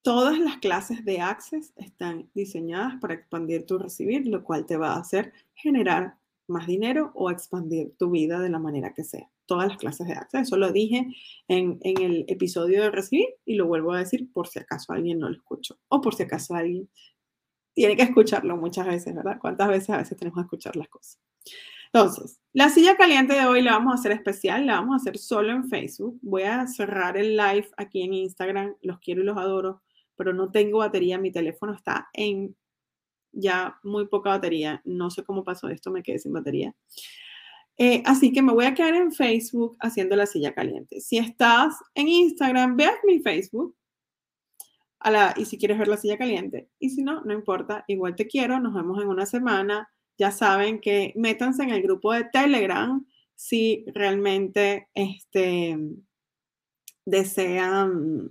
Todas 0.01 0.39
las 0.39 0.57
clases 0.57 1.03
de 1.03 1.19
Access 1.19 1.73
están 1.75 2.29
diseñadas 2.33 2.95
para 3.01 3.15
expandir 3.15 3.65
tu 3.65 3.77
recibir, 3.77 4.25
lo 4.27 4.43
cual 4.43 4.65
te 4.65 4.77
va 4.77 4.93
a 4.93 4.99
hacer 4.99 5.33
generar 5.53 6.17
más 6.47 6.65
dinero 6.65 7.11
o 7.13 7.29
expandir 7.29 7.93
tu 7.97 8.09
vida 8.11 8.39
de 8.39 8.49
la 8.49 8.59
manera 8.59 8.93
que 8.93 9.03
sea. 9.03 9.29
Todas 9.45 9.67
las 9.67 9.77
clases 9.77 10.07
de 10.07 10.13
Access. 10.13 10.47
Eso 10.47 10.57
lo 10.57 10.71
dije 10.71 11.07
en, 11.49 11.79
en 11.81 12.01
el 12.01 12.25
episodio 12.29 12.83
de 12.83 12.91
recibir 12.91 13.27
y 13.45 13.55
lo 13.55 13.67
vuelvo 13.67 13.91
a 13.91 13.99
decir 13.99 14.31
por 14.31 14.47
si 14.47 14.59
acaso 14.59 14.93
alguien 14.93 15.19
no 15.19 15.27
lo 15.27 15.35
escuchó 15.35 15.77
o 15.89 15.99
por 15.99 16.15
si 16.15 16.23
acaso 16.23 16.55
alguien 16.55 16.89
tiene 17.77 17.95
que 17.95 18.01
escucharlo 18.01 18.57
muchas 18.57 18.87
veces, 18.87 19.13
¿verdad? 19.13 19.37
¿Cuántas 19.39 19.67
veces 19.67 19.91
a 19.91 19.97
veces 19.97 20.17
tenemos 20.17 20.37
que 20.39 20.45
escuchar 20.45 20.75
las 20.75 20.87
cosas? 20.87 21.19
Entonces, 21.93 22.41
la 22.51 22.69
silla 22.69 22.97
caliente 22.97 23.35
de 23.35 23.45
hoy 23.45 23.61
la 23.61 23.73
vamos 23.73 23.91
a 23.91 23.99
hacer 23.99 24.13
especial, 24.13 24.65
la 24.65 24.79
vamos 24.79 24.93
a 24.93 24.95
hacer 24.95 25.19
solo 25.19 25.51
en 25.51 25.69
Facebook. 25.69 26.17
Voy 26.23 26.41
a 26.41 26.65
cerrar 26.65 27.17
el 27.17 27.37
live 27.37 27.67
aquí 27.77 28.01
en 28.01 28.15
Instagram, 28.15 28.73
los 28.81 28.97
quiero 28.97 29.21
y 29.21 29.25
los 29.25 29.37
adoro, 29.37 29.83
pero 30.15 30.33
no 30.33 30.49
tengo 30.49 30.79
batería, 30.79 31.19
mi 31.19 31.31
teléfono 31.31 31.71
está 31.71 32.09
en 32.13 32.55
ya 33.31 33.77
muy 33.83 34.07
poca 34.07 34.31
batería, 34.31 34.81
no 34.83 35.11
sé 35.11 35.23
cómo 35.23 35.43
pasó 35.43 35.69
esto, 35.69 35.91
me 35.91 36.01
quedé 36.01 36.17
sin 36.17 36.33
batería. 36.33 36.73
Eh, 37.77 38.01
así 38.07 38.31
que 38.33 38.41
me 38.41 38.53
voy 38.53 38.65
a 38.65 38.73
quedar 38.73 38.95
en 38.95 39.11
Facebook 39.11 39.77
haciendo 39.81 40.15
la 40.15 40.25
silla 40.25 40.55
caliente. 40.55 40.99
Si 40.99 41.19
estás 41.19 41.75
en 41.93 42.07
Instagram, 42.07 42.75
ve 42.75 42.89
mi 43.05 43.19
Facebook, 43.19 43.76
y 45.35 45.45
si 45.45 45.57
quieres 45.57 45.77
ver 45.77 45.87
la 45.87 45.97
silla 45.97 46.17
caliente. 46.17 46.69
Y 46.79 46.89
si 46.89 47.03
no, 47.03 47.21
no 47.21 47.33
importa, 47.33 47.85
igual 47.87 48.15
te 48.15 48.27
quiero, 48.27 48.59
nos 48.59 48.73
vemos 48.73 49.01
en 49.01 49.07
una 49.07 49.25
semana. 49.25 49.89
Ya 50.17 50.31
saben 50.31 50.79
que 50.81 51.13
métanse 51.15 51.63
en 51.63 51.69
el 51.69 51.81
grupo 51.83 52.13
de 52.13 52.25
Telegram 52.25 53.05
si 53.35 53.85
realmente 53.93 54.89
este, 54.95 55.77
desean 57.05 58.29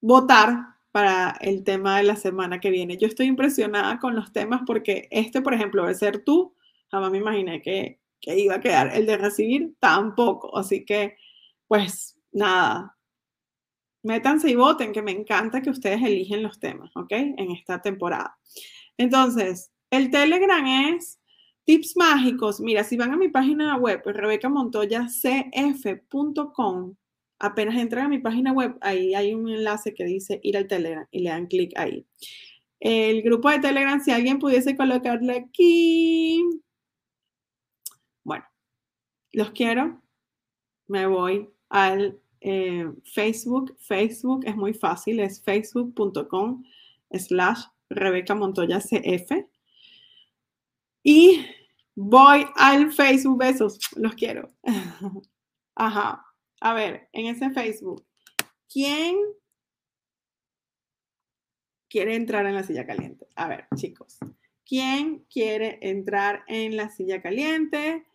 votar 0.00 0.58
para 0.92 1.36
el 1.40 1.64
tema 1.64 1.98
de 1.98 2.02
la 2.04 2.16
semana 2.16 2.60
que 2.60 2.70
viene. 2.70 2.98
Yo 2.98 3.06
estoy 3.06 3.26
impresionada 3.26 3.98
con 3.98 4.14
los 4.14 4.32
temas 4.32 4.62
porque 4.66 5.08
este, 5.10 5.40
por 5.40 5.54
ejemplo, 5.54 5.86
de 5.86 5.94
ser 5.94 6.24
tú, 6.24 6.54
jamás 6.90 7.10
me 7.10 7.18
imaginé 7.18 7.62
que, 7.62 8.00
que 8.20 8.38
iba 8.38 8.56
a 8.56 8.60
quedar. 8.60 8.94
El 8.94 9.06
de 9.06 9.16
recibir, 9.16 9.74
tampoco. 9.80 10.56
Así 10.56 10.84
que, 10.84 11.16
pues 11.68 12.18
nada, 12.32 12.96
métanse 14.02 14.50
y 14.50 14.54
voten, 14.54 14.92
que 14.92 15.02
me 15.02 15.12
encanta 15.12 15.62
que 15.62 15.70
ustedes 15.70 16.02
eligen 16.02 16.42
los 16.42 16.58
temas, 16.58 16.90
¿ok? 16.96 17.12
En 17.12 17.50
esta 17.50 17.82
temporada. 17.82 18.38
Entonces, 18.96 19.70
el 19.90 20.10
Telegram 20.10 20.66
es 20.66 21.20
tips 21.64 21.96
mágicos. 21.96 22.60
Mira, 22.60 22.84
si 22.84 22.96
van 22.96 23.12
a 23.12 23.16
mi 23.16 23.28
página 23.28 23.76
web, 23.76 24.02
rebecamontoyacf.com, 24.04 26.94
apenas 27.38 27.76
entran 27.76 28.06
a 28.06 28.08
mi 28.08 28.18
página 28.18 28.52
web, 28.52 28.76
ahí 28.80 29.14
hay 29.14 29.34
un 29.34 29.48
enlace 29.48 29.94
que 29.94 30.04
dice 30.04 30.40
ir 30.42 30.56
al 30.56 30.66
Telegram 30.66 31.06
y 31.10 31.20
le 31.20 31.30
dan 31.30 31.46
clic 31.46 31.72
ahí. 31.76 32.06
El 32.80 33.22
grupo 33.22 33.50
de 33.50 33.58
Telegram, 33.58 34.00
si 34.00 34.10
alguien 34.10 34.38
pudiese 34.38 34.76
colocarle 34.76 35.36
aquí. 35.36 36.42
Bueno, 38.24 38.44
los 39.32 39.50
quiero. 39.50 40.02
Me 40.88 41.06
voy 41.06 41.50
al 41.68 42.19
eh, 42.40 42.90
Facebook. 43.04 43.76
Facebook 43.78 44.44
es 44.46 44.56
muy 44.56 44.74
fácil, 44.74 45.20
es 45.20 45.42
facebook.com 45.42 46.64
slash 47.12 47.64
Rebeca 47.88 48.34
Montoya 48.34 48.80
CF. 48.80 49.46
Y 51.02 51.44
voy 51.94 52.46
al 52.56 52.92
Facebook, 52.92 53.38
besos, 53.38 53.78
los 53.96 54.14
quiero. 54.14 54.50
Ajá. 55.74 56.24
A 56.60 56.74
ver, 56.74 57.08
en 57.12 57.26
ese 57.26 57.50
Facebook, 57.50 58.04
¿quién 58.70 59.16
quiere 61.88 62.14
entrar 62.14 62.46
en 62.46 62.54
la 62.54 62.62
silla 62.62 62.86
caliente? 62.86 63.26
A 63.34 63.48
ver, 63.48 63.66
chicos, 63.74 64.18
¿quién 64.66 65.24
quiere 65.32 65.78
entrar 65.80 66.44
en 66.48 66.76
la 66.76 66.90
silla 66.90 67.22
caliente? 67.22 68.06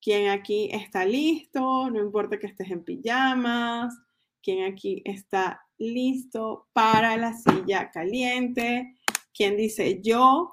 ¿Quién 0.00 0.28
aquí 0.28 0.68
está 0.72 1.04
listo? 1.04 1.90
No 1.90 2.00
importa 2.00 2.38
que 2.38 2.46
estés 2.46 2.70
en 2.70 2.84
pijamas. 2.84 3.96
¿Quién 4.42 4.64
aquí 4.64 5.02
está 5.04 5.60
listo 5.78 6.68
para 6.72 7.16
la 7.16 7.32
silla 7.34 7.90
caliente? 7.90 8.96
¿Quién 9.34 9.56
dice 9.56 10.00
yo? 10.02 10.52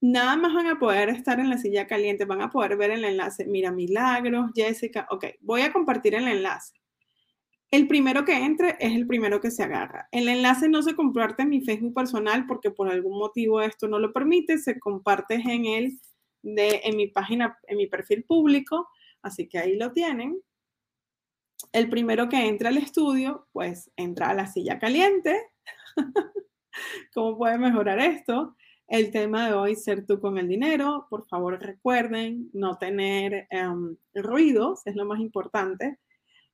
Nada 0.00 0.36
más 0.36 0.54
van 0.54 0.66
a 0.68 0.78
poder 0.78 1.08
estar 1.08 1.40
en 1.40 1.50
la 1.50 1.58
silla 1.58 1.86
caliente, 1.86 2.24
van 2.24 2.42
a 2.42 2.50
poder 2.50 2.76
ver 2.76 2.90
el 2.90 3.04
enlace. 3.04 3.46
Mira, 3.46 3.72
Milagros, 3.72 4.50
Jessica. 4.54 5.06
Ok, 5.10 5.26
voy 5.40 5.62
a 5.62 5.72
compartir 5.72 6.14
el 6.14 6.28
enlace. 6.28 6.74
El 7.70 7.88
primero 7.88 8.24
que 8.24 8.36
entre 8.36 8.76
es 8.78 8.94
el 8.94 9.06
primero 9.06 9.40
que 9.40 9.50
se 9.50 9.62
agarra. 9.62 10.08
El 10.12 10.28
enlace 10.28 10.68
no 10.68 10.82
se 10.82 10.94
comparte 10.94 11.42
en 11.42 11.48
mi 11.48 11.60
Facebook 11.60 11.94
personal 11.94 12.46
porque 12.46 12.70
por 12.70 12.88
algún 12.88 13.18
motivo 13.18 13.60
esto 13.60 13.88
no 13.88 13.98
lo 13.98 14.12
permite, 14.12 14.58
se 14.58 14.78
comparte 14.78 15.34
en 15.34 15.64
el 15.64 16.00
de, 16.54 16.80
en 16.84 16.96
mi 16.96 17.08
página, 17.08 17.58
en 17.66 17.76
mi 17.76 17.86
perfil 17.86 18.24
público, 18.24 18.88
así 19.22 19.48
que 19.48 19.58
ahí 19.58 19.76
lo 19.76 19.92
tienen. 19.92 20.40
El 21.72 21.88
primero 21.88 22.28
que 22.28 22.46
entra 22.46 22.68
al 22.68 22.76
estudio, 22.76 23.48
pues 23.52 23.90
entra 23.96 24.30
a 24.30 24.34
la 24.34 24.46
silla 24.46 24.78
caliente. 24.78 25.50
¿Cómo 27.14 27.36
puede 27.36 27.58
mejorar 27.58 27.98
esto? 27.98 28.56
El 28.86 29.10
tema 29.10 29.48
de 29.48 29.54
hoy, 29.54 29.74
ser 29.74 30.06
tú 30.06 30.20
con 30.20 30.38
el 30.38 30.48
dinero. 30.48 31.06
Por 31.10 31.26
favor, 31.26 31.60
recuerden 31.60 32.50
no 32.52 32.78
tener 32.78 33.48
em, 33.50 33.96
ruidos, 34.14 34.82
es 34.86 34.94
lo 34.94 35.04
más 35.04 35.18
importante. 35.18 35.98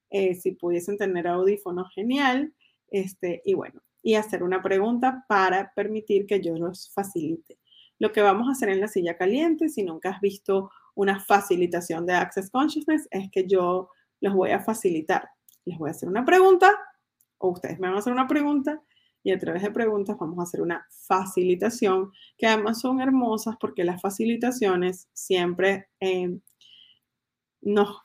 Eh, 0.09 0.35
si 0.35 0.53
pudiesen 0.53 0.97
tener 0.97 1.29
audífonos, 1.29 1.93
genial. 1.95 2.55
Este, 2.89 3.43
y 3.45 3.55
bueno, 3.55 3.83
y 4.03 4.15
hacer 4.15 4.43
una 4.43 4.63
pregunta 4.63 5.25
para 5.29 5.73
permitir 5.75 6.27
que 6.27 6.41
yo 6.41 6.57
los 6.57 6.91
facilite. 6.95 7.59
Lo 8.03 8.11
que 8.11 8.21
vamos 8.21 8.49
a 8.49 8.51
hacer 8.51 8.69
en 8.69 8.81
la 8.81 8.89
silla 8.89 9.17
caliente, 9.17 9.69
si 9.69 9.85
nunca 9.85 10.11
has 10.11 10.21
visto 10.21 10.73
una 10.97 11.21
facilitación 11.21 12.05
de 12.05 12.15
Access 12.15 12.51
Consciousness, 12.51 13.07
es 13.13 13.31
que 13.31 13.47
yo 13.47 13.91
los 14.21 14.35
voy 14.35 14.51
a 14.51 14.59
facilitar. 14.59 15.29
Les 15.65 15.79
voy 15.79 15.87
a 15.87 15.93
hacer 15.93 16.09
una 16.09 16.25
pregunta 16.25 16.77
o 17.39 17.51
ustedes 17.51 17.79
me 17.79 17.87
van 17.87 17.95
a 17.95 18.01
hacer 18.01 18.13
una 18.13 18.27
pregunta 18.27 18.83
y 19.23 19.31
a 19.31 19.39
través 19.39 19.63
de 19.63 19.71
preguntas 19.71 20.17
vamos 20.19 20.41
a 20.41 20.43
hacer 20.43 20.63
una 20.63 20.85
facilitación, 20.91 22.11
que 22.37 22.49
además 22.49 22.81
son 22.81 23.01
hermosas 23.01 23.55
porque 23.61 23.85
las 23.85 24.03
facilitaciones 24.03 25.09
siempre 25.13 25.87
eh, 26.01 26.41
nos, 27.61 27.99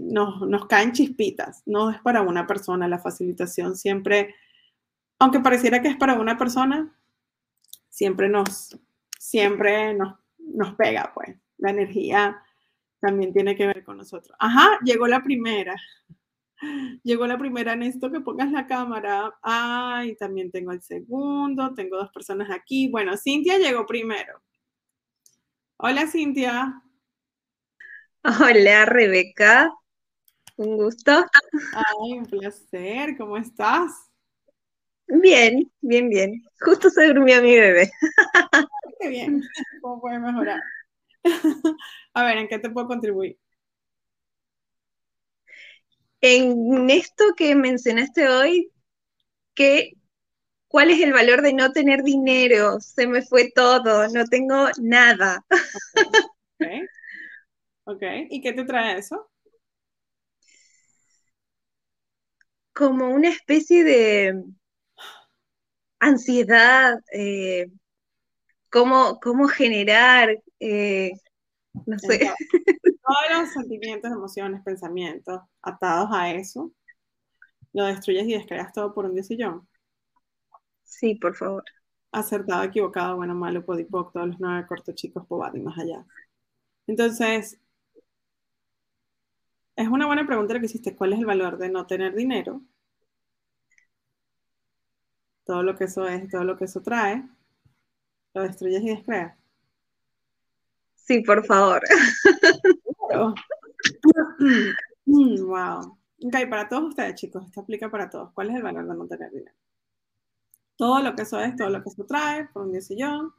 nos, 0.00 0.66
caen 0.66 0.90
chispitas, 0.90 1.62
no 1.64 1.90
es 1.90 2.00
para 2.00 2.22
una 2.22 2.44
persona, 2.48 2.88
la 2.88 2.98
facilitación 2.98 3.76
siempre, 3.76 4.34
aunque 5.20 5.38
pareciera 5.38 5.80
que 5.80 5.90
es 5.90 5.96
para 5.96 6.14
una 6.14 6.36
persona, 6.36 6.92
siempre 7.88 8.28
nos, 8.28 8.76
siempre 9.18 9.92
nos, 9.94 10.18
nos 10.38 10.74
pega, 10.74 11.12
pues, 11.14 11.36
la 11.58 11.70
energía 11.70 12.42
también 13.00 13.32
tiene 13.32 13.54
que 13.54 13.66
ver 13.66 13.84
con 13.84 13.98
nosotros. 13.98 14.34
Ajá, 14.38 14.78
llegó 14.82 15.06
la 15.06 15.22
primera. 15.22 15.76
Llegó 17.04 17.26
la 17.26 17.38
primera, 17.38 17.76
necesito 17.76 18.10
que 18.10 18.20
pongas 18.20 18.50
la 18.50 18.66
cámara. 18.66 19.32
Ay, 19.42 20.16
también 20.16 20.50
tengo 20.50 20.72
el 20.72 20.82
segundo, 20.82 21.72
tengo 21.74 21.96
dos 21.96 22.10
personas 22.10 22.50
aquí. 22.50 22.88
Bueno, 22.88 23.16
Cintia 23.16 23.58
llegó 23.58 23.86
primero. 23.86 24.42
Hola, 25.76 26.08
Cintia. 26.08 26.82
Hola, 28.24 28.86
Rebeca. 28.86 29.72
Un 30.56 30.76
gusto. 30.76 31.24
Ay, 31.72 32.18
un 32.18 32.26
placer. 32.26 33.16
¿Cómo 33.16 33.36
estás? 33.36 33.92
Bien, 35.06 35.70
bien, 35.80 36.08
bien. 36.08 36.42
Justo 36.60 36.90
se 36.90 37.06
durmió 37.06 37.40
mi 37.40 37.56
bebé. 37.56 37.90
Qué 38.98 39.08
bien. 39.08 39.42
¿Cómo 39.82 40.00
puede 40.00 40.18
mejorar? 40.18 40.60
A 42.14 42.24
ver, 42.24 42.38
¿en 42.38 42.48
qué 42.48 42.58
te 42.58 42.70
puedo 42.70 42.86
contribuir? 42.86 43.38
En 46.20 46.90
esto 46.90 47.24
que 47.36 47.54
mencionaste 47.54 48.28
hoy, 48.28 48.70
¿qué, 49.54 49.92
¿cuál 50.68 50.90
es 50.90 51.00
el 51.00 51.12
valor 51.12 51.42
de 51.42 51.52
no 51.52 51.72
tener 51.72 52.02
dinero? 52.02 52.80
Se 52.80 53.06
me 53.06 53.22
fue 53.22 53.52
todo, 53.54 54.08
no 54.08 54.24
tengo 54.26 54.68
nada. 54.80 55.44
Okay. 56.60 56.86
ok, 57.84 58.02
¿y 58.30 58.40
qué 58.40 58.52
te 58.52 58.64
trae 58.64 58.98
eso? 58.98 59.30
Como 62.72 63.10
una 63.10 63.28
especie 63.28 63.84
de 63.84 64.42
ansiedad, 66.00 66.98
eh, 67.12 67.66
cómo, 68.70 69.18
generar, 69.48 70.42
eh, 70.60 71.12
no 71.86 71.98
sé. 71.98 72.30
todos 73.08 73.40
los 73.40 73.52
sentimientos, 73.52 74.12
emociones, 74.12 74.62
pensamientos 74.62 75.40
atados 75.62 76.10
a 76.12 76.30
eso, 76.32 76.72
lo 77.72 77.84
destruyes 77.86 78.26
y 78.26 78.34
descargas 78.34 78.72
todo 78.72 78.92
por 78.94 79.06
un 79.06 79.14
decillón. 79.14 79.66
Sí, 80.84 81.14
por 81.14 81.36
favor. 81.36 81.64
Acertado, 82.12 82.64
equivocado, 82.64 83.16
bueno, 83.16 83.34
malo, 83.34 83.64
podipoc, 83.64 84.12
todos 84.12 84.28
los 84.28 84.40
nueve 84.40 84.66
cortos 84.66 84.94
chicos, 84.94 85.26
pobado 85.26 85.56
y 85.56 85.60
más 85.60 85.78
allá. 85.78 86.04
Entonces, 86.86 87.60
es 89.76 89.88
una 89.88 90.06
buena 90.06 90.26
pregunta 90.26 90.54
lo 90.54 90.60
que 90.60 90.66
hiciste. 90.66 90.96
¿Cuál 90.96 91.12
es 91.12 91.20
el 91.20 91.26
valor 91.26 91.58
de 91.58 91.70
no 91.70 91.86
tener 91.86 92.14
dinero? 92.14 92.62
Todo 95.44 95.62
lo 95.62 95.76
que 95.76 95.84
eso 95.84 96.06
es, 96.06 96.28
todo 96.30 96.44
lo 96.44 96.56
que 96.56 96.64
eso 96.66 96.82
trae, 96.82 97.24
lo 98.34 98.42
destruyes 98.42 98.82
y 98.82 98.88
descreas. 98.90 99.36
Sí, 100.94 101.20
por 101.22 101.44
favor. 101.46 101.82
wow. 105.06 105.98
Ok, 106.24 106.34
para 106.50 106.68
todos 106.68 106.90
ustedes, 106.90 107.14
chicos, 107.14 107.44
esto 107.46 107.60
aplica 107.60 107.90
para 107.90 108.10
todos. 108.10 108.32
¿Cuál 108.32 108.50
es 108.50 108.56
el 108.56 108.62
valor 108.62 108.86
de 108.86 108.94
no 108.94 109.06
tener 109.06 109.30
dinero? 109.30 109.54
Todo 110.76 111.00
lo 111.02 111.14
que 111.14 111.22
eso 111.22 111.40
es, 111.40 111.56
todo 111.56 111.70
lo 111.70 111.82
que 111.82 111.88
eso 111.88 112.04
trae, 112.04 112.48
por 112.48 112.66
un 112.66 112.80
sillón, 112.82 113.32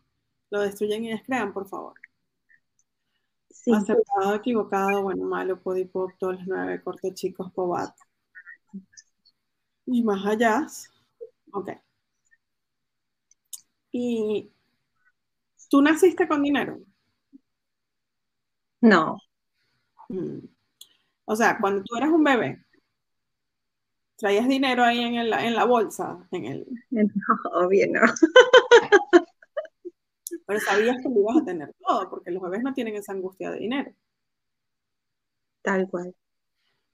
lo 0.50 0.62
destruyen 0.62 1.06
y 1.06 1.10
descrean, 1.12 1.54
por 1.54 1.68
favor. 1.68 1.94
Sí. 3.50 3.72
Acertado, 3.74 4.36
equivocado, 4.36 5.04
bueno, 5.04 5.26
malo, 5.26 5.62
podipop, 5.62 6.12
todos 6.18 6.36
los 6.36 6.48
nueve, 6.48 6.82
corte, 6.82 7.14
chicos, 7.14 7.52
pobat. 7.52 7.96
Y 9.86 10.04
más 10.04 10.26
allá. 10.26 10.66
Ok. 11.52 11.70
¿Y 13.92 14.52
tú 15.70 15.82
naciste 15.82 16.28
con 16.28 16.44
dinero? 16.44 16.80
No. 18.82 19.18
Mm. 20.10 20.40
O 21.26 21.36
sea, 21.36 21.58
cuando 21.60 21.84
tú 21.84 21.96
eras 21.96 22.10
un 22.10 22.24
bebé, 22.24 22.66
traías 24.18 24.48
dinero 24.48 24.84
ahí 24.84 25.00
en, 25.00 25.16
en 25.16 25.56
la 25.56 25.66
bolsa, 25.66 26.28
en 26.32 26.46
el... 26.46 26.68
No, 26.90 27.12
obvio 27.54 27.88
no. 27.90 28.02
Pero 30.46 30.60
sabías 30.62 30.98
que 30.98 31.10
lo 31.10 31.20
ibas 31.22 31.38
a 31.38 31.46
tener 31.46 31.74
todo, 31.80 32.10
porque 32.10 32.32
los 32.32 32.42
bebés 32.42 32.64
no 32.64 32.74
tienen 32.74 32.96
esa 32.96 33.14
angustia 33.14 33.52
de 33.52 33.60
dinero. 33.60 33.94
Tal 35.62 35.88
cual. 35.88 36.16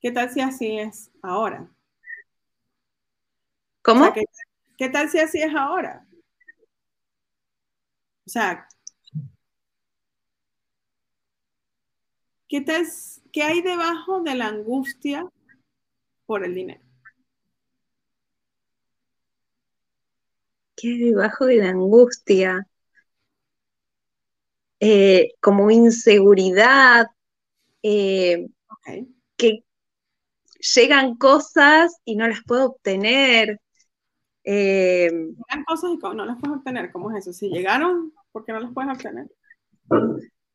¿Qué 0.02 0.12
tal 0.12 0.30
si 0.30 0.42
así 0.42 0.78
es 0.78 1.12
ahora? 1.22 1.72
¿Cómo? 3.82 4.12
¿qué, 4.14 4.26
¿Qué 4.78 4.90
tal 4.90 5.10
si 5.10 5.20
así 5.20 5.42
es 5.42 5.56
ahora? 5.56 6.06
O 8.28 8.30
sea, 8.30 8.68
¿Qué, 12.48 12.64
¿Qué 13.32 13.44
hay 13.44 13.62
debajo 13.62 14.22
de 14.22 14.36
la 14.36 14.48
angustia 14.48 15.28
por 16.26 16.44
el 16.46 16.56
dinero? 16.56 16.82
¿Qué 20.76 20.90
hay 20.90 20.98
debajo 21.00 21.46
de 21.46 21.58
la 21.58 21.70
angustia? 21.70 22.68
Eh, 24.80 25.34
como 25.42 25.72
inseguridad, 25.72 27.08
eh, 27.82 28.48
que 29.38 29.64
llegan 30.76 31.16
cosas 31.16 31.98
y 32.06 32.16
no 32.16 32.28
las 32.28 32.44
puedo 32.46 32.68
obtener. 32.68 33.60
Eh, 34.44 35.10
llegan 35.10 35.64
cosas 35.66 35.92
y 35.92 35.98
no 35.98 36.26
las 36.26 36.38
puedes 36.40 36.58
obtener. 36.58 36.92
¿Cómo 36.92 37.12
es 37.12 37.18
eso? 37.18 37.34
Si 37.34 37.50
llegaron, 37.50 38.14
¿por 38.36 38.44
qué 38.44 38.52
no 38.52 38.60
las 38.60 38.74
puedes 38.74 38.92
obtener? 38.92 39.32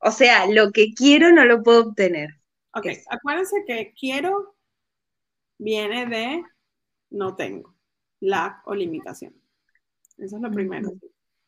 O 0.00 0.10
sea, 0.10 0.46
lo 0.46 0.70
que 0.70 0.92
quiero 0.92 1.32
no 1.32 1.46
lo 1.46 1.62
puedo 1.62 1.88
obtener. 1.88 2.28
Ok, 2.74 2.88
acuérdense 3.08 3.64
que 3.66 3.94
quiero 3.98 4.54
viene 5.56 6.04
de 6.04 6.44
no 7.08 7.36
tengo, 7.36 7.74
lack 8.20 8.60
o 8.68 8.74
limitación. 8.74 9.34
Eso 10.18 10.36
es 10.36 10.42
lo 10.42 10.50
primero. 10.50 10.90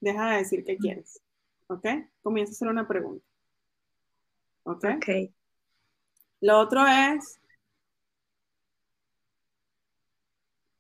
Deja 0.01 0.31
de 0.31 0.39
decir 0.39 0.65
que 0.65 0.79
quieres. 0.79 1.21
¿Ok? 1.67 1.87
Comienza 2.23 2.53
a 2.53 2.55
hacer 2.55 2.69
una 2.69 2.89
pregunta. 2.89 3.27
¿Ok? 4.63 4.87
Ok. 4.97 5.09
Lo 6.41 6.61
otro 6.61 6.87
es, 6.87 7.43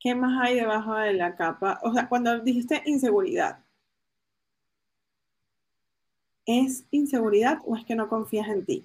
¿qué 0.01 0.15
más 0.15 0.41
hay 0.43 0.55
debajo 0.55 0.95
de 0.95 1.13
la 1.13 1.37
capa? 1.37 1.79
O 1.83 1.93
sea, 1.93 2.09
cuando 2.09 2.41
dijiste 2.41 2.83
inseguridad, 2.87 3.62
¿Es 6.47 6.85
inseguridad 6.91 7.59
o 7.65 7.77
es 7.77 7.85
que 7.85 7.95
no 7.95 8.09
confías 8.09 8.49
en 8.49 8.65
ti? 8.65 8.85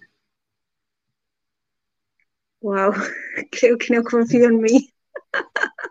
Wow, 2.62 2.91
creo 3.51 3.78
que 3.78 3.95
no 3.95 4.03
confío 4.03 4.45
en 4.45 4.62
mí. 4.62 4.93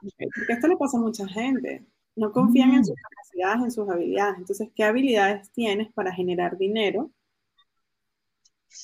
Porque 0.00 0.52
esto 0.52 0.68
le 0.68 0.76
pasa 0.76 0.98
a 0.98 1.00
mucha 1.00 1.26
gente. 1.28 1.84
No 2.14 2.32
confían 2.32 2.74
en 2.74 2.84
sus 2.84 2.94
mm. 2.94 3.02
capacidades, 3.02 3.64
en 3.64 3.70
sus 3.70 3.88
habilidades. 3.88 4.38
Entonces, 4.38 4.68
¿qué 4.74 4.84
habilidades 4.84 5.50
tienes 5.50 5.92
para 5.92 6.12
generar 6.12 6.56
dinero? 6.56 7.10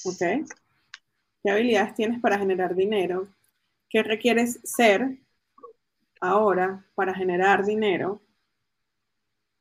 ¿Ok? 0.04 0.46
¿Qué 1.42 1.50
habilidades 1.50 1.94
tienes 1.94 2.20
para 2.20 2.38
generar 2.38 2.74
dinero? 2.74 3.28
¿Qué 3.88 4.02
requieres 4.02 4.60
ser 4.64 5.18
ahora 6.20 6.86
para 6.94 7.14
generar 7.14 7.64
dinero? 7.64 8.22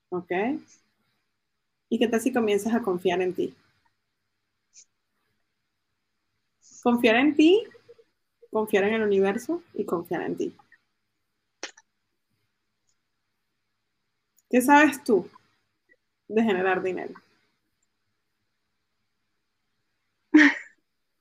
¿Ok? 0.10 0.32
¿Y 1.92 2.00
qué 2.00 2.08
tal 2.08 2.20
si 2.22 2.34
comienzas 2.34 2.74
a 2.74 2.82
confiar 2.82 3.22
en 3.22 3.36
ti? 3.36 3.54
Confiar 6.84 7.16
en 7.18 7.36
ti, 7.38 7.64
confiar 8.52 8.86
en 8.86 8.96
el 8.96 9.04
universo 9.04 9.64
y 9.74 9.86
confiar 9.86 10.24
en 10.24 10.38
ti. 10.38 10.56
¿Qué 14.52 14.62
sabes 14.62 15.04
tú 15.04 15.28
de 16.28 16.42
generar 16.44 16.82
dinero? 16.82 17.14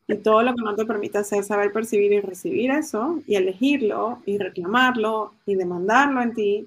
Y 0.07 0.19
todo 0.19 0.43
lo 0.43 0.55
que 0.55 0.63
no 0.63 0.77
te 0.77 0.85
permite 0.85 1.17
hacer, 1.17 1.43
saber 1.43 1.73
percibir 1.73 2.13
y 2.13 2.21
recibir 2.21 2.71
eso, 2.71 3.23
y 3.27 3.37
elegirlo, 3.37 4.21
y 4.27 4.37
reclamarlo, 4.37 5.33
y 5.47 5.55
demandarlo 5.55 6.21
en 6.21 6.35
ti, 6.35 6.67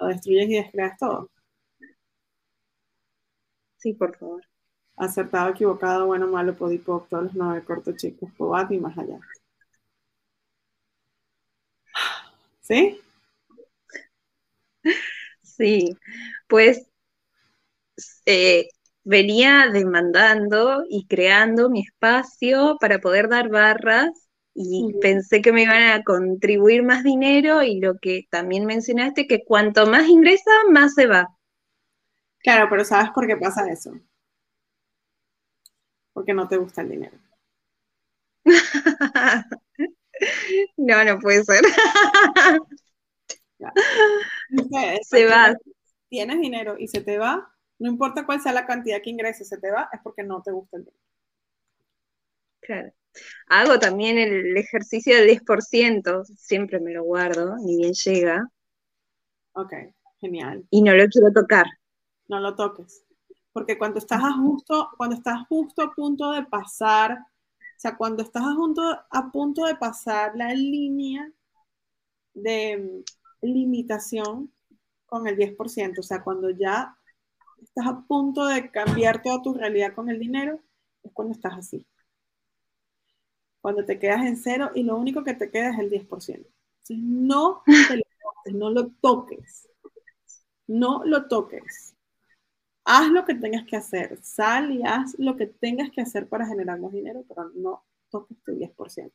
lo 0.00 0.06
destruyes 0.06 0.48
y 0.48 0.54
descreas 0.54 0.96
todo. 0.98 1.28
Sí, 3.86 3.92
por 3.94 4.16
favor. 4.16 4.42
Acertado, 4.96 5.50
equivocado, 5.50 6.06
bueno, 6.06 6.26
malo, 6.28 6.56
podipoc, 6.56 7.08
todos 7.08 7.24
los 7.24 7.34
nueve 7.34 7.64
cortos 7.64 7.96
chicos, 7.96 8.30
pobat 8.36 8.72
y 8.72 8.78
más 8.80 8.98
allá. 8.98 9.18
¿Sí? 12.60 13.00
Sí, 15.42 15.96
pues 16.48 16.86
eh, 18.26 18.68
venía 19.04 19.68
demandando 19.72 20.82
y 20.88 21.06
creando 21.06 21.70
mi 21.70 21.80
espacio 21.82 22.76
para 22.80 22.98
poder 23.00 23.28
dar 23.28 23.48
barras 23.48 24.10
y 24.54 24.94
pensé 25.00 25.42
que 25.42 25.52
me 25.52 25.62
iban 25.64 25.82
a 25.82 26.02
contribuir 26.02 26.82
más 26.82 27.04
dinero 27.04 27.62
y 27.62 27.78
lo 27.80 27.96
que 28.00 28.22
también 28.30 28.64
mencionaste, 28.66 29.26
que 29.26 29.44
cuanto 29.44 29.86
más 29.86 30.08
ingresa, 30.08 30.50
más 30.70 30.94
se 30.94 31.06
va. 31.06 31.35
Claro, 32.46 32.68
pero 32.70 32.84
¿sabes 32.84 33.10
por 33.10 33.26
qué 33.26 33.36
pasa 33.36 33.68
eso? 33.68 33.92
Porque 36.12 36.32
no 36.32 36.46
te 36.46 36.56
gusta 36.56 36.82
el 36.82 36.90
dinero. 36.90 37.18
no, 40.76 41.04
no 41.04 41.18
puede 41.18 41.42
ser. 41.42 41.64
se 45.02 45.26
va. 45.26 45.56
Tienes 46.08 46.40
dinero 46.40 46.76
y 46.78 46.86
se 46.86 47.00
te 47.00 47.18
va, 47.18 47.52
no 47.80 47.90
importa 47.90 48.24
cuál 48.24 48.40
sea 48.40 48.52
la 48.52 48.64
cantidad 48.64 49.02
que 49.02 49.10
ingreses, 49.10 49.48
se 49.48 49.58
te 49.58 49.72
va, 49.72 49.88
es 49.92 49.98
porque 50.04 50.22
no 50.22 50.40
te 50.40 50.52
gusta 50.52 50.76
el 50.76 50.84
dinero. 50.84 51.02
Claro. 52.60 52.92
Hago 53.48 53.80
también 53.80 54.18
el 54.18 54.56
ejercicio 54.56 55.16
del 55.16 55.26
10%, 55.26 56.24
siempre 56.36 56.78
me 56.78 56.92
lo 56.92 57.02
guardo, 57.02 57.56
ni 57.56 57.78
bien 57.78 57.92
llega. 57.92 58.48
Ok, 59.54 59.72
genial. 60.20 60.64
Y 60.70 60.82
no 60.82 60.94
lo 60.94 61.08
quiero 61.08 61.32
tocar. 61.32 61.66
No 62.28 62.40
lo 62.40 62.54
toques. 62.54 63.04
Porque 63.52 63.78
cuando 63.78 63.98
estás 63.98 64.22
a 64.22 64.32
justo, 64.32 64.90
cuando 64.96 65.16
estás 65.16 65.46
justo 65.48 65.82
a 65.82 65.94
punto 65.94 66.32
de 66.32 66.44
pasar, 66.44 67.12
o 67.12 67.78
sea, 67.78 67.96
cuando 67.96 68.22
estás 68.22 68.42
a, 68.44 69.08
a 69.10 69.30
punto 69.32 69.64
de 69.64 69.76
pasar 69.76 70.36
la 70.36 70.52
línea 70.54 71.30
de 72.34 72.76
mm, 73.42 73.46
limitación 73.46 74.52
con 75.06 75.26
el 75.26 75.36
10%, 75.36 76.00
o 76.00 76.04
sea, 76.04 76.22
cuando 76.22 76.50
ya 76.50 76.96
estás 77.62 77.86
a 77.86 78.04
punto 78.06 78.46
de 78.46 78.70
cambiar 78.70 79.22
toda 79.22 79.42
tu 79.42 79.54
realidad 79.54 79.94
con 79.94 80.10
el 80.10 80.18
dinero, 80.18 80.60
es 81.02 81.12
cuando 81.12 81.34
estás 81.34 81.54
así. 81.58 81.86
Cuando 83.60 83.84
te 83.84 83.98
quedas 83.98 84.24
en 84.24 84.36
cero 84.36 84.70
y 84.74 84.82
lo 84.82 84.96
único 84.96 85.24
que 85.24 85.34
te 85.34 85.50
queda 85.50 85.70
es 85.70 85.78
el 85.78 85.90
10%. 85.90 86.48
Entonces, 86.88 86.98
no 87.04 87.62
te 87.66 87.96
lo 87.96 88.02
toques, 88.22 88.54
no 88.54 88.70
lo 88.70 88.90
toques. 89.00 89.68
No 90.68 91.02
lo 91.04 91.26
toques. 91.26 91.95
Haz 92.88 93.10
lo 93.10 93.24
que 93.24 93.34
tengas 93.34 93.66
que 93.66 93.76
hacer. 93.76 94.16
Sal 94.22 94.70
y 94.70 94.82
haz 94.84 95.18
lo 95.18 95.36
que 95.36 95.46
tengas 95.46 95.90
que 95.90 96.00
hacer 96.00 96.28
para 96.28 96.46
generar 96.46 96.78
más 96.78 96.92
dinero, 96.92 97.24
pero 97.28 97.50
no 97.54 97.84
toques 98.10 98.38
tu 98.44 98.52
10%. 98.52 99.12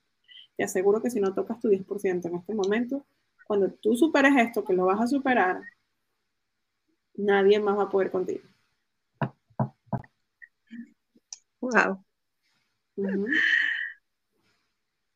Te 0.57 0.65
aseguro 0.65 1.01
que 1.01 1.09
si 1.09 1.21
no 1.21 1.33
tocas 1.33 1.57
tu 1.59 1.69
10% 1.69 2.27
en 2.27 2.35
este 2.35 2.53
momento, 2.53 3.05
cuando 3.47 3.71
tú 3.71 3.95
superes 3.95 4.33
esto, 4.37 4.65
que 4.65 4.73
lo 4.73 4.85
vas 4.85 4.99
a 4.99 5.07
superar, 5.07 5.61
nadie 7.15 7.59
más 7.59 7.77
va 7.77 7.83
a 7.83 7.89
poder 7.89 8.11
contigo. 8.11 8.43
Wow. 11.61 12.03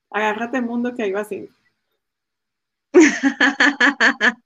Agárrate 0.09 0.61
mundo 0.61 0.95
que 0.95 1.07
iba 1.07 1.19
así. 1.21 1.49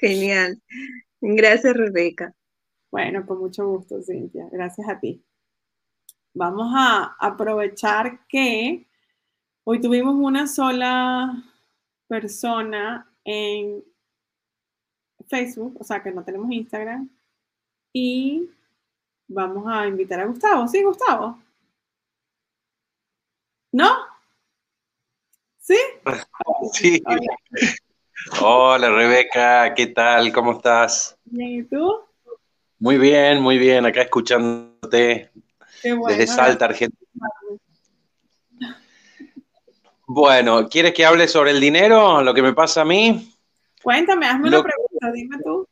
Genial. 0.00 0.60
Gracias, 1.22 1.74
Rebeca. 1.74 2.34
Bueno, 2.90 3.24
con 3.24 3.38
mucho 3.38 3.66
gusto, 3.68 4.02
Cintia. 4.02 4.48
Gracias 4.50 4.88
a 4.88 4.98
ti. 4.98 5.24
Vamos 6.34 6.72
a 6.76 7.16
aprovechar 7.20 8.26
que 8.26 8.88
hoy 9.62 9.80
tuvimos 9.80 10.16
una 10.16 10.48
sola 10.48 11.32
persona 12.08 13.08
en 13.24 13.84
Facebook, 15.28 15.76
o 15.80 15.84
sea 15.84 16.02
que 16.02 16.10
no 16.10 16.24
tenemos 16.24 16.50
Instagram. 16.50 17.08
Y 17.92 18.50
vamos 19.28 19.64
a 19.68 19.86
invitar 19.86 20.18
a 20.18 20.26
Gustavo. 20.26 20.66
¿Sí, 20.66 20.82
Gustavo? 20.82 21.40
¿No? 23.70 23.90
¿Sí? 25.58 25.78
Sí. 26.72 27.02
Hola. 27.06 27.36
Rebeca, 28.78 29.74
¿qué 29.74 29.88
tal? 29.88 30.32
¿Cómo 30.32 30.52
estás? 30.52 31.16
¿y 31.30 31.62
tú? 31.64 32.00
Muy 32.78 32.98
bien, 32.98 33.40
muy 33.40 33.58
bien, 33.58 33.86
acá 33.86 34.02
escuchándote 34.02 35.30
desde 35.82 36.26
Salta, 36.26 36.66
Argentina. 36.66 37.28
Bueno, 40.06 40.68
¿quieres 40.68 40.92
que 40.92 41.06
hable 41.06 41.26
sobre 41.28 41.52
el 41.52 41.60
dinero? 41.60 42.22
Lo 42.22 42.34
que 42.34 42.42
me 42.42 42.52
pasa 42.52 42.82
a 42.82 42.84
mí. 42.84 43.32
Cuéntame, 43.82 44.26
hazme 44.26 44.48
una 44.48 44.62
pregunta, 44.62 45.12
dime 45.12 45.38
tú. 45.42 45.66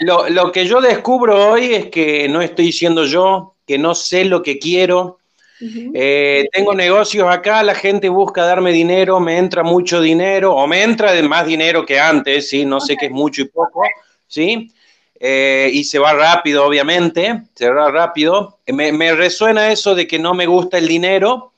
Lo, 0.00 0.52
que 0.52 0.66
yo 0.66 0.80
descubro 0.80 1.52
hoy 1.52 1.74
es 1.74 1.86
que 1.90 2.28
no 2.28 2.42
estoy 2.42 2.72
siendo 2.72 3.04
yo, 3.04 3.56
que 3.66 3.78
no 3.78 3.94
sé 3.94 4.24
lo 4.24 4.42
que 4.42 4.58
quiero. 4.58 5.18
Eh, 5.60 6.48
tengo 6.52 6.74
negocios 6.74 7.28
acá, 7.28 7.62
la 7.62 7.74
gente 7.74 8.08
busca 8.08 8.44
darme 8.44 8.72
dinero, 8.72 9.20
me 9.20 9.38
entra 9.38 9.62
mucho 9.62 10.00
dinero, 10.00 10.54
o 10.54 10.66
me 10.66 10.82
entra 10.82 11.20
más 11.22 11.46
dinero 11.46 11.84
que 11.86 11.98
antes, 11.98 12.48
¿sí? 12.48 12.64
No 12.64 12.80
sé 12.80 12.96
qué 12.96 13.06
es 13.06 13.12
mucho 13.12 13.42
y 13.42 13.46
poco, 13.46 13.82
¿sí? 14.26 14.70
Eh, 15.18 15.70
y 15.72 15.84
se 15.84 15.98
va 15.98 16.12
rápido, 16.12 16.66
obviamente, 16.66 17.42
se 17.54 17.70
va 17.70 17.90
rápido. 17.90 18.58
Me, 18.66 18.92
me 18.92 19.14
resuena 19.14 19.72
eso 19.72 19.94
de 19.94 20.06
que 20.06 20.18
no 20.18 20.34
me 20.34 20.46
gusta 20.46 20.76
el 20.76 20.88
dinero, 20.88 21.52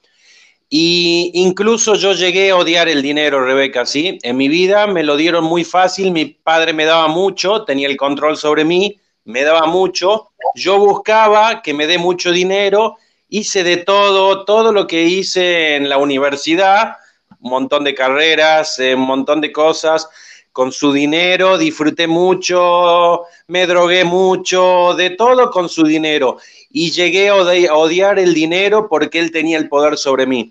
y 0.71 1.31
incluso 1.35 1.95
yo 1.95 2.13
llegué 2.13 2.51
a 2.51 2.57
odiar 2.57 2.89
el 2.89 3.01
dinero, 3.01 3.45
Rebeca, 3.45 3.87
¿sí? 3.87 4.19
En 4.23 4.37
mi 4.37 4.49
vida 4.49 4.87
me 4.87 5.03
lo 5.03 5.17
dieron 5.17 5.45
muy 5.45 5.65
fácil, 5.65 6.13
mi 6.13 6.27
padre 6.27 6.73
me 6.73 6.85
daba 6.85 7.09
mucho, 7.09 7.65
tenía 7.65 7.89
el 7.89 7.97
control 7.97 8.37
sobre 8.37 8.65
mí, 8.65 9.01
me 9.25 9.43
daba 9.43 9.67
mucho, 9.67 10.31
yo 10.55 10.79
buscaba 10.79 11.63
que 11.63 11.73
me 11.73 11.87
dé 11.87 11.97
mucho 11.97 12.33
dinero, 12.33 12.97
hice 13.29 13.63
de 13.63 13.79
todo, 13.79 14.45
todo 14.45 14.73
lo 14.73 14.87
que 14.87 15.05
hice 15.05 15.77
en 15.77 15.89
la 15.89 15.99
universidad, 15.99 16.97
un 17.41 17.51
montón 17.51 17.85
de 17.85 17.95
carreras, 17.95 18.79
eh, 18.79 18.95
un 18.95 19.03
montón 19.03 19.41
de 19.41 19.53
cosas, 19.53 20.09
con 20.53 20.73
su 20.73 20.93
dinero, 20.93 21.57
disfruté 21.57 22.09
mucho, 22.09 23.23
me 23.47 23.67
drogué 23.67 24.05
mucho, 24.05 24.95
de 24.97 25.11
todo 25.11 25.51
con 25.51 25.69
su 25.69 25.85
dinero. 25.85 26.39
Y 26.71 26.91
llegué 26.91 27.29
a 27.29 27.37
odiar 27.37 28.19
el 28.19 28.35
dinero 28.35 28.89
porque 28.89 29.21
él 29.21 29.31
tenía 29.31 29.57
el 29.57 29.69
poder 29.69 29.97
sobre 29.97 30.27
mí. 30.27 30.51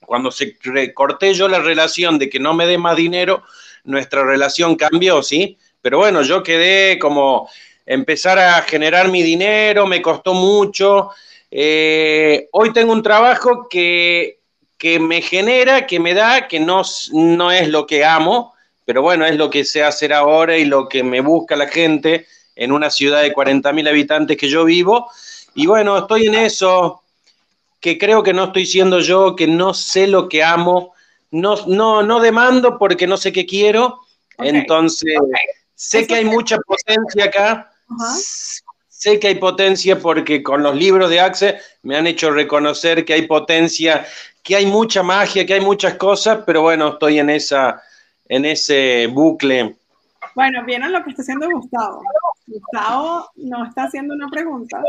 Cuando 0.00 0.32
se 0.32 0.56
corté 0.92 1.34
yo 1.34 1.46
la 1.46 1.60
relación 1.60 2.18
de 2.18 2.28
que 2.28 2.40
no 2.40 2.52
me 2.52 2.66
dé 2.66 2.78
más 2.78 2.96
dinero, 2.96 3.44
nuestra 3.84 4.24
relación 4.24 4.74
cambió, 4.74 5.22
¿sí? 5.22 5.56
Pero 5.80 5.98
bueno, 5.98 6.22
yo 6.22 6.42
quedé 6.42 6.98
como 6.98 7.48
empezar 7.86 8.38
a 8.38 8.62
generar 8.62 9.08
mi 9.08 9.22
dinero, 9.22 9.86
me 9.86 10.02
costó 10.02 10.34
mucho. 10.34 11.10
Eh, 11.56 12.48
hoy 12.50 12.72
tengo 12.72 12.92
un 12.92 13.04
trabajo 13.04 13.68
que, 13.68 14.40
que, 14.76 14.98
me 14.98 15.22
genera, 15.22 15.86
que 15.86 16.00
me 16.00 16.12
da, 16.12 16.48
que 16.48 16.58
no, 16.58 16.82
no 17.12 17.52
es 17.52 17.68
lo 17.68 17.86
que 17.86 18.04
amo, 18.04 18.52
pero 18.84 19.02
bueno, 19.02 19.24
es 19.24 19.36
lo 19.36 19.50
que 19.50 19.64
sé 19.64 19.84
hacer 19.84 20.12
ahora 20.12 20.56
y 20.58 20.64
lo 20.64 20.88
que 20.88 21.04
me 21.04 21.20
busca 21.20 21.54
la 21.54 21.68
gente 21.68 22.26
en 22.56 22.72
una 22.72 22.90
ciudad 22.90 23.22
de 23.22 23.32
40.000 23.32 23.88
habitantes 23.88 24.36
que 24.36 24.48
yo 24.48 24.64
vivo. 24.64 25.08
Y 25.54 25.66
bueno, 25.66 25.96
estoy 25.96 26.26
en 26.26 26.34
eso, 26.34 27.04
que 27.80 27.98
creo 27.98 28.24
que 28.24 28.32
no 28.32 28.46
estoy 28.46 28.66
siendo 28.66 28.98
yo, 28.98 29.36
que 29.36 29.46
no 29.46 29.74
sé 29.74 30.08
lo 30.08 30.28
que 30.28 30.42
amo, 30.42 30.92
no, 31.30 31.54
no, 31.68 32.02
no 32.02 32.18
demando 32.18 32.78
porque 32.78 33.06
no 33.06 33.16
sé 33.16 33.32
qué 33.32 33.46
quiero, 33.46 34.00
entonces 34.38 35.14
sé 35.76 36.04
que 36.04 36.16
hay 36.16 36.24
mucha 36.24 36.56
potencia 36.58 37.26
acá, 37.26 37.72
sé 39.04 39.20
que 39.20 39.28
hay 39.28 39.34
potencia 39.34 39.98
porque 39.98 40.42
con 40.42 40.62
los 40.62 40.74
libros 40.74 41.10
de 41.10 41.20
Axe 41.20 41.58
me 41.82 41.94
han 41.94 42.06
hecho 42.06 42.30
reconocer 42.30 43.04
que 43.04 43.12
hay 43.12 43.26
potencia, 43.26 44.06
que 44.42 44.56
hay 44.56 44.64
mucha 44.64 45.02
magia, 45.02 45.44
que 45.44 45.52
hay 45.52 45.60
muchas 45.60 45.96
cosas, 45.96 46.42
pero 46.46 46.62
bueno, 46.62 46.94
estoy 46.94 47.18
en, 47.18 47.28
esa, 47.28 47.82
en 48.26 48.46
ese 48.46 49.06
bucle. 49.08 49.76
Bueno, 50.34 50.64
vieron 50.64 50.90
lo 50.90 51.04
que 51.04 51.10
está 51.10 51.20
haciendo 51.20 51.50
Gustavo. 51.50 52.02
Gustavo 52.46 53.30
no 53.36 53.66
está 53.66 53.84
haciendo 53.84 54.14
una 54.14 54.28
pregunta. 54.28 54.82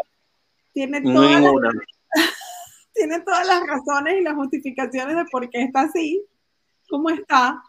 Tiene 0.71 1.01
toda 1.01 1.39
Ninguna 1.41 1.71
tiene 2.93 3.19
todas 3.19 3.45
las 3.45 3.67
razones 3.67 4.15
y 4.17 4.23
las 4.23 4.35
justificaciones 4.35 5.17
de 5.17 5.25
por 5.25 5.49
qué 5.49 5.63
está 5.63 5.81
así, 5.81 6.25
cómo 6.87 7.09
está, 7.09 7.61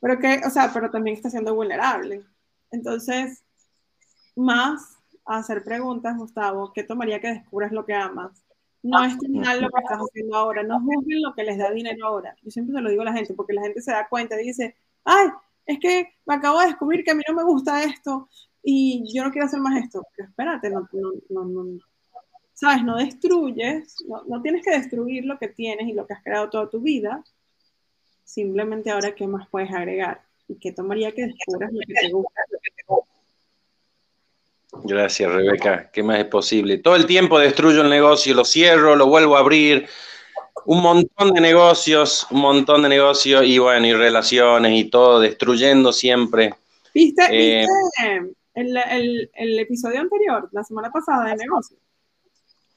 pero 0.00 0.18
que, 0.18 0.40
o 0.44 0.50
sea, 0.50 0.72
pero 0.74 0.90
también 0.90 1.16
está 1.16 1.30
siendo 1.30 1.54
vulnerable. 1.54 2.24
Entonces, 2.72 3.44
más 4.34 4.94
a 5.26 5.38
hacer 5.38 5.62
preguntas, 5.64 6.16
Gustavo, 6.16 6.72
¿qué 6.72 6.82
tomaría 6.82 7.20
que 7.20 7.28
descubras 7.28 7.72
lo 7.72 7.84
que 7.84 7.94
amas? 7.94 8.44
No 8.82 9.02
es 9.02 9.16
mal 9.30 9.60
lo 9.60 9.70
que 9.70 9.80
estás 9.80 9.98
haciendo 10.10 10.36
ahora, 10.36 10.62
no 10.62 10.80
juzguen 10.80 11.22
lo 11.22 11.34
que 11.34 11.44
les 11.44 11.58
da 11.58 11.70
dinero 11.70 12.06
ahora. 12.06 12.36
Yo 12.42 12.50
siempre 12.50 12.74
se 12.74 12.80
lo 12.80 12.90
digo 12.90 13.02
a 13.02 13.06
la 13.06 13.12
gente, 13.14 13.34
porque 13.34 13.54
la 13.54 13.62
gente 13.62 13.80
se 13.80 13.92
da 13.92 14.08
cuenta 14.08 14.40
y 14.40 14.46
dice, 14.46 14.76
ay, 15.04 15.28
es 15.66 15.78
que 15.78 16.14
me 16.26 16.34
acabo 16.34 16.60
de 16.60 16.66
descubrir 16.66 17.04
que 17.04 17.12
a 17.12 17.14
mí 17.14 17.22
no 17.26 17.34
me 17.34 17.44
gusta 17.44 17.82
esto, 17.82 18.28
y 18.62 19.04
yo 19.14 19.22
no 19.22 19.30
quiero 19.30 19.46
hacer 19.46 19.60
más 19.60 19.82
esto. 19.82 20.02
Pero 20.16 20.28
espérate, 20.28 20.70
no, 20.70 20.88
no, 21.28 21.44
no, 21.44 21.78
¿sabes? 22.54 22.82
No 22.82 22.96
destruyes, 22.96 23.96
no, 24.26 24.42
tienes 24.42 24.64
que 24.64 24.70
destruir 24.70 25.24
lo 25.26 25.38
que 25.38 25.48
tienes 25.48 25.86
y 25.86 25.92
lo 25.92 26.06
que 26.06 26.14
has 26.14 26.22
creado 26.22 26.48
toda 26.48 26.70
tu 26.70 26.80
vida. 26.80 27.22
Simplemente 28.24 28.90
ahora, 28.90 29.14
¿qué 29.14 29.26
más 29.26 29.48
puedes 29.48 29.70
agregar? 29.70 30.22
¿Y 30.48 30.56
qué 30.56 30.72
tomaría 30.72 31.12
que 31.12 31.26
descubras 31.26 31.72
lo 31.72 31.80
que 31.80 31.94
te 31.94 32.10
gusta? 32.10 32.40
Gracias, 34.82 35.32
Rebeca. 35.32 35.90
¿Qué 35.92 36.02
más 36.02 36.18
es 36.18 36.26
posible? 36.26 36.78
Todo 36.78 36.96
el 36.96 37.06
tiempo 37.06 37.38
destruyo 37.38 37.82
el 37.82 37.90
negocio, 37.90 38.34
lo 38.34 38.44
cierro, 38.44 38.96
lo 38.96 39.06
vuelvo 39.06 39.36
a 39.36 39.40
abrir. 39.40 39.86
Un 40.66 40.82
montón 40.82 41.32
de 41.32 41.40
negocios, 41.40 42.26
un 42.30 42.40
montón 42.40 42.82
de 42.82 42.88
negocios 42.88 43.44
y 43.44 43.58
bueno, 43.58 43.86
y 43.86 43.92
relaciones 43.92 44.72
y 44.72 44.84
todo, 44.90 45.20
destruyendo 45.20 45.92
siempre. 45.92 46.54
¿Viste, 46.94 47.22
eh, 47.30 47.66
el, 48.54 49.58
episodio 49.58 50.00
anterior, 50.00 50.48
la 50.52 50.64
semana 50.64 50.90
pasada 50.90 51.30
de 51.30 51.36
negocio? 51.36 51.76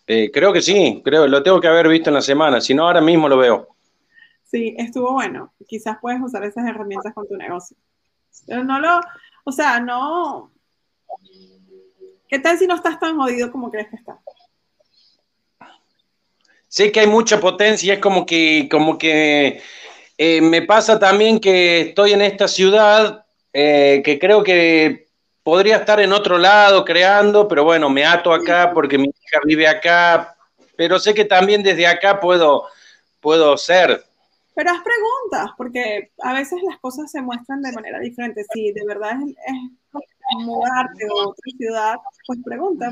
Eh, 0.08 0.32
creo 0.32 0.52
que 0.52 0.62
sí, 0.62 1.02
creo, 1.04 1.28
lo 1.28 1.44
tengo 1.44 1.62
que 1.62 1.68
haber 1.68 1.88
visto 1.88 2.10
en 2.10 2.16
la 2.16 2.22
semana, 2.22 2.60
si 2.62 2.74
no 2.74 2.88
ahora 2.88 3.02
mismo 3.02 3.30
lo 3.30 3.38
veo. 3.38 3.68
Sí, 4.44 4.76
estuvo 4.78 5.14
bueno. 5.14 5.54
Quizás 5.68 5.98
puedes 6.02 6.22
usar 6.22 6.44
esas 6.44 6.66
herramientas 6.68 7.14
con 7.14 7.28
tu 7.28 7.36
negocio. 7.36 7.78
Pero 8.46 8.64
no 8.64 8.80
lo, 8.80 9.00
o 9.44 9.52
sea, 9.52 9.80
no, 9.80 10.52
¿Qué 12.28 12.40
tal 12.40 12.58
si 12.58 12.68
no 12.68 12.76
estás 12.76 13.00
tan 13.00 13.18
jodido 13.18 13.52
como 13.52 13.72
crees 13.72 13.88
que 13.90 13.96
estás? 13.96 14.18
Sé 16.68 16.92
que 16.92 17.00
hay 17.00 17.08
mucha 17.08 17.40
potencia, 17.40 17.94
es 17.94 18.00
como 18.00 18.26
que, 18.26 18.68
como 18.70 18.98
que 18.98 19.62
eh, 20.18 20.42
me 20.42 20.62
pasa 20.64 21.00
también 21.00 21.40
que 21.40 21.82
estoy 21.82 22.12
en 22.12 22.22
esta 22.22 22.48
ciudad, 22.48 23.26
eh, 23.54 24.02
que 24.04 24.20
creo 24.20 24.44
que 24.44 25.08
podría 25.44 25.78
estar 25.78 26.02
en 26.02 26.12
otro 26.12 26.38
lado 26.38 26.84
creando, 26.84 27.48
pero 27.48 27.64
bueno, 27.64 27.90
me 27.90 28.04
ato 28.04 28.34
acá 28.34 28.72
porque 28.74 28.98
mi 28.98 29.06
hija 29.06 29.40
vive 29.46 29.66
acá, 29.66 30.36
pero 30.76 31.00
sé 31.00 31.14
que 31.14 31.24
también 31.24 31.64
desde 31.64 31.88
acá 31.88 32.20
puedo, 32.20 32.66
puedo 33.22 33.56
ser. 33.58 34.04
Pero 34.54 34.72
haz 34.72 34.82
preguntas, 34.82 35.52
porque 35.56 36.12
a 36.22 36.34
veces 36.34 36.60
las 36.64 36.78
cosas 36.80 37.10
se 37.10 37.22
muestran 37.22 37.62
de 37.62 37.72
manera 37.72 38.00
diferente. 38.00 38.44
Si 38.52 38.74
de 38.74 38.86
verdad 38.86 39.14
es 39.24 39.56
mudarte 40.36 41.06
a 41.06 41.14
otra 41.14 41.52
ciudad, 41.58 41.96
pues 42.26 42.40
pregunta, 42.44 42.92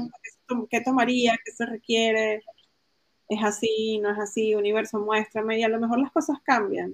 ¿qué 0.70 0.82
tomaría? 0.82 1.38
¿Qué 1.44 1.52
se 1.52 1.66
requiere? 1.66 2.44
¿Es 3.28 3.44
así? 3.44 4.00
¿No 4.00 4.12
es 4.12 4.20
así? 4.20 4.56
Universo, 4.56 5.00
muéstrame 5.00 5.60
y 5.60 5.64
a 5.64 5.70
lo 5.70 5.80
mejor 5.80 6.00
las 6.00 6.12
cosas 6.12 6.38
cambian. 6.44 6.94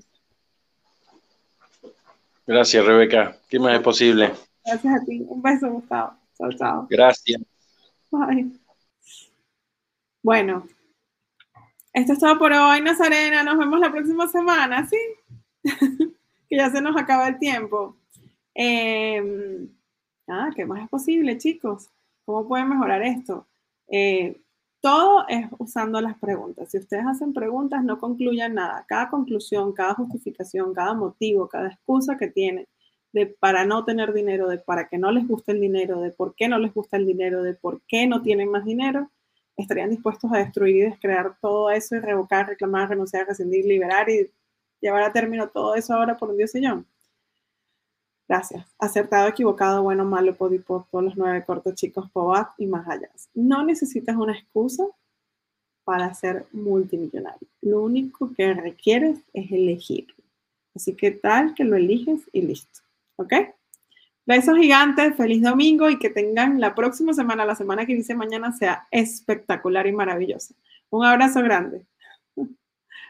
Gracias, 2.48 2.86
Rebeca. 2.86 3.38
¿Qué 3.48 3.60
más 3.60 3.76
es 3.76 3.82
posible? 3.82 4.34
Gracias 4.66 5.02
a 5.02 5.06
ti. 5.06 5.24
Un 5.28 5.42
beso, 5.42 5.70
Gustavo. 5.70 6.14
Chao, 6.38 6.52
chao. 6.54 6.88
Gracias. 6.90 7.42
Bye. 8.10 8.52
Bueno, 10.24 10.68
esto 11.94 12.14
es 12.14 12.20
todo 12.20 12.38
por 12.38 12.52
hoy, 12.54 12.82
Nazarena. 12.82 13.44
Nos 13.44 13.58
vemos 13.58 13.80
la 13.80 13.92
próxima 13.92 14.28
semana, 14.28 14.88
¿sí? 14.88 14.98
que 16.50 16.58
ya 16.58 16.70
se 16.70 16.82
nos 16.82 16.96
acaba 16.98 17.28
el 17.28 17.40
tiempo. 17.40 17.98
Eh, 18.56 19.68
Ah, 20.34 20.50
¿qué 20.56 20.66
más 20.66 20.82
es 20.84 20.90
posible, 20.90 21.38
chicos? 21.38 21.90
¿Cómo 22.26 22.48
pueden 22.48 22.70
mejorar 22.70 23.04
esto? 23.04 23.48
Eh, 23.90 24.42
todo 24.80 25.26
es 25.28 25.46
usando 25.60 26.00
las 26.00 26.18
preguntas. 26.20 26.72
Si 26.72 26.78
ustedes 26.78 27.04
hacen 27.06 27.34
preguntas, 27.34 27.84
no 27.84 28.00
concluyan 28.00 28.54
nada. 28.56 28.86
Cada 28.88 29.10
conclusión, 29.10 29.74
cada 29.74 29.94
justificación, 29.94 30.74
cada 30.74 30.94
motivo, 30.94 31.50
cada 31.50 31.68
excusa 31.68 32.18
que 32.18 32.28
tienen 32.28 32.66
de 33.12 33.26
para 33.28 33.66
no 33.66 33.84
tener 33.84 34.14
dinero, 34.14 34.48
de 34.48 34.58
para 34.60 34.88
que 34.88 34.98
no 34.98 35.12
les 35.12 35.28
guste 35.28 35.52
el 35.52 35.60
dinero, 35.60 36.00
de 36.00 36.12
por 36.12 36.34
qué 36.34 36.48
no 36.48 36.60
les 36.60 36.74
gusta 36.74 36.96
el 36.96 37.06
dinero, 37.06 37.44
de 37.44 37.54
por 37.54 37.82
qué 37.86 38.08
no 38.08 38.22
tienen 38.22 38.50
más 38.50 38.64
dinero, 38.64 39.12
estarían 39.58 39.90
dispuestos 39.90 40.32
a 40.32 40.38
destruir 40.38 40.78
y 40.78 40.82
descrear 40.84 41.36
todo 41.42 41.72
eso 41.72 41.98
y 41.98 42.00
revocar, 42.00 42.48
reclamar, 42.48 42.88
renunciar, 42.88 43.28
rescindir, 43.28 43.66
liberar 43.66 44.10
y 44.10 44.32
llevar 44.80 45.04
a 45.04 45.12
término 45.12 45.50
todo 45.50 45.76
eso 45.76 45.94
ahora 45.94 46.16
por 46.16 46.30
un 46.30 46.38
diosillón. 46.38 46.88
Gracias. 48.32 48.66
Acertado, 48.80 49.28
equivocado, 49.28 49.84
bueno, 49.84 50.06
malo, 50.06 50.34
podipo, 50.34 50.88
todos 50.90 51.04
los 51.04 51.18
nueve 51.18 51.44
cortos 51.46 51.76
chicos, 51.76 52.10
poat 52.14 52.48
y 52.58 52.66
más 52.66 52.88
allá. 52.88 53.10
No 53.34 53.62
necesitas 53.66 54.16
una 54.16 54.32
excusa 54.32 54.86
para 55.84 56.14
ser 56.14 56.46
multimillonario. 56.54 57.46
Lo 57.60 57.82
único 57.82 58.34
que 58.34 58.54
requieres 58.54 59.20
es 59.34 59.52
elegir. 59.52 60.08
Así 60.74 60.96
que 60.96 61.12
tal 61.12 61.54
que 61.56 61.66
lo 61.66 61.76
eliges 61.76 62.22
y 62.32 62.44
listo. 62.44 62.80
¿Ok? 63.18 63.34
Besos 64.26 64.58
gigantes, 64.58 65.14
feliz 65.18 65.42
domingo 65.42 65.90
y 65.90 66.00
que 66.00 66.10
tengan 66.10 66.62
la 66.62 66.74
próxima 66.74 67.14
semana, 67.14 67.44
la 67.44 67.56
semana 67.56 67.86
que 67.86 67.96
dice 67.96 68.16
mañana, 68.16 68.54
sea 68.54 68.88
espectacular 68.92 69.88
y 69.88 69.92
maravillosa. 69.92 70.54
Un 70.90 71.04
abrazo 71.04 71.42
grande. 71.44 71.86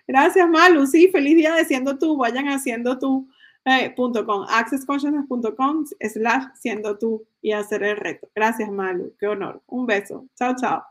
Gracias, 0.08 0.50
Malu. 0.50 0.88
Sí, 0.88 1.10
feliz 1.10 1.36
día 1.36 1.54
de 1.54 1.66
siendo 1.66 2.00
tú. 2.00 2.18
Vayan 2.18 2.48
haciendo 2.48 2.98
tú 2.98 3.28
eh, 3.66 3.94
.com, 3.96 4.46
accessconsciousness.com 4.50 5.86
slash 6.00 6.46
siendo 6.56 6.98
tú 6.98 7.24
y 7.42 7.52
hacer 7.52 7.84
el 7.84 7.98
reto. 7.98 8.30
Gracias, 8.36 8.72
Malu. 8.72 9.14
Qué 9.20 9.28
honor. 9.28 9.62
Un 9.68 9.86
beso. 9.86 10.26
Chao, 10.36 10.56
chao. 10.56 10.91